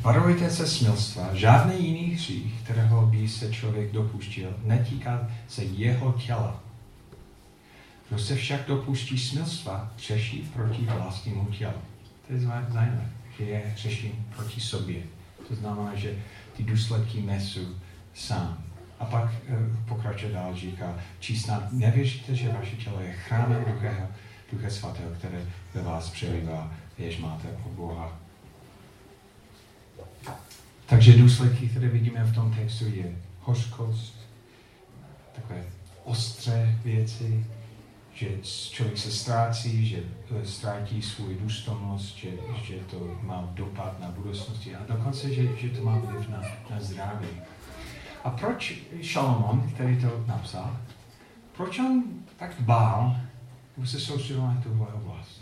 Varujte 0.00 0.50
se 0.50 0.66
smilstva. 0.66 1.34
Žádný 1.34 1.86
jiný 1.86 2.14
hřích, 2.14 2.62
kterého 2.62 3.06
by 3.06 3.28
se 3.28 3.52
člověk 3.52 3.92
dopuštil, 3.92 4.56
netýká 4.64 5.28
se 5.48 5.64
jeho 5.64 6.12
těla. 6.12 6.60
Kdo 8.08 8.18
se 8.18 8.36
však 8.36 8.66
dopustí 8.66 9.18
smilstva, 9.18 9.92
řeší 9.98 10.50
proti 10.54 10.84
vlastnímu 10.84 11.44
tělu. 11.44 11.80
To 12.26 12.32
je 12.32 12.40
zajímavé 12.40 13.10
že 13.38 13.44
je 13.44 13.74
řeším 13.76 14.26
proti 14.36 14.60
sobě. 14.60 15.02
To 15.48 15.54
znamená, 15.54 15.94
že 15.94 16.14
ty 16.56 16.62
důsledky 16.62 17.22
nesu 17.22 17.76
sám. 18.14 18.64
A 18.98 19.04
pak 19.04 19.30
e, 19.32 19.56
pokračuje 19.88 20.32
dál, 20.32 20.56
říká, 20.56 20.94
či 21.20 21.38
snad 21.38 21.72
nevěříte, 21.72 22.34
že 22.34 22.52
vaše 22.52 22.76
tělo 22.76 23.00
je 23.00 23.12
chrámem 23.12 23.64
Ducha, 23.64 24.08
Ducha 24.52 24.70
Svatého, 24.70 25.10
které 25.10 25.42
ve 25.74 25.82
vás 25.82 26.10
přelívá, 26.10 26.72
jež 26.98 27.18
máte 27.18 27.48
od 27.66 27.72
Boha. 27.72 28.27
Takže 30.88 31.12
důsledky, 31.12 31.68
které 31.68 31.88
vidíme 31.88 32.24
v 32.24 32.34
tom 32.34 32.54
textu, 32.54 32.84
je 32.94 33.16
hořkost, 33.40 34.14
takové 35.34 35.64
ostré 36.04 36.78
věci, 36.84 37.46
že 38.14 38.28
člověk 38.70 38.98
se 38.98 39.10
ztrácí, 39.10 39.86
že 39.86 40.02
eh, 40.30 40.46
ztratí 40.46 41.02
svůj 41.02 41.34
důstojnost, 41.34 42.16
že, 42.16 42.30
že 42.62 42.74
to 42.74 43.18
má 43.22 43.48
dopad 43.54 44.00
na 44.00 44.10
budoucnosti 44.10 44.76
a 44.76 44.84
dokonce, 44.88 45.34
že, 45.34 45.56
že 45.56 45.68
to 45.68 45.84
má 45.84 45.98
vliv 45.98 46.28
na, 46.28 46.42
na 46.70 46.80
zdraví. 46.80 47.28
A 48.24 48.30
proč 48.30 48.82
Šalomon, 49.02 49.70
který 49.74 50.00
to 50.00 50.24
napsal, 50.26 50.76
proč 51.56 51.78
on 51.78 52.04
tak 52.36 52.60
bál, 52.60 53.16
aby 53.76 53.86
se 53.86 54.00
soustředil 54.00 54.42
na 54.42 54.60
tuhle 54.62 54.86
oblast? 54.86 55.40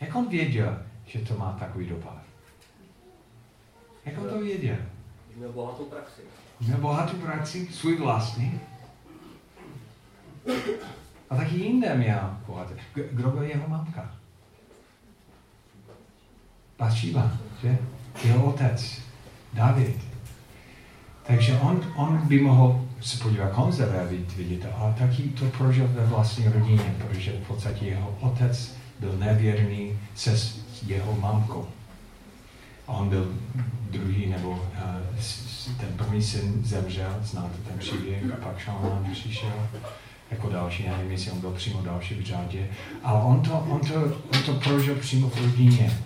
Jak 0.00 0.14
on 0.14 0.28
věděl, 0.28 0.82
že 1.06 1.18
to 1.18 1.38
má 1.38 1.52
takový 1.52 1.86
dopad? 1.86 2.29
Jak 4.06 4.18
on 4.18 4.28
to 4.28 4.38
věděl? 4.38 4.76
Měl 5.36 5.52
bohatou 5.52 5.84
praxi. 5.84 6.20
Měl 6.60 6.78
bohatou 6.78 7.16
praxi, 7.16 7.68
svůj 7.72 7.96
vlastní. 7.96 8.60
A 11.30 11.36
taky 11.36 11.56
jinde 11.56 11.94
měl 11.94 12.36
bohaté. 12.46 12.74
Kdo 12.94 13.30
byl 13.30 13.42
jeho 13.42 13.68
mamka? 13.68 14.14
Bathsheba, 16.78 17.32
že? 17.62 17.78
Jeho 18.24 18.44
otec, 18.44 19.00
David. 19.52 19.96
Takže 21.26 21.58
on, 21.58 21.92
on 21.96 22.28
by 22.28 22.40
mohl 22.40 22.86
se 23.00 23.22
podívat 23.22 23.52
konzervit, 23.52 24.36
vidíte, 24.36 24.72
ale 24.72 24.94
taky 24.98 25.22
to 25.22 25.44
prožil 25.44 25.88
ve 25.88 26.06
vlastní 26.06 26.48
rodině, 26.48 26.94
protože 26.98 27.32
v 27.32 27.46
podstatě 27.46 27.86
jeho 27.86 28.18
otec 28.20 28.76
byl 29.00 29.12
nevěrný 29.18 29.98
se 30.14 30.36
jeho 30.86 31.16
mamkou. 31.16 31.68
A 32.90 32.92
on 32.92 33.08
byl 33.08 33.34
druhý, 33.90 34.26
nebo 34.26 34.50
uh, 34.50 34.58
ten 35.80 35.88
první 35.96 36.22
syn 36.22 36.54
zemřel, 36.64 37.16
znáte 37.22 37.58
ten 37.68 37.78
příběh, 37.78 38.22
a 38.32 38.44
pak 38.44 38.58
Šalmán 38.58 39.08
přišel 39.12 39.68
jako 40.30 40.48
další, 40.48 40.84
já 40.84 40.96
nevím, 40.96 41.12
jestli 41.12 41.30
on 41.30 41.40
byl 41.40 41.50
přímo 41.50 41.82
další 41.82 42.14
v 42.14 42.24
řádě, 42.24 42.68
ale 43.04 43.20
on 43.22 43.40
to, 43.40 43.52
on 43.52 43.80
to, 43.80 43.94
on 44.04 44.42
to 44.46 44.54
prožil 44.54 44.94
přímo 44.94 45.28
v 45.28 45.40
rodině. 45.40 45.98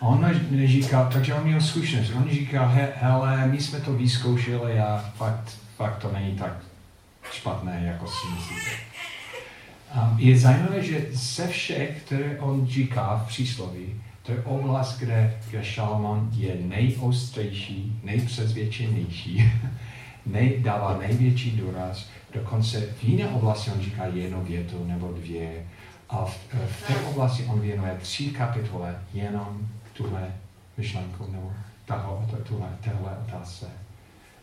A 0.00 0.06
on 0.06 0.30
neříká, 0.50 1.08
takže 1.12 1.34
on 1.34 1.44
měl 1.44 1.60
zkušenost. 1.60 2.12
On 2.16 2.30
říká, 2.30 2.66
he, 2.66 2.92
hele, 2.96 3.46
my 3.46 3.60
jsme 3.60 3.80
to 3.80 3.92
vyzkoušeli 3.92 4.80
a 4.80 5.12
fakt, 5.16 5.58
fakt 5.76 5.98
to 5.98 6.12
není 6.12 6.36
tak 6.36 6.52
špatné, 7.32 7.82
jako 7.86 8.06
si 8.06 8.26
myslíte. 8.34 8.70
A 9.94 10.14
je 10.18 10.38
zajímavé, 10.38 10.82
že 10.82 11.06
ze 11.12 11.46
všech, 11.46 12.02
které 12.02 12.38
on 12.38 12.66
říká 12.66 13.22
v 13.24 13.28
přísloví, 13.28 14.02
to 14.26 14.32
je 14.32 14.42
oblast, 14.42 14.98
kde, 14.98 15.40
kde 15.50 15.64
Šalomon 15.64 16.30
je 16.32 16.56
nejostřejší, 16.60 18.00
nejpřezvědčenější, 18.04 19.52
nej, 20.26 20.58
dává 20.62 20.98
největší 20.98 21.50
důraz 21.50 22.08
Dokonce 22.34 22.80
v 22.80 23.04
jiné 23.04 23.28
oblasti 23.28 23.70
on 23.70 23.80
říká 23.80 24.06
jednu 24.06 24.44
větu 24.44 24.84
nebo 24.84 25.12
dvě. 25.12 25.66
A 26.10 26.24
v, 26.24 26.38
v 26.66 26.86
té 26.86 26.94
oblasti 27.00 27.44
on 27.44 27.60
věnuje 27.60 27.98
tři 28.02 28.24
kapitole 28.24 28.98
jenom 29.12 29.68
tuhle 29.92 30.32
myšlenku 30.76 31.32
nebo 31.32 31.52
taho, 31.84 32.26
tuhle, 32.48 32.68
téhle 32.84 33.16
otázce. 33.28 33.66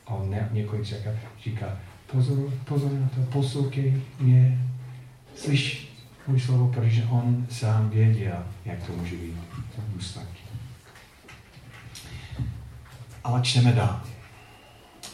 A 0.07 0.13
on 0.13 0.29
ne, 0.29 0.49
několik 0.51 0.85
říká, 0.85 1.09
říká 1.43 1.77
pozor, 2.11 2.53
pozor 2.65 2.91
na 2.91 3.09
to, 3.15 3.21
poslouchej 3.21 4.01
mě, 4.19 4.59
slyš 5.35 5.90
můj 6.27 6.39
slovo, 6.39 6.67
protože 6.67 7.03
on 7.03 7.47
sám 7.49 7.89
věděl, 7.89 8.45
jak 8.65 8.83
to 8.83 8.93
může 8.93 9.15
být 9.15 9.35
důsledky. 9.87 10.41
Ale 13.23 13.41
čteme 13.41 13.71
dál. 13.71 14.01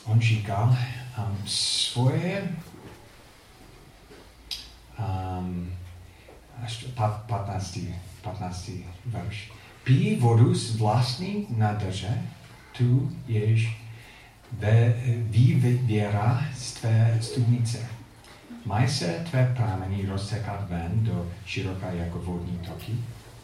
On 0.04 0.22
říká, 0.22 0.78
um, 1.18 1.48
svoje 1.48 2.50
um, 5.00 5.74
až 6.64 6.86
15. 7.28 7.80
15. 8.22 8.72
verš. 9.06 9.52
Pí 9.84 10.16
vodu 10.16 10.56
z 10.56 10.76
vlastní 10.76 11.48
nádrže, 11.50 12.22
tu 12.78 13.12
jež 13.28 13.78
ve, 14.52 14.94
vyvěrá 15.32 16.46
z 16.56 16.74
tvé 16.74 17.18
studnice. 17.22 17.97
Mají 18.68 18.90
se 18.90 19.06
tvé 19.30 19.54
prameny 19.58 20.06
roztekat 20.06 20.70
ven 20.70 20.92
do 20.94 21.28
široká 21.46 21.92
jako 21.92 22.20
vodní 22.20 22.58
toky? 22.58 22.92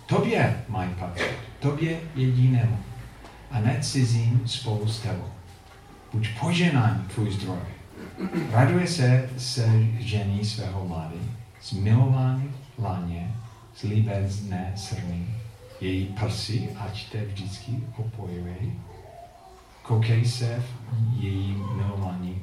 Tobě 0.05 0.63
mají 0.67 0.89
patřit, 0.99 1.37
tobě 1.59 1.99
jedinému, 2.15 2.77
a 3.51 3.59
ne 3.59 3.77
cizím 3.81 4.41
spolu 4.45 4.87
s 4.87 4.99
tebou. 4.99 5.27
Buď 6.13 6.27
poženán 6.39 7.07
tvůj 7.15 7.31
zdroj. 7.31 7.57
Raduje 8.51 8.87
se 8.87 9.29
se 9.37 9.69
žení 9.99 10.45
svého 10.45 10.87
mladý, 10.87 11.31
zmilování 11.61 12.51
láně, 12.79 13.35
zlíbezné 13.79 14.73
srny, 14.75 15.27
její 15.81 16.05
prsy, 16.05 16.69
ať 16.79 17.11
te 17.11 17.25
vždycky 17.25 17.71
opojuje, 17.97 18.55
koukej 19.83 20.25
se 20.25 20.63
v 20.91 21.23
její 21.23 21.55
milování 21.75 22.41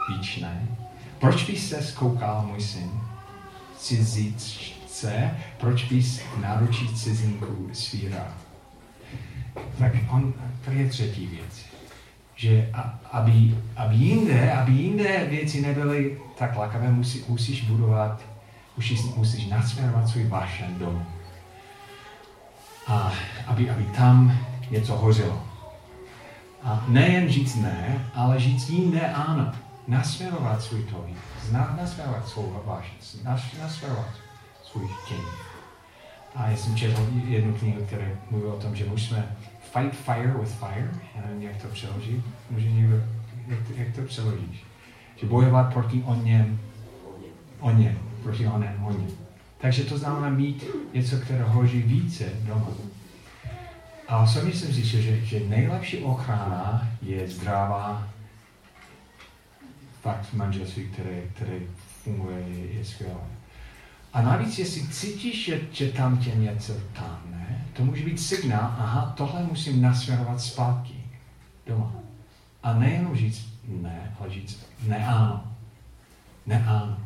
ústavičné. 0.00 0.68
Proč 1.18 1.44
bys 1.44 1.68
se 1.68 1.82
zkoukal, 1.82 2.46
můj 2.46 2.60
syn, 2.60 2.90
cizíce, 3.78 5.30
proč 5.60 5.84
bys 5.84 6.22
náručí 6.40 6.94
cizinku 6.94 7.68
svíral? 7.72 8.26
Tak 9.78 9.92
on, 10.10 10.34
to 10.64 10.70
je 10.70 10.88
třetí 10.88 11.26
věc 11.26 11.70
že 12.40 12.72
aby, 13.12 13.56
aby, 13.76 13.94
jinde, 13.94 14.52
aby 14.52 14.72
jinde 14.72 15.26
věci 15.30 15.60
nebyly 15.60 16.18
tak 16.38 16.56
lakavé, 16.56 16.92
musí, 16.92 17.24
musíš 17.28 17.64
budovat, 17.64 18.20
musíš, 18.76 19.02
musíš 19.02 19.46
nasměrovat 19.46 20.08
svůj 20.08 20.24
vášen 20.24 20.78
domů. 20.78 21.06
A 22.86 23.12
aby, 23.46 23.70
aby 23.70 23.84
tam 23.84 24.38
něco 24.70 24.96
hořilo. 24.96 25.42
A 26.62 26.84
nejen 26.88 27.28
říct 27.28 27.56
ne, 27.56 28.10
ale 28.14 28.40
říct 28.40 28.70
jinde 28.70 29.12
ano. 29.12 29.52
Nasměrovat 29.88 30.62
svůj 30.62 30.82
tohy. 30.82 31.14
Nasměrovat 31.52 32.28
svou 32.28 32.62
vášen. 32.64 33.24
Nasměrovat 33.58 34.08
svůj 34.64 34.88
chtění. 34.88 35.20
A 36.36 36.50
já 36.50 36.56
jsem 36.56 36.76
četl 36.76 37.08
jednu 37.28 37.54
knihu, 37.54 37.84
která 37.84 38.06
mluví 38.30 38.46
o 38.46 38.60
tom, 38.60 38.76
že 38.76 38.84
musíme 38.84 39.36
fight 39.60 39.94
fire 39.94 40.34
with 40.40 40.52
fire. 40.52 40.90
Já 41.16 41.22
nevím, 41.26 41.42
jak 41.42 41.62
to 41.62 41.68
přeložit. 41.68 42.24
Může 42.50 42.70
někdo 42.70 42.96
Jak, 43.48 43.58
to, 43.66 43.72
jak 43.76 43.94
to 43.94 44.02
přeložíš? 44.02 44.64
Že 45.16 45.26
bojovat 45.26 45.72
proti 45.72 46.02
o 46.06 46.14
něm, 46.14 46.60
o 47.60 47.70
něm, 47.70 47.98
proti 48.22 48.46
o 48.46 48.58
něm, 48.58 48.84
o 48.84 48.90
něm. 48.92 49.08
Takže 49.58 49.84
to 49.84 49.98
znamená 49.98 50.28
mít 50.30 50.64
něco, 50.94 51.16
které 51.16 51.42
hoří 51.42 51.82
více 51.82 52.24
doma. 52.40 52.66
A 54.08 54.22
osobně 54.22 54.52
jsem 54.52 54.72
zjistil, 54.72 55.00
že, 55.00 55.20
že 55.20 55.40
nejlepší 55.48 55.98
ochrana 55.98 56.88
je 57.02 57.28
zdravá 57.28 58.08
fakt 60.00 60.32
manželství, 60.32 60.88
které, 60.88 61.22
které 61.34 61.58
funguje, 62.02 62.38
je, 62.38 62.72
je 62.72 62.84
skvělé. 62.84 63.20
A 64.12 64.22
navíc, 64.22 64.58
jestli 64.58 64.88
cítíš, 64.88 65.44
že, 65.44 65.60
že 65.72 65.92
tam 65.92 66.18
tě 66.18 66.30
něco 66.30 66.72
táhne, 66.92 67.64
to 67.72 67.84
může 67.84 68.04
být 68.04 68.20
signál, 68.20 68.74
aha, 68.78 69.14
tohle 69.16 69.42
musím 69.42 69.82
nasměrovat 69.82 70.40
zpátky 70.40 70.94
doma. 71.66 71.92
A 72.62 72.74
nejenom 72.74 73.16
říct 73.16 73.48
ne, 73.68 74.16
ale 74.20 74.30
říct 74.30 74.66
ne 74.86 75.06
ano. 75.06 75.56
Ne 76.46 76.64
ano. 76.66 76.98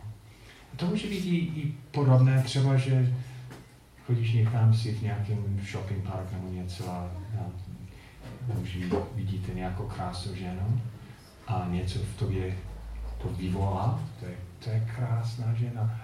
A 0.73 0.77
to 0.77 0.87
může 0.87 1.09
být 1.09 1.25
i, 1.25 1.37
i 1.37 1.75
podobné 1.91 2.43
třeba, 2.43 2.77
že 2.77 3.15
chodíš 4.07 4.33
někam 4.33 4.75
si 4.75 4.95
v 4.95 5.03
nějakém 5.03 5.61
shopping 5.71 6.05
park 6.05 6.33
nebo 6.33 6.49
něco 6.49 6.91
a, 6.91 7.11
a 7.41 7.47
možná 8.59 8.97
vidíte 9.15 9.55
nějakou 9.55 9.87
krásnou 9.87 10.35
ženu 10.35 10.81
a 11.47 11.67
něco 11.71 11.99
v 11.99 12.17
tobě 12.19 12.57
to 13.25 13.33
vyvolá, 13.37 14.01
to 14.21 14.27
je, 14.27 14.35
to 14.65 14.71
je 14.71 14.89
krásná 14.97 15.55
žena. 15.55 16.01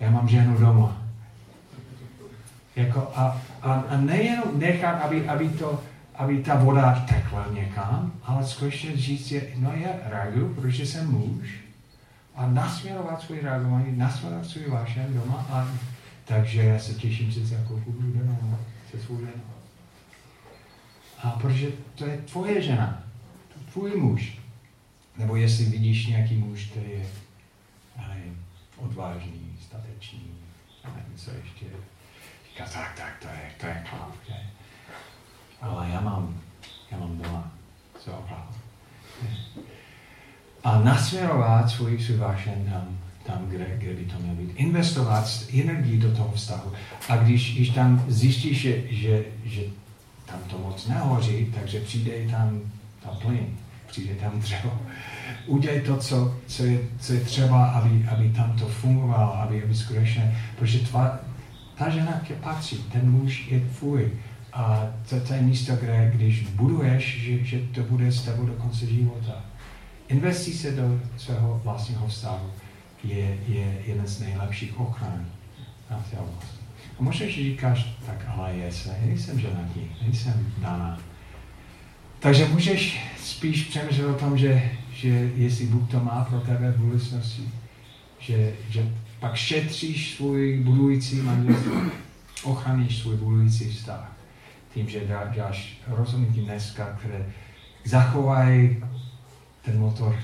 Já 0.00 0.10
mám 0.10 0.28
ženu 0.28 0.58
doma. 0.58 1.02
Jako 2.76 3.12
a, 3.14 3.40
a, 3.62 3.72
a 3.72 3.96
nejenom 3.96 4.58
nechat, 4.58 5.02
aby, 5.02 5.28
aby, 5.28 5.48
to, 5.48 5.82
aby 6.14 6.42
ta 6.42 6.54
voda 6.54 7.04
tekla 7.08 7.46
někam, 7.52 8.12
ale 8.24 8.46
skutečně 8.46 8.96
říct 8.96 9.30
je, 9.30 9.42
no 9.56 9.72
já 9.74 9.90
reaguju, 10.04 10.54
protože 10.54 10.86
jsem 10.86 11.10
muž, 11.10 11.60
a 12.34 12.46
nasměrovat 12.46 13.22
svůj 13.22 13.40
reagování, 13.40 13.96
nasměrovat 13.96 14.46
svůj 14.46 14.68
vášen 14.68 15.06
doma 15.08 15.46
a 15.50 15.68
takže 16.24 16.62
já 16.62 16.78
se 16.78 16.94
těším 16.94 17.30
že 17.30 17.46
za 17.46 17.56
chvilku 17.56 17.92
budu 17.92 18.12
doma 18.12 18.58
se 18.90 19.00
svou 19.00 19.18
ženou. 19.18 19.54
A 21.22 21.30
protože 21.30 21.68
to 21.94 22.06
je 22.06 22.16
tvoje 22.16 22.62
žena, 22.62 23.02
tvůj 23.72 23.96
muž. 23.96 24.43
Nebo 25.16 25.36
jestli 25.36 25.64
vidíš 25.64 26.06
nějaký 26.06 26.34
muž, 26.36 26.64
který 26.64 26.90
je 26.90 27.06
nevím, 28.08 28.44
odvážný, 28.76 29.58
statečný, 29.66 30.30
a 30.84 30.88
nevím, 30.88 31.16
co 31.16 31.30
ještě. 31.30 31.66
Říká, 32.50 32.64
tak, 32.72 32.94
tak, 32.96 33.18
to 33.22 33.28
je, 33.28 33.50
to 33.60 33.66
je 33.66 33.84
chlap, 33.86 34.14
že? 34.28 34.34
Ale 35.60 35.88
já 35.90 36.00
mám, 36.00 36.40
já 36.90 36.98
mám 36.98 37.18
doma 37.18 37.54
co 38.04 38.12
opravdu. 38.12 38.54
A 40.64 40.78
nasměrovat 40.78 41.70
svůj, 41.70 42.16
vášen 42.16 42.70
tam, 42.72 42.98
tam 43.26 43.48
kde, 43.48 43.76
kde 43.78 43.94
by 43.94 44.04
to 44.04 44.18
mělo 44.18 44.36
být. 44.36 44.52
Investovat 44.54 45.44
energii 45.60 45.98
do 45.98 46.16
toho 46.16 46.32
vztahu. 46.32 46.72
A 47.08 47.16
když, 47.16 47.54
když 47.54 47.70
tam 47.70 48.04
zjistíš, 48.08 48.60
že, 48.60 48.82
že, 48.90 49.24
že 49.44 49.62
tam 50.26 50.38
to 50.50 50.58
moc 50.58 50.86
nehoří, 50.86 51.52
takže 51.54 51.80
přijde 51.80 52.30
tam 52.30 52.60
ta 53.02 53.08
plyn, 53.10 53.56
přijde 53.94 54.14
tam 54.14 54.40
dřevo. 54.40 54.78
Udělej 55.46 55.80
to, 55.80 55.96
co, 55.96 56.36
co, 56.46 56.64
je, 56.64 56.78
co 57.00 57.12
je 57.12 57.20
třeba, 57.20 57.66
aby, 57.66 58.06
aby 58.08 58.28
tam 58.28 58.58
to 58.58 58.66
fungovalo, 58.66 59.34
aby, 59.34 59.62
aby 59.62 59.74
skutečně, 59.74 60.40
protože 60.58 60.78
tva, 60.78 61.20
ta 61.78 61.90
žena 61.90 62.20
tě 62.28 62.34
patří, 62.34 62.76
ten 62.76 63.10
muž 63.10 63.46
je 63.50 63.60
tvůj. 63.60 64.12
A 64.52 64.86
to, 65.08 65.20
to 65.20 65.34
je 65.34 65.42
místo, 65.42 65.76
kde 65.76 66.10
když 66.14 66.46
buduješ, 66.46 67.22
že, 67.22 67.44
že 67.44 67.58
to 67.74 67.82
bude 67.82 68.12
s 68.12 68.22
tebou 68.22 68.46
do 68.46 68.52
konce 68.52 68.86
života. 68.86 69.44
Investice 70.08 70.70
do 70.70 71.00
svého 71.16 71.60
vlastního 71.64 72.06
vztahu 72.06 72.50
je, 73.04 73.38
je 73.48 73.78
jeden 73.86 74.06
z 74.06 74.20
nejlepších 74.20 74.80
ochran 74.80 75.26
na 75.90 75.96
oblast. 75.96 76.60
A 76.98 77.02
možná, 77.02 77.26
že 77.26 77.32
říkáš, 77.32 77.96
tak 78.06 78.26
ale 78.28 78.54
je 78.54 78.72
se, 78.72 78.96
nejsem 79.06 79.40
ženatý, 79.40 79.80
nejsem 80.02 80.52
daná. 80.58 80.98
Takže 82.24 82.48
můžeš 82.48 83.00
spíš 83.20 83.64
přemýšlet 83.64 84.06
o 84.06 84.14
tom, 84.14 84.38
že, 84.38 84.70
že 84.92 85.08
jestli 85.36 85.66
Bůh 85.66 85.90
to 85.90 86.00
má 86.00 86.24
pro 86.24 86.40
tebe 86.40 86.72
v 86.72 86.80
budoucnosti, 86.80 87.48
že, 88.18 88.52
že 88.68 88.92
pak 89.20 89.36
šetříš 89.36 90.14
svůj 90.16 90.60
budující 90.60 91.16
manželství, 91.16 91.72
ochraníš 92.42 92.98
svůj 92.98 93.16
budující 93.16 93.70
vztah. 93.70 94.16
Tím, 94.74 94.88
že 94.88 95.00
dáš 95.36 95.78
rozhodnutí 95.86 96.40
dneska, 96.40 96.96
které 96.98 97.26
zachovají 97.84 98.84
ten 99.62 99.78
motor 99.78 100.16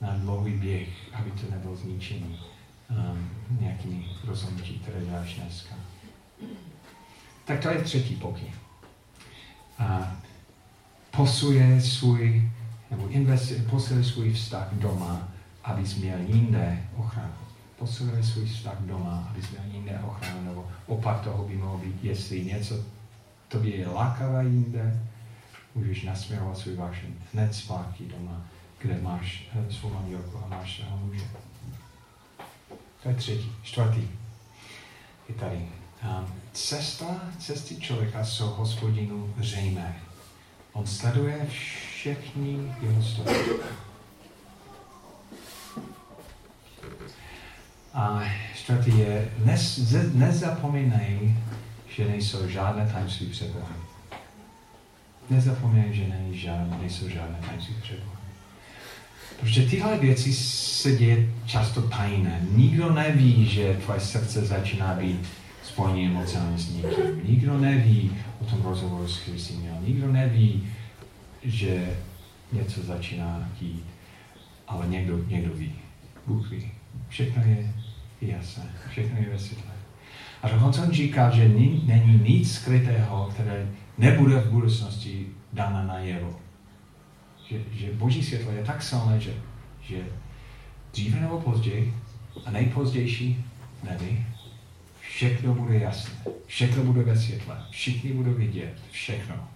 na 0.00 0.16
dlouhý 0.16 0.52
běh, 0.52 0.88
aby 1.12 1.30
to 1.30 1.50
nebylo 1.50 1.76
zničený 1.76 2.40
um, 2.90 3.30
nějakými 3.60 4.04
rozhodnutí, 4.26 4.78
které 4.78 5.04
děláš 5.04 5.34
dneska. 5.34 5.74
Tak 7.44 7.60
to 7.60 7.68
je 7.68 7.82
třetí 7.82 8.16
pokyn. 8.16 8.48
A 9.78 10.16
posuje 11.16 11.80
svůj, 11.80 12.50
nebo 12.90 13.08
investuje, 13.08 13.62
posiluje 13.62 14.04
svůj 14.04 14.32
vztah 14.32 14.68
doma, 14.72 15.28
abys 15.64 15.96
měl 15.96 16.18
jinde 16.18 16.82
ochranu. 16.96 17.32
Posiluje 17.78 18.22
svůj 18.22 18.46
vztah 18.46 18.78
doma, 18.80 19.28
abys 19.30 19.50
měl 19.50 19.62
jinde 19.72 19.98
ochranu, 19.98 20.44
nebo 20.44 20.68
opak 20.86 21.20
toho 21.20 21.44
by 21.44 21.56
mohlo 21.56 21.78
být, 21.78 22.04
jestli 22.04 22.44
něco 22.44 22.74
tobě 23.48 23.76
je 23.76 23.88
lákavé 23.88 24.44
jinde, 24.44 25.00
můžeš 25.74 26.02
nasměrovat 26.02 26.58
svůj 26.58 26.74
vášen 26.74 27.10
hned 27.32 27.54
zpátky 27.54 28.04
doma 28.18 28.44
kde 28.84 29.00
máš 29.02 29.48
eh, 29.54 29.72
svou 29.72 29.90
manželku 29.90 30.38
a 30.44 30.48
máš 30.48 30.76
svého 30.76 30.96
muže. 30.96 31.24
To 33.02 33.08
je 33.08 33.14
třetí. 33.14 33.52
Čtvrtý 33.62 34.08
je 35.28 35.34
tady. 35.34 35.68
Um, 36.04 36.26
cesta, 36.52 37.20
cesty 37.38 37.76
člověka 37.76 38.24
jsou 38.24 38.46
hospodinu 38.46 39.34
zřejmé. 39.38 40.00
On 40.74 40.86
sleduje 40.86 41.46
všechny 41.48 42.58
jeho 42.82 43.02
stopy. 43.02 43.34
A 47.94 48.22
čtvrtý 48.54 48.98
je, 48.98 49.28
nez, 49.44 49.92
nezapomínej, 50.14 51.36
že 51.88 52.08
nejsou 52.08 52.48
žádné 52.48 52.90
tajemství 52.92 53.26
před 53.26 53.50
Bohem. 53.50 53.76
Nezapomínej, 55.30 55.94
že 56.32 56.52
nejsou 56.80 57.08
žádné 57.08 57.38
tajemství 57.46 57.74
před 57.82 57.98
Bohem. 57.98 58.18
Protože 59.40 59.66
tyhle 59.66 59.98
věci 59.98 60.32
se 60.34 60.96
děje 60.96 61.28
často 61.46 61.82
tajné. 61.82 62.40
Nikdo 62.50 62.92
neví, 62.92 63.46
že 63.48 63.80
tvoje 63.84 64.00
srdce 64.00 64.46
začíná 64.46 64.94
být 64.94 65.28
spojené 65.62 66.10
emocionálně 66.10 66.58
s 66.58 66.74
někým. 66.74 67.20
Nikdo 67.24 67.58
neví 67.58 68.16
o 68.44 68.50
tom 68.50 68.62
rozhovoru, 68.62 69.08
jsi 69.08 69.52
měl. 69.52 69.74
Nikdo 69.86 70.12
neví, 70.12 70.68
že 71.42 71.96
něco 72.52 72.82
začíná 72.82 73.48
dít. 73.60 73.84
Ale 74.68 74.86
někdo, 74.86 75.18
někdo 75.28 75.54
ví. 75.54 75.72
Bůh 76.26 76.50
ví. 76.50 76.70
Všechno 77.08 77.42
je 77.42 77.72
jasné. 78.20 78.64
Všechno 78.90 79.18
je 79.18 79.30
ve 79.30 79.38
světle. 79.38 79.70
A 80.42 80.48
dokonce 80.48 80.82
on 80.82 80.92
říká, 80.92 81.30
že 81.30 81.48
není 81.48 82.20
nic 82.24 82.54
skrytého, 82.54 83.30
které 83.34 83.66
nebude 83.98 84.40
v 84.40 84.50
budoucnosti 84.50 85.26
dána 85.52 85.82
na 85.82 85.98
jevo 85.98 86.44
že, 87.50 87.58
že 87.72 87.92
boží 87.92 88.22
světlo 88.22 88.52
je 88.52 88.64
tak 88.64 88.82
silné, 88.82 89.20
že, 89.20 89.34
že 89.82 89.96
dříve 90.92 91.20
nebo 91.20 91.40
později 91.40 91.94
a 92.46 92.50
nejpozdější 92.50 93.44
neví, 93.82 94.26
všechno 95.14 95.54
bude 95.54 95.78
jasné, 95.78 96.14
všechno 96.46 96.84
bude 96.84 97.02
ve 97.02 97.16
světle, 97.16 97.56
všichni 97.70 98.12
budou 98.12 98.32
vidět 98.32 98.74
všechno. 98.90 99.48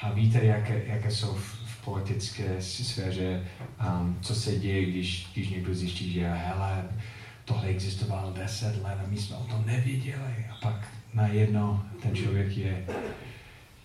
A 0.00 0.12
víte, 0.12 0.44
jaké, 0.44 0.82
jaké 0.86 1.10
jsou 1.10 1.34
v, 1.34 1.58
v 1.64 1.84
politické 1.84 2.56
sféře, 2.62 3.44
um, 4.00 4.18
co 4.20 4.34
se 4.34 4.56
děje, 4.56 4.90
když, 4.90 5.28
když 5.32 5.48
někdo 5.48 5.74
zjistí, 5.74 6.12
že 6.12 6.28
hele, 6.28 6.84
tohle 7.44 7.66
existovalo 7.66 8.32
deset 8.32 8.82
let 8.82 8.98
a 9.04 9.08
my 9.08 9.16
jsme 9.16 9.36
o 9.36 9.44
tom 9.44 9.66
nevěděli. 9.66 10.46
A 10.50 10.54
pak 10.62 10.88
najednou 11.14 11.80
ten 12.02 12.16
člověk 12.16 12.56
je 12.56 12.86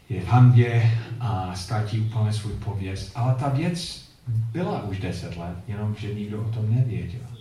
je 0.10 0.22
v 0.22 0.28
hambě 0.28 1.00
a 1.20 1.56
ztratí 1.56 2.00
úplně 2.00 2.34
svůj 2.34 2.54
pověst. 2.54 3.12
Ale 3.16 3.36
ta 3.36 3.50
věc 3.50 4.10
byla 4.28 4.84
už 4.84 5.00
deset 5.00 5.38
let, 5.38 5.58
jenom 5.68 5.96
že 6.00 6.14
nikdo 6.14 6.42
o 6.42 6.52
tom 6.52 6.76
nevěděl. 6.76 7.35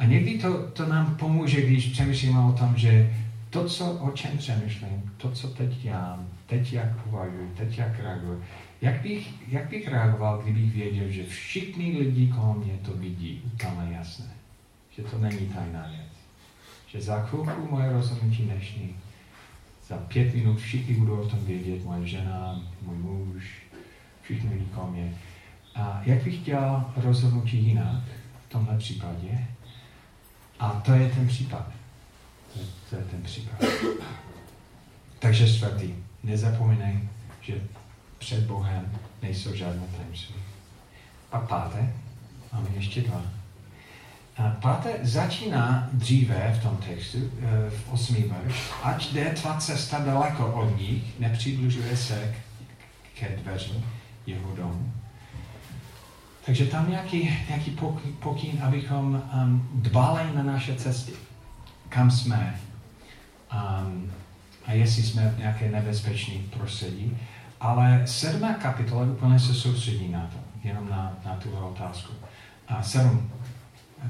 A 0.00 0.04
někdy 0.04 0.38
to, 0.38 0.70
to 0.70 0.88
nám 0.88 1.16
pomůže, 1.16 1.60
když 1.60 1.86
přemýšlíme 1.86 2.40
o 2.40 2.52
tom, 2.52 2.72
že 2.76 3.14
to, 3.50 3.68
co, 3.68 3.92
o 3.92 4.10
čem 4.10 4.38
přemýšlím, 4.38 5.12
to, 5.16 5.30
co 5.30 5.48
teď 5.48 5.76
dělám, 5.76 6.28
teď 6.46 6.72
jak 6.72 7.06
uvažuji, 7.06 7.54
teď 7.56 7.78
jak 7.78 7.98
reaguji, 7.98 8.42
jak 8.80 9.02
bych, 9.02 9.48
jak 9.48 9.70
bych 9.70 9.88
reagoval, 9.88 10.38
kdybych 10.42 10.74
věděl, 10.74 11.10
že 11.10 11.26
všichni 11.26 11.98
lidi 11.98 12.28
kolem 12.28 12.58
mě 12.58 12.72
to 12.82 12.92
vidí 12.92 13.42
úplně 13.44 13.96
jasné. 13.96 14.30
Že 14.96 15.02
to 15.02 15.18
není 15.18 15.46
tajná 15.46 15.86
věc. 15.88 16.12
Že 16.86 17.00
za 17.00 17.22
chvilku 17.22 17.68
moje 17.70 17.92
rozhodnutí 17.92 18.42
dnešní 18.42 18.96
za 19.88 19.96
pět 19.96 20.34
minut 20.34 20.58
všichni 20.58 20.94
budou 20.94 21.20
o 21.20 21.28
tom 21.28 21.38
vědět, 21.44 21.84
moje 21.84 22.06
žena, 22.06 22.60
můj 22.82 22.96
muž, 22.96 23.62
všichni 24.22 24.50
lidi 24.50 24.64
kolem 24.74 24.92
mě. 24.92 25.14
A 25.74 26.02
jak 26.06 26.22
bych 26.22 26.42
dělal 26.42 26.92
rozhodnutí 26.96 27.56
jinak 27.58 28.02
v 28.46 28.52
tomhle 28.52 28.78
případě? 28.78 29.46
A 30.60 30.70
to 30.70 30.92
je 30.92 31.08
ten 31.08 31.28
případ. 31.28 31.66
To 32.52 32.60
je, 32.60 32.66
to 32.90 32.96
je 32.96 33.02
ten 33.02 33.22
případ. 33.22 33.64
Takže 35.18 35.56
čtvrtý. 35.56 35.94
Nezapomínej, 36.22 37.08
že 37.40 37.54
před 38.18 38.44
Bohem 38.44 38.98
nejsou 39.22 39.54
žádné 39.54 39.82
tajemství. 39.96 40.34
A 41.32 41.38
páté, 41.40 41.92
máme 42.52 42.68
ještě 42.74 43.00
dva. 43.00 43.22
A 44.36 44.50
páté 44.62 44.98
začíná 45.02 45.88
dříve 45.92 46.58
v 46.58 46.62
tom 46.62 46.76
textu, 46.76 47.18
eh, 47.18 47.70
v 47.70 47.92
osmý 47.92 48.22
verš, 48.22 48.70
ať 48.82 49.12
jde 49.12 49.30
tvá 49.30 49.56
cesta 49.56 49.98
daleko 49.98 50.52
od 50.52 50.78
nich, 50.78 51.20
nepřibližuje 51.20 51.96
se 51.96 52.34
ke 53.14 53.28
dveřím 53.28 53.84
jeho 54.26 54.56
domu. 54.56 54.92
Takže 56.46 56.66
tam 56.66 56.90
nějaký, 56.90 57.38
nějaký 57.48 57.78
pokyn, 58.20 58.62
abychom 58.62 59.22
um, 59.34 59.68
dbali 59.74 60.22
na 60.34 60.42
naše 60.42 60.74
cesty, 60.74 61.12
kam 61.88 62.10
jsme 62.10 62.60
um, 63.52 64.10
a 64.66 64.72
jestli 64.72 65.02
jsme 65.02 65.28
v 65.28 65.38
nějaké 65.38 65.70
nebezpečné 65.70 66.34
prostředí. 66.58 67.16
Ale 67.60 68.02
sedmá 68.06 68.54
kapitola 68.54 69.04
úplně 69.04 69.38
se 69.38 69.54
soustředí 69.54 70.08
na 70.08 70.20
to, 70.20 70.68
jenom 70.68 70.88
na, 70.88 71.16
na 71.26 71.34
tu 71.34 71.50
otázku. 71.50 72.12
A 72.68 72.82
sedm, 72.82 73.30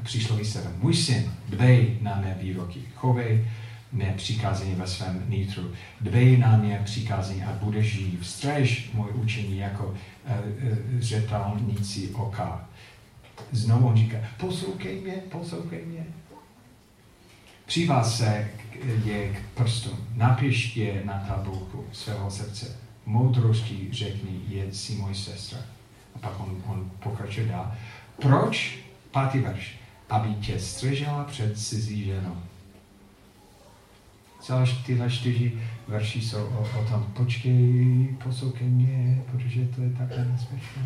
přísloví 0.02 0.44
sedm. 0.44 0.72
Můj 0.78 0.94
syn, 0.94 1.32
dbej 1.48 1.98
na 2.00 2.14
mé 2.14 2.36
výroky, 2.40 2.80
chovej 2.94 3.50
mé 3.92 4.14
přikázení 4.16 4.74
ve 4.74 4.86
svém 4.86 5.24
nitru. 5.28 5.70
Dbej 6.00 6.38
na 6.38 6.56
mě 6.56 6.80
přikázení 6.84 7.42
a 7.42 7.52
budeš 7.52 7.92
živ. 7.92 8.26
Střež 8.26 8.90
můj 8.94 9.10
učení 9.14 9.58
jako 9.58 9.84
uh, 9.86 9.92
uh, 9.92 11.00
řetelníci 11.00 12.10
oka. 12.10 12.68
Znovu 13.52 13.88
on 13.88 13.96
říká, 13.96 14.16
poslouchej 14.36 15.00
mě, 15.00 15.12
poslouchej 15.12 15.82
mě. 15.86 16.06
Přivaz 17.66 18.18
se 18.18 18.48
je 19.04 19.32
k 19.32 19.42
prstům, 19.54 19.98
napiš 20.14 20.76
je 20.76 21.02
na 21.04 21.24
tabulku 21.28 21.84
svého 21.92 22.30
srdce. 22.30 22.76
Moudrosti 23.06 23.88
řekni, 23.92 24.40
je 24.48 24.74
si 24.74 24.92
můj 24.92 25.14
sestra. 25.14 25.58
A 26.14 26.18
pak 26.18 26.40
on, 26.40 26.62
on 26.66 26.90
pokračuje 27.02 27.46
dál. 27.46 27.72
Proč? 28.22 28.78
Pátý 29.10 29.38
verš. 29.38 29.76
Aby 30.10 30.34
tě 30.34 30.60
střežela 30.60 31.24
před 31.24 31.58
cizí 31.58 32.04
ženou 32.04 32.36
Celé 34.40 34.66
tyhle 34.86 35.10
čtyři 35.10 35.52
verši 35.88 36.20
jsou 36.20 36.44
o, 36.44 36.80
o 36.80 36.84
tom, 36.84 37.06
počkej, 37.12 38.08
poslouchej 38.24 38.68
mě, 38.68 39.22
protože 39.30 39.64
to 39.64 39.82
je 39.82 39.90
tak 39.90 40.18
nebezpečné. 40.18 40.82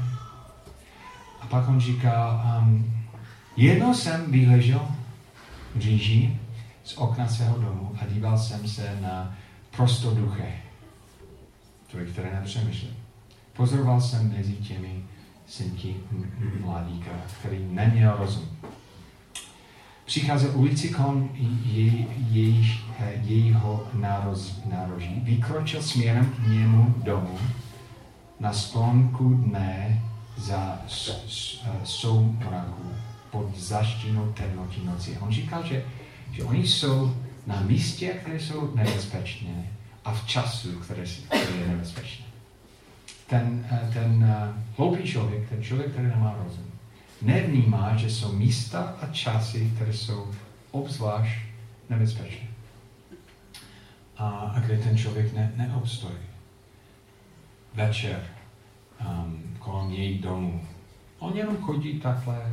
A 1.40 1.46
pak 1.46 1.68
on 1.68 1.80
říká, 1.80 2.44
um, 2.62 2.94
jednou 3.56 3.94
jsem 3.94 4.32
vyležel 4.32 4.88
říži 5.78 6.38
z 6.84 6.96
okna 6.96 7.28
svého 7.28 7.58
domu 7.58 7.96
a 8.00 8.06
díval 8.06 8.38
jsem 8.38 8.68
se 8.68 8.98
na 9.00 9.36
prostoduché, 9.76 10.52
člověk, 11.88 12.12
které 12.12 12.40
nepřemýšlel. 12.40 12.92
Pozoroval 13.52 14.00
jsem 14.00 14.32
mezi 14.36 14.52
těmi 14.52 15.04
synky 15.46 15.94
mladíka, 16.60 17.10
který 17.40 17.58
neměl 17.70 18.16
rozum 18.18 18.48
přicházel 20.04 20.50
ulici 20.54 20.88
kolem 20.88 21.28
jej, 21.64 22.06
jej, 22.30 22.70
jejího 23.22 23.88
nároz, 23.94 24.60
nároží, 24.70 25.20
vykročil 25.24 25.82
směrem 25.82 26.26
k 26.26 26.48
němu 26.48 26.94
domů 27.04 27.38
na 28.40 28.52
sklonku 28.52 29.34
dne 29.34 30.02
za 30.36 30.78
soumraku 31.84 32.90
pod 33.30 33.58
zaštinou 33.58 34.32
temnoty 34.32 34.80
noci. 34.84 35.18
On 35.20 35.32
říkal, 35.32 35.66
že, 35.66 35.84
že 36.32 36.44
oni 36.44 36.66
jsou 36.66 37.16
na 37.46 37.60
místě, 37.60 38.08
které 38.08 38.40
jsou 38.40 38.74
nebezpečné 38.74 39.68
a 40.04 40.12
v 40.12 40.26
času, 40.26 40.72
které, 40.72 41.04
které 41.26 41.56
je 41.60 41.68
nebezpečné. 41.68 42.24
Ten, 43.26 43.66
eh, 43.70 43.90
ten 43.92 44.24
uh, 44.24 44.56
hloupý 44.76 45.02
člověk, 45.02 45.48
ten 45.48 45.62
člověk, 45.62 45.90
který 45.90 46.06
nemá 46.06 46.36
rozum, 46.44 46.64
nevnímá, 47.24 47.96
že 47.96 48.10
jsou 48.10 48.32
místa 48.32 48.96
a 49.00 49.06
časy, 49.06 49.72
které 49.74 49.92
jsou 49.92 50.30
obzvlášť 50.70 51.38
nebezpečné. 51.90 52.48
A, 54.16 54.28
a 54.28 54.60
kde 54.60 54.78
ten 54.78 54.98
člověk 54.98 55.32
ne, 55.32 55.52
neobstojí. 55.56 56.18
Večer 57.74 58.22
um, 59.00 59.42
kolem 59.58 59.90
její 59.90 60.18
domu. 60.18 60.60
On 61.18 61.36
jenom 61.36 61.56
chodí 61.56 62.00
takhle. 62.00 62.52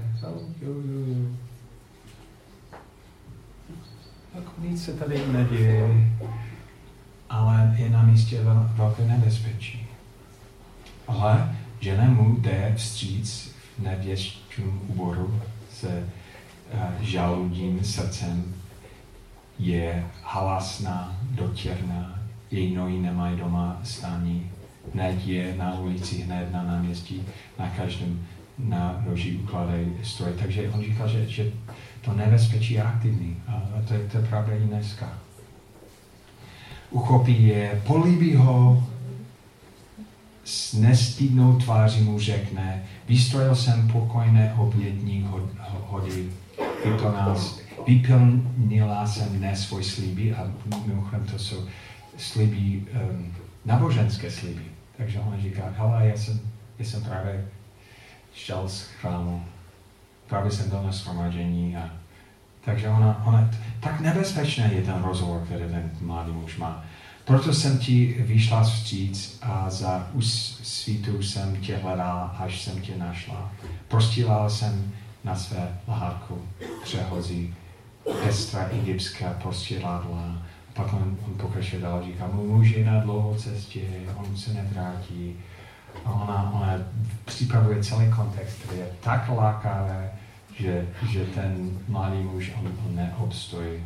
Tak 4.34 4.44
nic 4.58 4.86
se 4.86 4.94
tady 4.94 5.28
neděje, 5.28 6.12
ale 7.30 7.76
je 7.78 7.90
na 7.90 8.04
místě 8.04 8.42
velké 8.76 9.04
nebezpečí. 9.04 9.88
Ale 11.08 11.56
žena 11.80 12.04
mu 12.04 12.36
jde 12.36 12.74
vstříc 12.78 13.56
nevěštím 14.58 14.82
úboru 14.88 15.42
se 15.74 16.08
uh, 16.74 17.02
žaludím 17.02 17.84
srdcem 17.84 18.54
je 19.60 20.06
halasná, 20.24 21.20
dotěrná, 21.32 22.20
její 22.52 22.76
nohy 22.76 22.98
nemají 22.98 23.38
doma 23.38 23.80
stání, 23.84 24.52
hned 24.94 25.26
je 25.26 25.56
na 25.58 25.80
ulici, 25.80 26.22
hned 26.22 26.52
na 26.52 26.64
náměstí, 26.64 27.24
na 27.60 27.68
každém 27.78 28.26
na 28.60 29.04
roží 29.06 29.38
ukladají 29.38 29.88
stroj. 30.04 30.32
Takže 30.40 30.70
on 30.70 30.82
říkal, 30.82 31.08
že, 31.08 31.28
že 31.28 31.52
to 32.02 32.14
nebezpečí 32.14 32.74
je 32.74 32.84
aktivní. 32.84 33.38
A 33.48 33.64
to 33.88 33.94
je, 33.94 34.00
to 34.00 34.18
je 34.18 34.24
pravda 34.24 34.54
i 34.56 34.60
dneska. 34.60 35.20
Uchopí 36.92 37.48
je, 37.48 37.82
políbí 37.88 38.36
ho, 38.36 38.84
s 40.44 40.74
nestydnou 40.74 41.58
tváří 41.58 42.02
mu 42.04 42.20
řekne, 42.20 42.84
vystrojil 43.12 43.56
jsem 43.56 43.88
pokojné 43.88 44.54
obědní 44.58 45.30
hody, 45.88 46.30
to 47.02 47.12
nás, 47.12 47.60
vyplnila 47.88 49.08
jsem 49.08 49.42
ne 49.42 49.56
svůj 49.56 49.84
sliby 49.84 50.34
a 50.34 50.52
mimochodem 50.88 51.26
to 51.26 51.40
jsou 51.40 51.68
sliby, 52.18 52.84
um, 53.12 53.36
náboženské 53.66 54.32
sliby. 54.32 54.62
Takže 54.98 55.20
on 55.20 55.42
říká, 55.42 55.74
hele, 55.78 56.08
já 56.08 56.18
jsem, 56.18 56.40
já 56.80 56.86
jsem 56.86 57.04
právě 57.04 57.48
šel 58.34 58.70
z 58.70 58.82
chrámu, 58.82 59.44
právě 60.28 60.52
jsem 60.52 60.70
byl 60.70 60.84
na 60.84 60.92
a 61.84 61.90
takže 62.66 62.90
ona, 62.90 63.24
ona, 63.26 63.50
tak 63.80 64.00
nebezpečné 64.00 64.74
je 64.74 64.82
ten 64.82 65.04
rozhovor, 65.04 65.42
který 65.46 65.64
ten 65.64 65.92
mladý 66.02 66.32
muž 66.32 66.58
má. 66.58 66.86
Proto 67.32 67.54
jsem 67.54 67.78
ti 67.78 68.16
vyšla 68.20 68.64
vstříc 68.64 69.40
a 69.42 69.70
za 69.70 70.08
svítu 70.64 71.24
jsem 71.24 71.56
tě 71.56 71.78
hledala, 71.78 72.36
až 72.40 72.62
jsem 72.62 72.82
tě 72.82 72.98
našla. 72.98 73.52
Prostílala 73.88 74.50
jsem 74.50 74.92
na 75.24 75.36
své 75.36 75.80
lahárku 75.88 76.42
přehozí 76.84 77.56
pestra 78.24 78.70
egyptská 78.72 79.34
postěládla. 79.44 80.38
Pak 80.74 80.94
on, 80.94 81.18
on 81.28 81.34
pokračuje 81.38 81.82
dál, 81.82 82.04
říká, 82.06 82.30
můj 82.34 82.48
muž 82.48 82.70
je 82.70 82.86
na 82.86 83.00
dlouhou 83.00 83.36
cestě, 83.36 83.82
on 84.16 84.38
se 84.38 84.54
nevrátí. 84.54 85.36
A 86.06 86.12
ona, 86.12 86.52
ona 86.54 86.74
připravuje 87.26 87.84
celý 87.84 88.12
kontext, 88.12 88.58
který 88.64 88.80
je 88.80 88.88
tak 89.02 89.30
lákavé, 89.30 90.12
že, 90.60 90.88
že 91.10 91.26
ten 91.26 91.80
mladý 91.88 92.18
muž 92.18 92.52
on, 92.60 92.72
on 92.86 92.96
neobstojí 92.96 93.80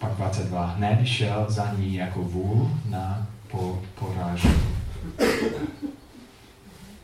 pak 0.00 0.16
22. 0.16 0.66
Hned 0.66 1.06
šel 1.06 1.46
za 1.48 1.72
ní 1.72 1.94
jako 1.94 2.22
vůl 2.22 2.80
na 2.88 3.26
po, 3.50 3.82
porážku. 3.94 4.48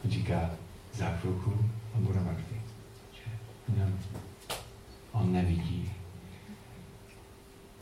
Říká, 0.05 0.51
za 0.95 1.07
chvilku 1.07 1.53
on 1.97 2.05
bude 2.05 2.21
mrtvý. 2.21 2.57
On 5.13 5.33
nevidí. 5.33 5.91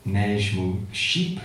Než 0.05 0.55
mu 0.55 0.87
šíp 0.91 1.39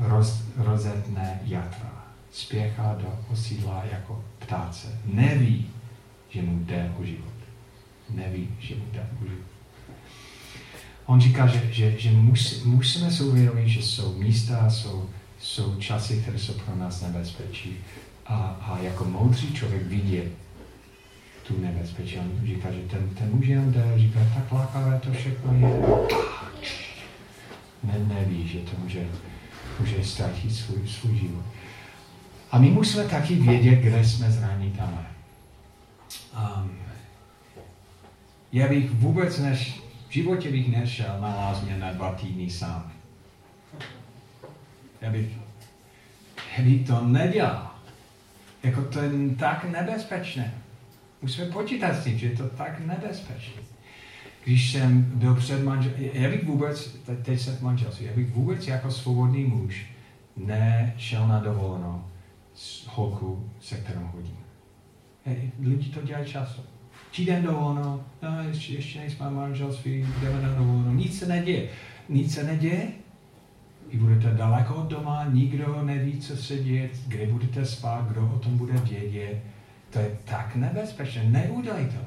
roz, 0.00 0.42
rozetne 0.56 1.40
jatra. 1.44 2.04
Spěchá 2.30 2.94
do 2.94 3.18
osídla 3.32 3.84
jako 3.92 4.24
ptáce. 4.38 4.98
Neví, 5.04 5.70
že 6.28 6.42
mu 6.42 6.64
jde 6.64 6.92
o 7.00 7.04
život. 7.04 7.32
Neví, 8.10 8.48
že 8.60 8.74
mu 8.74 8.84
jde 8.92 9.06
o 9.22 9.24
život. 9.24 9.51
On 11.06 11.20
říká, 11.20 11.46
že, 11.46 11.62
že, 11.70 11.98
že 11.98 12.10
musí, 12.10 12.68
musíme 12.68 13.10
si 13.10 13.22
uvědomit, 13.22 13.68
že 13.68 13.82
jsou 13.82 14.18
místa, 14.18 14.70
jsou, 14.70 15.08
jsou 15.40 15.76
časy, 15.76 16.18
které 16.22 16.38
jsou 16.38 16.52
pro 16.52 16.76
nás 16.76 17.02
nebezpečí. 17.02 17.76
A, 18.26 18.34
a 18.36 18.78
jako 18.78 19.04
moudrý 19.04 19.52
člověk 19.52 19.82
vidí 19.82 20.22
tu 21.46 21.60
nebezpečí. 21.60 22.18
On 22.18 22.46
říká, 22.46 22.70
že 22.72 22.78
ten, 22.78 23.08
ten 23.08 23.30
muž 23.30 23.46
jenom 23.46 23.72
jde, 23.72 23.92
říká, 23.96 24.20
tak 24.34 24.52
lákavé 24.52 25.00
to 25.04 25.12
všechno 25.12 25.54
je. 25.54 25.82
Ne, 27.82 28.14
neví, 28.14 28.48
že 28.48 28.58
to 28.58 28.70
může, 28.82 29.08
může 29.80 30.04
ztratit 30.04 30.54
svůj, 30.54 30.88
svůj 30.88 31.18
život. 31.18 31.44
A 32.50 32.58
my 32.58 32.70
musíme 32.70 33.04
taky 33.04 33.34
vědět, 33.34 33.76
kde 33.76 34.04
jsme 34.04 34.30
zranitelné. 34.30 35.06
Um, 36.36 36.70
já 38.52 38.68
bych 38.68 38.90
vůbec 38.90 39.38
než, 39.38 39.81
životě 40.12 40.50
bych 40.50 40.76
nešel 40.76 41.20
na 41.20 41.36
lázně 41.36 41.78
na 41.78 41.92
dva 41.92 42.14
týdny 42.14 42.50
sám. 42.50 42.92
Já 45.00 45.10
bych, 45.10 45.28
já 46.58 46.64
bych 46.64 46.86
to 46.86 47.06
nedělal. 47.06 47.70
Jako 48.62 48.82
to 48.82 49.00
je 49.00 49.10
tak 49.38 49.64
nebezpečné. 49.64 50.54
Musíme 51.22 51.46
počítat 51.46 51.94
s 51.94 52.04
tím, 52.04 52.18
že 52.18 52.26
je 52.26 52.36
to 52.36 52.48
tak 52.48 52.80
nebezpečné. 52.80 53.62
Když 54.44 54.72
jsem 54.72 55.02
byl 55.02 55.34
před 55.34 55.64
manželstvím, 55.64 56.10
já 56.12 56.30
bych 56.30 56.44
vůbec, 56.44 56.96
teď 57.22 57.40
jsem 57.40 57.56
v 57.56 57.62
manželství, 57.62 58.06
já 58.06 58.12
bych 58.12 58.30
vůbec 58.30 58.66
jako 58.66 58.90
svobodný 58.90 59.44
muž 59.44 59.86
nešel 60.36 61.28
na 61.28 61.40
dovolenou 61.40 62.04
s 62.54 62.86
holkou, 62.86 63.50
se 63.60 63.76
kterou 63.76 64.10
hodím. 64.14 64.36
Lidi 65.60 65.90
to 65.90 66.02
dělají 66.02 66.26
často. 66.26 66.71
Týden 67.16 67.42
dovolenou, 67.42 68.04
no, 68.22 68.42
ještě, 68.48 68.74
ještě 68.74 68.98
nejsme 68.98 69.30
manželství, 69.30 70.06
jdeme 70.20 70.42
na 70.42 70.54
dovolenou. 70.54 70.92
Nic 70.92 71.18
se 71.18 71.26
neděje. 71.26 71.68
Nic 72.08 72.34
se 72.34 72.44
neděje, 72.44 72.88
vy 73.92 73.98
budete 73.98 74.30
daleko 74.30 74.74
od 74.74 74.86
doma, 74.86 75.24
nikdo 75.24 75.82
neví, 75.84 76.20
co 76.20 76.36
se 76.36 76.58
děje, 76.58 76.90
kde 77.06 77.26
budete 77.26 77.66
spát, 77.66 78.08
kdo 78.08 78.30
o 78.34 78.38
tom 78.38 78.58
bude 78.58 78.72
vědět. 78.72 79.42
To 79.90 79.98
je 79.98 80.18
tak 80.24 80.56
nebezpečné, 80.56 81.24
neudělej 81.24 81.86
to. 81.86 81.98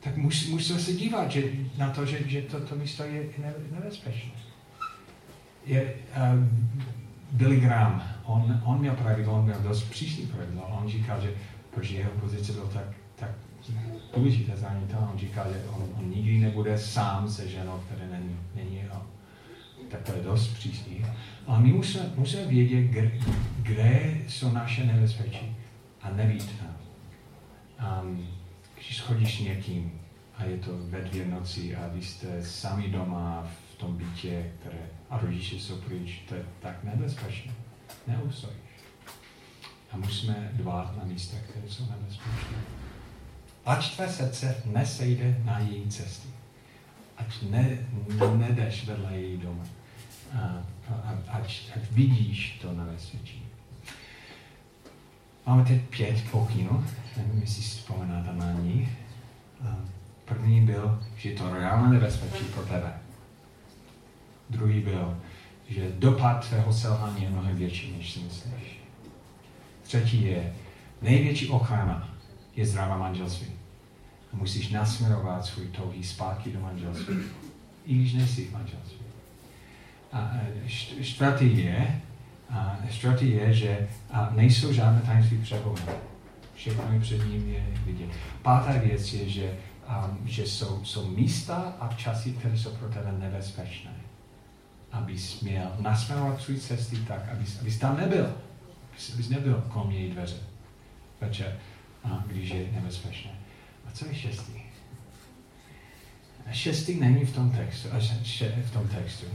Tak 0.00 0.16
mus, 0.16 0.48
musíte 0.48 0.78
se 0.78 0.92
dívat 0.92 1.30
že, 1.30 1.42
na 1.78 1.90
to, 1.90 2.06
že, 2.06 2.18
že 2.26 2.42
to, 2.42 2.60
to 2.60 2.74
místo 2.74 3.02
je 3.02 3.24
nebezpečné. 3.74 4.30
Je, 5.66 5.94
uh, 6.16 6.44
Billy 7.32 7.60
Graham, 7.60 8.02
on, 8.24 8.62
on 8.64 8.78
měl 8.78 8.94
pravidlo, 8.94 9.32
on 9.32 9.44
měl 9.44 9.60
dost 9.62 9.82
přísný 9.82 10.26
pravidlo. 10.26 10.62
On 10.62 10.88
říkal, 10.88 11.20
že 11.20 11.34
protože 11.74 11.96
jeho 11.96 12.10
pozice 12.10 12.52
byl 12.52 12.70
tak, 12.72 12.84
tak 12.84 13.01
důležité 14.16 14.56
zranitelná, 14.56 15.10
on 15.12 15.18
říkal, 15.18 15.52
že 15.52 15.64
on, 15.68 15.88
on 15.98 16.10
nikdy 16.10 16.38
nebude 16.38 16.78
sám 16.78 17.30
se 17.30 17.48
ženou, 17.48 17.80
které 17.86 18.08
není, 18.10 18.36
není 18.54 18.76
jeho 18.76 19.02
tak 19.92 20.02
to 20.02 20.12
je 20.12 20.22
dost 20.22 20.48
přísný. 20.48 21.04
Ale 21.46 21.60
my 21.60 21.72
musíme, 21.72 22.04
musíme 22.16 22.44
vědět, 22.44 22.82
kde, 22.82 23.12
kde 23.62 24.14
jsou 24.28 24.52
naše 24.52 24.84
nebezpečí 24.84 25.56
a 26.02 26.08
tam. 26.08 26.76
Um, 28.02 28.28
když 28.74 29.00
chodíš 29.00 29.38
někým 29.38 30.00
a 30.36 30.44
je 30.44 30.58
to 30.58 30.70
ve 30.78 31.00
dvě 31.00 31.26
noci 31.26 31.76
a 31.76 31.88
vy 31.88 32.02
jste 32.02 32.44
sami 32.44 32.88
doma 32.88 33.48
v 33.72 33.76
tom 33.76 33.96
bytě, 33.96 34.52
které, 34.60 34.78
a 35.10 35.18
rodiče 35.18 35.56
jsou 35.56 35.76
pryč, 35.76 36.22
to 36.28 36.34
je 36.34 36.44
tak 36.60 36.84
nebezpečné. 36.84 37.52
Neustojíš. 38.06 38.56
A 39.90 39.96
musíme 39.96 40.50
dbát 40.52 40.96
na 40.98 41.04
místa, 41.04 41.36
které 41.48 41.68
jsou 41.68 41.86
nebezpečné. 41.90 42.81
Ať 43.66 43.96
tvé 43.96 44.08
srdce 44.08 44.62
nesejde 44.64 45.40
na 45.44 45.58
její 45.58 45.88
cesty. 45.88 46.28
Ať 47.16 47.42
ne, 47.50 47.78
nedeš 48.36 48.86
vedle 48.86 49.12
její 49.12 49.38
doma 49.38 49.64
a, 50.34 50.62
a, 50.88 51.18
ať, 51.28 51.70
ať 51.76 51.90
vidíš 51.90 52.58
to 52.62 52.72
na 52.72 52.84
nebezpečí. 52.84 53.42
Máme 55.46 55.64
teď 55.64 55.82
pět 55.82 56.30
pokynů, 56.30 56.86
nevím, 57.16 57.40
jestli 57.40 57.62
si 57.62 57.78
vzpomínáte 57.78 58.32
na 58.32 58.52
ní. 58.52 58.88
První 60.24 60.60
byl, 60.60 61.02
že 61.16 61.30
je 61.30 61.36
to 61.36 61.54
reálné 61.54 61.90
nebezpečí 61.90 62.44
pro 62.44 62.62
tebe. 62.62 62.92
Druhý 64.50 64.80
byl, 64.80 65.20
že 65.68 65.92
dopad 65.98 66.48
tvého 66.48 66.72
selhání 66.72 67.22
je 67.22 67.30
mnohem 67.30 67.56
větší, 67.56 67.94
než 67.98 68.12
si 68.12 68.20
myslíš. 68.20 68.80
Třetí 69.82 70.24
je, 70.24 70.54
největší 71.02 71.48
ochrana 71.48 72.11
je 72.56 72.66
zdravá 72.66 72.96
manželství. 72.96 73.46
A 74.32 74.36
musíš 74.36 74.70
nasměrovat 74.70 75.44
svůj 75.44 75.66
touhý 75.66 76.04
zpátky 76.04 76.52
do 76.52 76.60
manželství, 76.60 77.16
i 77.86 77.94
když 77.94 78.12
nejsi 78.12 78.44
v 78.44 78.52
manželství. 78.52 78.98
A 80.12 80.30
čtvrtý 81.02 81.58
je, 81.58 82.00
a 82.50 82.78
čtvrtý 82.90 83.30
je, 83.30 83.54
že 83.54 83.88
a 84.10 84.30
nejsou 84.34 84.72
žádné 84.72 85.00
tajemství 85.00 85.38
před. 85.38 85.62
Všechno 86.54 86.92
je 86.92 87.00
před 87.00 87.26
ním 87.26 87.48
je 87.48 87.64
vidět. 87.84 88.10
Pátá 88.42 88.72
věc 88.72 89.12
je, 89.12 89.28
že, 89.28 89.58
um, 89.88 90.18
že 90.24 90.46
jsou, 90.46 90.84
jsou 90.84 91.08
místa 91.08 91.76
a 91.80 91.94
časy, 91.94 92.32
které 92.32 92.58
jsou 92.58 92.70
pro 92.70 92.88
tebe 92.88 93.12
nebezpečné. 93.18 93.90
Abys 94.92 95.40
měl 95.40 95.72
nasměrovat 95.78 96.40
svůj 96.40 96.58
cesty 96.58 96.96
tak, 96.96 97.28
abys, 97.32 97.60
abys 97.60 97.78
tam 97.78 97.96
nebyl. 97.96 98.34
Abys, 98.90 99.14
abys 99.14 99.28
nebyl 99.28 99.64
kolem 99.68 99.90
její 99.90 100.10
dveře 100.10 100.36
večer, 101.20 101.58
a, 102.04 102.24
když 102.26 102.50
je 102.50 102.72
nebezpečné. 102.72 103.30
A 103.88 103.90
co 103.92 104.06
je 104.06 104.14
šestý? 104.14 104.52
Šestý 106.52 107.00
není 107.00 107.24
v 107.24 107.34
tom 107.34 107.50
textu. 107.50 107.88
V 108.64 108.70
tom 108.72 108.88
textu. 108.88 109.26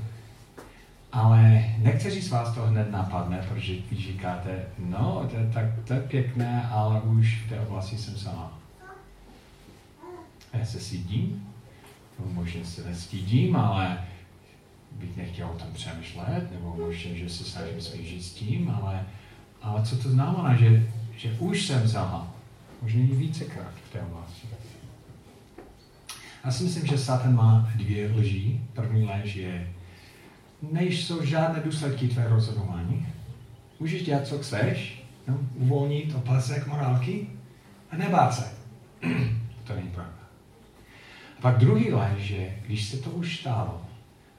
Ale 1.11 1.65
někteří 1.77 2.21
z 2.21 2.29
vás 2.29 2.55
to 2.55 2.61
hned 2.61 2.91
napadne, 2.91 3.45
protože 3.49 3.73
říkáte, 3.91 4.65
no, 4.77 5.29
to 5.31 5.37
je, 5.37 5.51
tak, 5.53 5.65
to 5.87 5.93
je 5.93 6.01
pěkné, 6.01 6.67
ale 6.71 7.01
už 7.01 7.43
v 7.45 7.49
té 7.49 7.59
oblasti 7.59 7.97
jsem 7.97 8.17
sama. 8.17 8.59
Já 10.53 10.65
se 10.65 10.79
stydím, 10.79 11.47
no, 12.19 12.25
možná 12.33 12.65
se 12.65 12.89
nestydím, 12.89 13.55
ale 13.55 14.05
bych 14.91 15.17
nechtěl 15.17 15.49
o 15.49 15.59
tom 15.59 15.73
přemýšlet, 15.73 16.51
nebo 16.51 16.75
možná, 16.75 17.11
že 17.13 17.29
se 17.29 17.43
snažím 17.43 17.81
smířit 17.81 18.23
s 18.23 18.33
tím, 18.33 18.69
ale, 18.69 19.05
ale 19.61 19.83
co 19.83 19.97
to 19.97 20.09
znamená, 20.09 20.55
že, 20.55 20.87
že 21.17 21.31
už 21.39 21.65
jsem 21.65 21.89
sama, 21.89 22.33
možná 22.81 23.01
i 23.01 23.15
vícekrát 23.15 23.73
v 23.89 23.93
té 23.93 24.01
oblasti. 24.01 24.47
Já 26.45 26.51
si 26.51 26.63
myslím, 26.63 26.87
že 26.87 26.97
Satan 26.97 27.35
má 27.35 27.71
dvě 27.75 28.11
lží. 28.11 28.61
První 28.73 29.05
lež 29.05 29.35
je, 29.35 29.73
nejsou 30.71 31.25
žádné 31.25 31.59
důsledky 31.59 32.07
tvé 32.07 32.27
rozhodování. 32.27 33.07
Můžeš 33.79 34.03
dělat, 34.03 34.27
co 34.27 34.39
chceš, 34.39 35.03
no, 35.27 35.39
uvolnit 35.55 36.15
opasek 36.15 36.67
morálky 36.67 37.27
a 37.91 37.97
nebát 37.97 38.33
se. 38.33 38.51
to 39.63 39.75
není 39.75 39.89
pravda. 39.89 40.13
A 41.37 41.41
pak 41.41 41.57
druhý 41.57 41.91
lež 41.91 42.29
je, 42.29 42.59
když 42.65 42.85
se 42.85 42.97
to 42.97 43.09
už 43.09 43.39
stalo, 43.39 43.81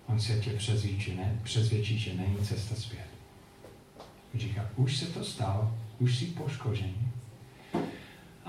on 0.07 0.21
se 0.21 0.41
tě 0.41 0.51
přesvědčí, 0.51 1.17
ne, 1.17 1.41
přesvědčí 1.43 1.99
že 1.99 2.15
není 2.15 2.37
cesta 2.43 2.75
zpět. 2.75 3.09
Říká, 4.35 4.67
už 4.77 4.97
se 4.97 5.07
to 5.07 5.25
stalo, 5.25 5.75
už 5.99 6.19
jsi 6.19 6.25
poškožený. 6.25 7.13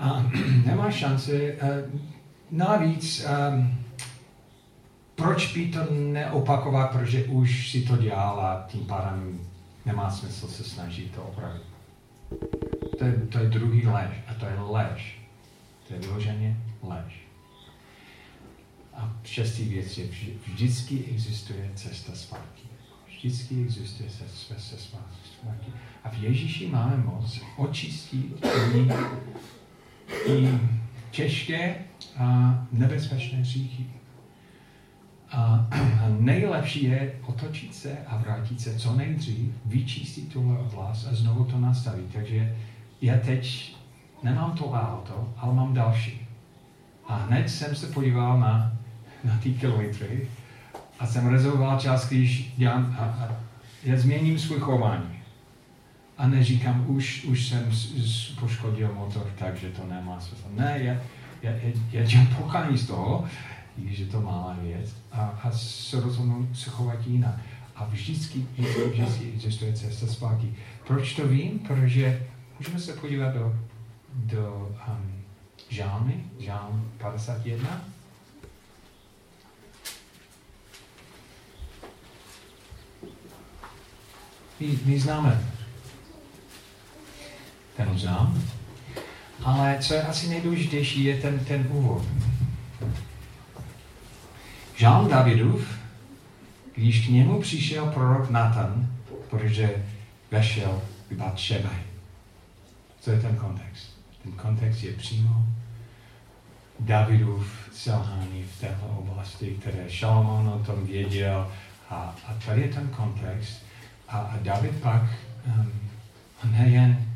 A 0.00 0.26
nemá 0.66 0.90
šance. 0.90 1.32
Uh, 1.32 2.00
navíc 2.50 3.26
um, 3.52 3.84
proč 5.14 5.54
by 5.54 5.66
to 5.68 5.78
neopakovat, 5.90 6.90
protože 6.90 7.24
už 7.24 7.70
si 7.70 7.80
to 7.80 7.96
dělal 7.96 8.40
a 8.40 8.64
tím 8.68 8.86
pádem 8.86 9.40
nemá 9.86 10.10
smysl 10.10 10.48
se 10.48 10.64
snažit 10.64 11.14
to 11.14 11.22
opravit. 11.22 11.62
To 12.98 13.04
je, 13.04 13.12
to 13.12 13.38
je 13.38 13.48
druhý 13.48 13.86
lež 13.86 14.10
a 14.26 14.34
to 14.34 14.46
je 14.46 14.56
lež. 14.58 15.20
To 15.88 15.94
je 15.94 16.00
vyloženě 16.00 16.56
lež. 16.82 17.20
A 18.94 19.16
šestý 19.24 19.68
věc 19.68 19.98
je, 19.98 20.08
vždycky 20.46 21.04
existuje 21.14 21.70
cesta 21.74 22.12
zpátky. 22.14 22.62
Vždycky 23.08 23.62
existuje 23.62 24.10
cesta 24.10 24.54
zpátky. 24.78 25.72
A 26.04 26.10
v 26.10 26.22
Ježíši 26.22 26.68
máme 26.68 26.96
moc 26.96 27.40
očistit 27.56 28.46
i 30.26 30.48
těžké 31.10 31.74
a 32.18 32.58
nebezpečné 32.72 33.38
hříchy. 33.38 33.86
A 35.32 35.68
nejlepší 36.18 36.84
je 36.84 37.12
otočit 37.26 37.74
se 37.74 37.98
a 38.06 38.16
vrátit 38.16 38.60
se 38.60 38.78
co 38.78 38.94
nejdřív, 38.94 39.54
vyčistit 39.64 40.32
tuhle 40.32 40.58
oblast 40.58 41.06
a 41.10 41.14
znovu 41.14 41.44
to 41.44 41.58
nastavit. 41.58 42.12
Takže 42.12 42.56
já 43.02 43.18
teď 43.18 43.76
nemám 44.22 44.52
to 44.52 44.70
auto, 44.70 45.34
ale 45.36 45.54
mám 45.54 45.74
další. 45.74 46.26
A 47.08 47.16
hned 47.16 47.48
jsem 47.48 47.74
se 47.74 47.86
podíval 47.86 48.40
na, 48.40 48.72
na 49.24 49.38
ty 49.42 49.52
kilometry 49.52 50.28
a 50.98 51.06
jsem 51.06 51.26
rezervoval 51.26 51.80
čas, 51.80 52.08
když 52.08 52.54
dělám, 52.56 52.96
a, 52.98 53.04
a 53.04 53.36
já 53.84 53.96
změním 53.96 54.38
svůj 54.38 54.58
chování. 54.58 55.19
A 56.20 56.26
neříkám, 56.26 56.84
už, 56.88 57.24
už 57.24 57.48
jsem 57.48 57.70
poškodil 58.40 58.94
motor, 58.94 59.32
takže 59.38 59.68
to 59.68 59.86
nemá 59.86 60.20
smysl. 60.20 60.44
Ne, 60.56 60.78
já, 60.82 60.96
já, 61.42 61.52
já, 61.92 62.02
dělám 62.02 62.26
pokání 62.26 62.78
z 62.78 62.86
toho, 62.86 63.24
je 63.76 64.06
to 64.06 64.20
malá 64.20 64.56
věc, 64.62 64.94
a, 65.12 65.40
a 65.42 65.50
se 65.50 66.00
rozhodnou 66.00 66.48
se 66.54 66.70
chovat 66.70 67.06
jinak. 67.06 67.34
A 67.76 67.84
vždycky, 67.84 68.46
vždycky 68.92 69.32
existuje 69.34 69.72
cesta 69.72 70.06
zpátky. 70.06 70.54
Proč 70.86 71.14
to 71.14 71.28
vím? 71.28 71.58
Protože 71.58 72.26
můžeme 72.58 72.78
se 72.78 72.92
podívat 72.92 73.34
do, 73.34 73.56
do 74.14 74.76
um, 74.88 75.12
žálmy, 75.68 76.24
žálm 76.38 76.90
51. 76.98 77.84
My, 84.60 84.78
my 84.84 85.00
známe 85.00 85.59
ho 87.84 87.98
znám. 87.98 88.42
Ale 89.44 89.76
co 89.80 89.94
je 89.94 90.02
asi 90.02 90.28
nejdůležitější, 90.28 91.04
je 91.04 91.16
ten, 91.16 91.38
ten 91.38 91.66
úvod. 91.70 92.02
Žán 94.76 95.08
Davidův, 95.08 95.68
když 96.74 97.06
k 97.06 97.10
němu 97.10 97.40
přišel 97.40 97.86
prorok 97.86 98.30
Natan, 98.30 98.88
protože 99.30 99.84
vešel 100.30 100.82
k 101.08 101.12
Batšebe. 101.12 101.70
Co 103.00 103.10
je 103.10 103.20
ten 103.20 103.36
kontext? 103.36 104.00
Ten 104.22 104.32
kontext 104.32 104.82
je 104.82 104.92
přímo 104.92 105.46
Davidův 106.80 107.70
selhání 107.72 108.42
v 108.42 108.60
této 108.60 108.86
oblasti, 108.86 109.56
které 109.60 109.90
Šalomon 109.90 110.48
o 110.48 110.64
tom 110.64 110.86
věděl. 110.86 111.50
A, 111.90 112.16
a 112.28 112.34
tady 112.46 112.62
je 112.62 112.68
ten 112.68 112.88
kontext. 112.88 113.62
A, 114.08 114.18
a 114.18 114.38
David 114.42 114.80
pak 114.82 115.02
um, 115.46 115.72
nejen 116.50 117.09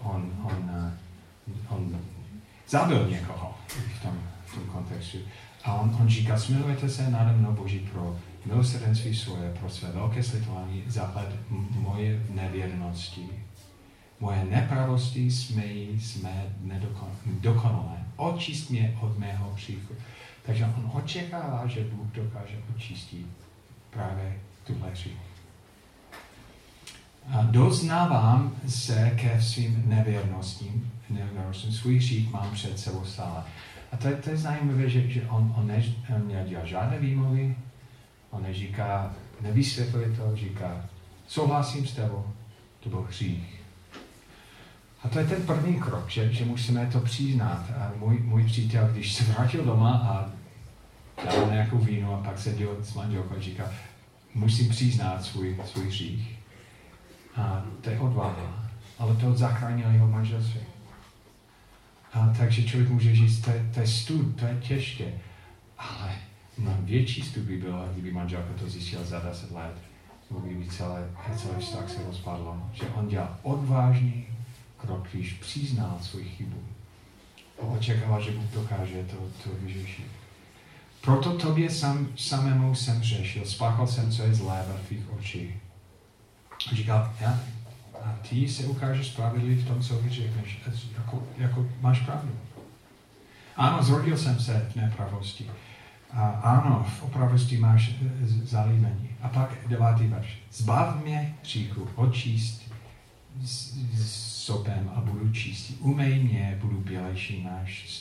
on, 0.00 0.32
on, 0.42 0.70
uh, 1.48 1.76
on 1.76 1.98
zabil 2.68 3.10
někoho 3.10 3.54
v 3.68 4.02
tom, 4.02 4.18
v 4.46 4.54
tom 4.54 4.64
kontextu. 4.64 5.18
A 5.64 5.74
on, 5.74 5.96
on 6.00 6.08
říká, 6.08 6.38
smilujete 6.38 6.88
se 6.88 7.10
nade 7.10 7.32
mnou 7.32 7.52
Boží 7.52 7.78
pro 7.78 8.16
milosrdenství 8.46 9.16
svoje, 9.16 9.54
pro 9.60 9.70
své 9.70 9.92
velké 9.92 10.22
slitování, 10.22 10.84
zahled 10.86 11.28
moje 11.70 12.22
nevěrnosti 12.30 13.28
moje 14.20 14.44
nepravosti 14.44 15.30
smejí, 15.30 16.00
jsme 16.00 16.56
nedokonalé. 17.26 18.04
Očist 18.16 18.70
mě 18.70 18.98
od 19.00 19.18
mého 19.18 19.52
příchu. 19.56 19.94
Takže 20.42 20.64
on 20.64 20.90
očekává, 20.94 21.66
že 21.66 21.84
Bůh 21.84 22.06
dokáže 22.06 22.58
očistit 22.76 23.26
právě 23.90 24.40
tuhle 24.66 24.90
hřích. 24.90 25.35
Doznávám 27.50 28.52
se 28.68 29.10
ke 29.10 29.42
svým 29.42 29.82
nevěrnostím, 29.86 30.92
nevěrnostím, 31.10 31.72
svůj 31.72 31.96
hřích 31.96 32.32
mám 32.32 32.50
před 32.50 32.78
sebou 32.78 33.04
stále. 33.04 33.42
A 33.92 33.96
to, 33.96 34.08
to 34.24 34.30
je 34.30 34.36
zajímavé, 34.36 34.90
že, 34.90 35.08
že 35.08 35.22
on, 35.28 35.54
on, 35.56 35.66
ne, 35.66 35.84
on 36.16 36.28
nedělá 36.28 36.64
žádné 36.64 36.98
výmluvy, 36.98 37.56
on 38.30 38.42
neříká, 38.42 39.12
nevysvětluje 39.40 40.10
to, 40.10 40.36
říká, 40.36 40.84
souhlasím 41.26 41.86
s 41.86 41.92
tebou, 41.92 42.24
to 42.80 42.88
byl 42.88 43.02
hřích. 43.02 43.62
A 45.04 45.08
to 45.08 45.18
je 45.18 45.26
ten 45.26 45.42
první 45.42 45.80
krok, 45.80 46.10
že, 46.10 46.32
že 46.32 46.44
musíme 46.44 46.86
to 46.92 47.00
přiznat. 47.00 47.70
A 47.78 47.92
můj, 47.98 48.18
můj 48.18 48.44
přítel, 48.44 48.88
když 48.92 49.14
se 49.14 49.24
vrátil 49.24 49.64
doma 49.64 49.92
a 49.92 50.30
dal 51.24 51.50
nějakou 51.50 51.78
vínu 51.78 52.14
a 52.14 52.22
pak 52.22 52.38
seděl 52.38 52.76
s 52.82 52.94
manželkou 52.94 53.36
a 53.36 53.40
říká, 53.40 53.70
musím 54.34 54.68
přiznat 54.68 55.24
svůj, 55.24 55.56
svůj 55.64 55.86
hřích. 55.86 56.36
A 57.36 57.62
to 57.80 57.90
je 57.90 58.00
odvaha. 58.00 58.68
Ale 58.98 59.16
to 59.16 59.36
zachránilo 59.36 59.90
jeho 59.90 60.08
manželství. 60.08 60.60
A 62.12 62.34
takže 62.38 62.62
člověk 62.62 62.90
může 62.90 63.16
říct, 63.16 63.40
to 63.40 63.50
je, 63.50 63.70
to 63.74 63.80
je 63.80 63.86
stud, 63.86 64.40
to 64.40 64.46
je 64.46 64.58
těžké. 64.60 65.12
Ale 65.78 66.12
no, 66.58 66.76
větší 66.80 67.22
stud 67.22 67.42
by 67.42 67.56
bylo, 67.56 67.88
kdyby 67.92 68.12
manželka 68.12 68.48
to 68.58 68.68
zjistila 68.68 69.04
za 69.04 69.20
10 69.20 69.50
let. 69.50 69.74
Nebo 70.30 70.46
kdyby 70.46 70.68
celé, 70.68 71.10
celé 71.36 71.58
vztah 71.58 71.90
se 71.90 72.04
rozpadlo. 72.06 72.62
Že 72.72 72.88
on 72.88 73.08
dělal 73.08 73.36
odvážný 73.42 74.26
krok, 74.76 75.08
když 75.12 75.32
přiznal 75.32 75.98
svůj 76.00 76.24
chybu 76.24 76.62
očekával, 77.58 78.22
že 78.22 78.30
Bůh 78.30 78.50
dokáže 78.54 79.04
to, 79.04 79.16
to 79.16 79.56
vyřešit. 79.62 80.06
Proto 81.00 81.32
tobě 81.32 81.70
sam, 81.70 82.08
samému 82.16 82.74
jsem 82.74 83.02
řešil, 83.02 83.44
spáchal 83.44 83.86
jsem, 83.86 84.10
co 84.10 84.22
je 84.22 84.34
zlé 84.34 84.64
ve 84.68 84.74
tvých 84.74 85.12
očích. 85.18 85.54
Říkal, 86.72 87.12
já, 87.20 87.40
a 88.04 88.14
ty 88.28 88.48
se 88.48 88.64
ukážeš 88.64 89.06
spravedlivý 89.06 89.62
v 89.62 89.68
tom, 89.68 89.80
co 89.80 89.98
vyřekneš, 89.98 90.60
jako, 90.98 91.22
jako 91.38 91.66
máš 91.80 92.00
pravdu. 92.00 92.30
Ano, 93.56 93.82
zrodil 93.82 94.18
jsem 94.18 94.40
se 94.40 94.68
v 94.72 94.76
nepravosti. 94.76 95.50
A 96.12 96.28
ano, 96.28 96.86
v 96.98 97.02
opravosti 97.02 97.58
máš 97.58 97.94
zalíbení. 98.44 99.08
A 99.22 99.28
pak 99.28 99.68
devátý 99.68 100.06
verš. 100.06 100.38
Zbav 100.52 101.04
mě 101.04 101.34
hříchu, 101.42 101.88
očíst 101.94 102.72
sopem 103.96 104.90
a 104.94 105.00
budu 105.00 105.32
čistý. 105.32 105.74
Umej 105.74 106.18
mě, 106.18 106.58
budu 106.60 106.80
bělejší 106.80 107.44
náš, 107.44 108.00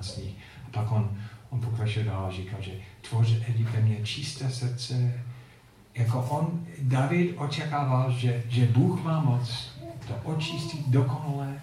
sníh. 0.00 0.34
A 0.66 0.70
pak 0.70 0.92
on, 0.92 1.16
on 1.50 1.60
pokračuje 1.60 2.04
dál 2.04 2.26
a 2.26 2.30
říká, 2.30 2.56
že 2.60 2.72
tvoře 3.08 3.44
ve 3.72 3.80
mě 3.80 3.96
čisté 4.04 4.50
srdce. 4.50 5.24
Jako 5.96 6.20
on, 6.22 6.66
David 6.80 7.34
očekával, 7.36 8.12
že, 8.12 8.42
že 8.48 8.66
Bůh 8.66 9.04
má 9.04 9.20
moc 9.20 9.70
to 10.08 10.14
očistit 10.24 10.88
dokonale, 10.88 11.60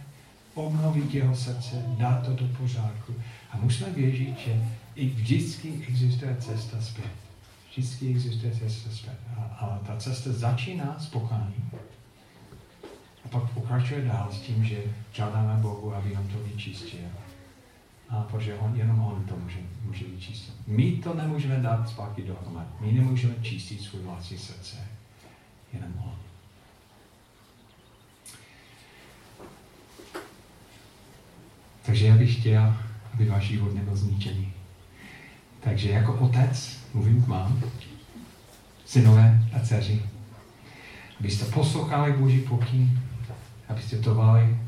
obnovit 0.54 1.14
jeho 1.14 1.36
srdce, 1.36 1.86
dát 1.98 2.26
to 2.26 2.34
do 2.34 2.48
pořádku. 2.58 3.14
A 3.52 3.58
musíme 3.58 3.90
věřit, 3.90 4.40
že 4.40 4.66
i 4.96 5.10
vždycky 5.10 5.86
existuje 5.90 6.38
cesta 6.40 6.82
zpět. 6.82 7.12
Vždycky 7.72 8.10
existuje 8.10 8.54
cesta 8.56 8.90
zpět. 8.92 9.18
A, 9.38 9.42
a 9.42 9.80
ta 9.88 9.98
cesta 9.98 10.32
začíná 10.32 11.00
s 11.00 11.06
pokáním 11.06 11.72
pak 13.34 13.50
pokračuje 13.50 14.02
dál 14.02 14.28
s 14.32 14.40
tím, 14.40 14.66
že 14.66 14.78
žádáme 15.12 15.62
Bohu, 15.62 15.96
aby 15.96 16.18
on 16.18 16.28
to 16.28 16.38
vyčistil. 16.44 17.00
A 18.10 18.22
protože 18.22 18.56
on, 18.56 18.76
jenom 18.76 19.00
on 19.00 19.24
to 19.24 19.36
může, 19.38 19.60
může 19.86 20.06
vyčistit. 20.06 20.54
My 20.68 20.92
to 20.92 21.14
nemůžeme 21.14 21.58
dát 21.58 21.90
zpátky 21.90 22.22
dohromady. 22.22 22.68
My 22.80 22.92
nemůžeme 22.92 23.34
čistit 23.42 23.82
svůj 23.82 24.02
vlastní 24.02 24.38
srdce. 24.38 24.78
Jenom 25.74 25.90
on. 25.98 26.14
Takže 31.86 32.08
já 32.08 32.16
bych 32.16 32.40
chtěl, 32.40 32.76
aby 33.14 33.26
váš 33.26 33.44
život 33.44 33.76
nebyl 33.76 33.96
zničený. 33.96 34.54
Takže 35.60 35.90
jako 35.90 36.14
otec 36.14 36.80
mluvím 36.94 37.24
k 37.24 37.28
vám, 37.28 37.62
synové 38.86 39.50
a 39.54 39.60
dceři, 39.60 40.02
abyste 41.20 41.46
poslouchali 41.46 42.14
Boží 42.14 42.40
pokyn, 42.40 43.00
abyste 43.70 43.98
to 43.98 44.16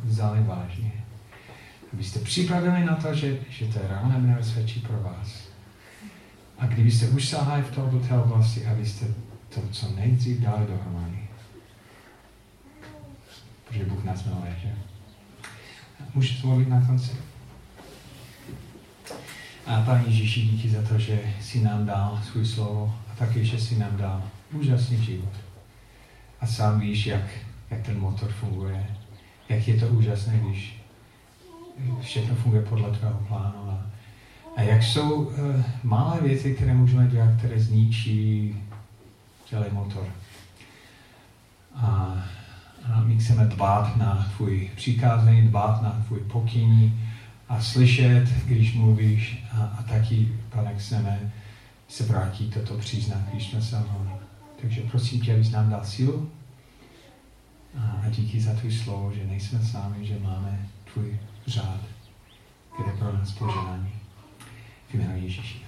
vzali 0.03 0.43
vážně. 0.43 1.04
Abyste 1.95 2.19
připravili 2.19 2.85
na 2.85 2.95
to, 2.95 3.15
že, 3.15 3.37
že 3.49 3.65
to 3.65 3.79
je 3.79 3.87
reálné 3.87 4.19
nebezpečí 4.19 4.79
pro 4.79 5.01
vás. 5.01 5.47
A 6.57 6.65
kdybyste 6.65 7.07
už 7.07 7.29
sahali 7.29 7.63
v 7.63 7.75
to, 7.75 7.81
do 7.81 7.99
té 7.99 8.19
oblasti, 8.19 8.65
abyste 8.65 9.05
to 9.49 9.61
co 9.71 9.91
nejdřív 9.95 10.39
dali 10.39 10.67
dohromady. 10.67 11.19
Protože 13.67 13.85
Bůh 13.85 14.03
nás 14.03 14.25
miluje, 14.25 14.55
že? 14.61 14.73
Můžete 16.13 16.47
mluvit 16.47 16.69
na 16.69 16.85
konci? 16.85 17.11
A 19.65 19.81
Pane 19.81 20.03
Ježíši, 20.07 20.41
díky 20.41 20.69
za 20.69 20.81
to, 20.81 20.99
že 20.99 21.19
jsi 21.41 21.61
nám 21.61 21.85
dal 21.85 22.21
svůj 22.31 22.45
slovo 22.45 22.95
a 23.11 23.15
taky, 23.15 23.45
že 23.45 23.59
jsi 23.59 23.79
nám 23.79 23.97
dal 23.97 24.23
úžasný 24.51 25.05
život. 25.05 25.33
A 26.41 26.47
sám 26.47 26.79
víš, 26.79 27.05
jak 27.05 27.25
jak 27.71 27.81
ten 27.81 27.99
motor 27.99 28.31
funguje, 28.31 28.85
jak 29.49 29.67
je 29.67 29.79
to 29.79 29.87
úžasné, 29.87 30.37
když 30.37 30.84
všechno 32.01 32.35
funguje 32.35 32.63
podle 32.63 32.91
tvého 32.91 33.19
plánu. 33.27 33.69
A, 33.69 33.85
a 34.57 34.61
jak 34.61 34.83
jsou 34.83 35.13
uh, 35.13 35.33
malé 35.83 36.21
věci, 36.21 36.53
které 36.53 36.73
můžeme 36.73 37.07
dělat, 37.07 37.29
které 37.37 37.59
zničí 37.59 38.55
celý 39.49 39.65
motor. 39.71 40.07
A, 41.75 42.17
a 42.93 43.01
my 43.01 43.17
chceme 43.17 43.45
dbát 43.45 43.97
na 43.97 44.27
tvůj 44.37 44.69
přikázání, 44.75 45.41
dbát 45.41 45.81
na 45.81 46.03
tvůj 46.07 46.19
pokyní 46.19 47.01
a 47.49 47.61
slyšet, 47.61 48.25
když 48.45 48.75
mluvíš 48.75 49.45
a, 49.51 49.63
a 49.63 49.83
taky, 49.83 50.27
pane, 50.49 50.75
chceme 50.75 51.31
se 51.87 52.03
vrátit 52.03 52.53
toto 52.53 52.77
příznak, 52.77 53.19
se 53.59 53.83
Takže 54.61 54.81
prosím 54.81 55.21
tě, 55.21 55.33
abys 55.33 55.51
nám 55.51 55.69
dal 55.69 55.85
sílu, 55.85 56.29
a 57.77 58.09
díky 58.09 58.41
za 58.41 58.53
tvůj 58.53 58.71
slovo, 58.71 59.11
že 59.15 59.27
nejsme 59.27 59.61
sami, 59.61 60.05
že 60.05 60.19
máme 60.19 60.67
tvůj 60.93 61.19
řád, 61.47 61.79
kde 62.77 62.91
pro 62.91 63.13
nás 63.13 63.31
požádání. 63.31 63.91
V 64.89 64.93
jménu 64.93 65.15
Ježíši. 65.15 65.64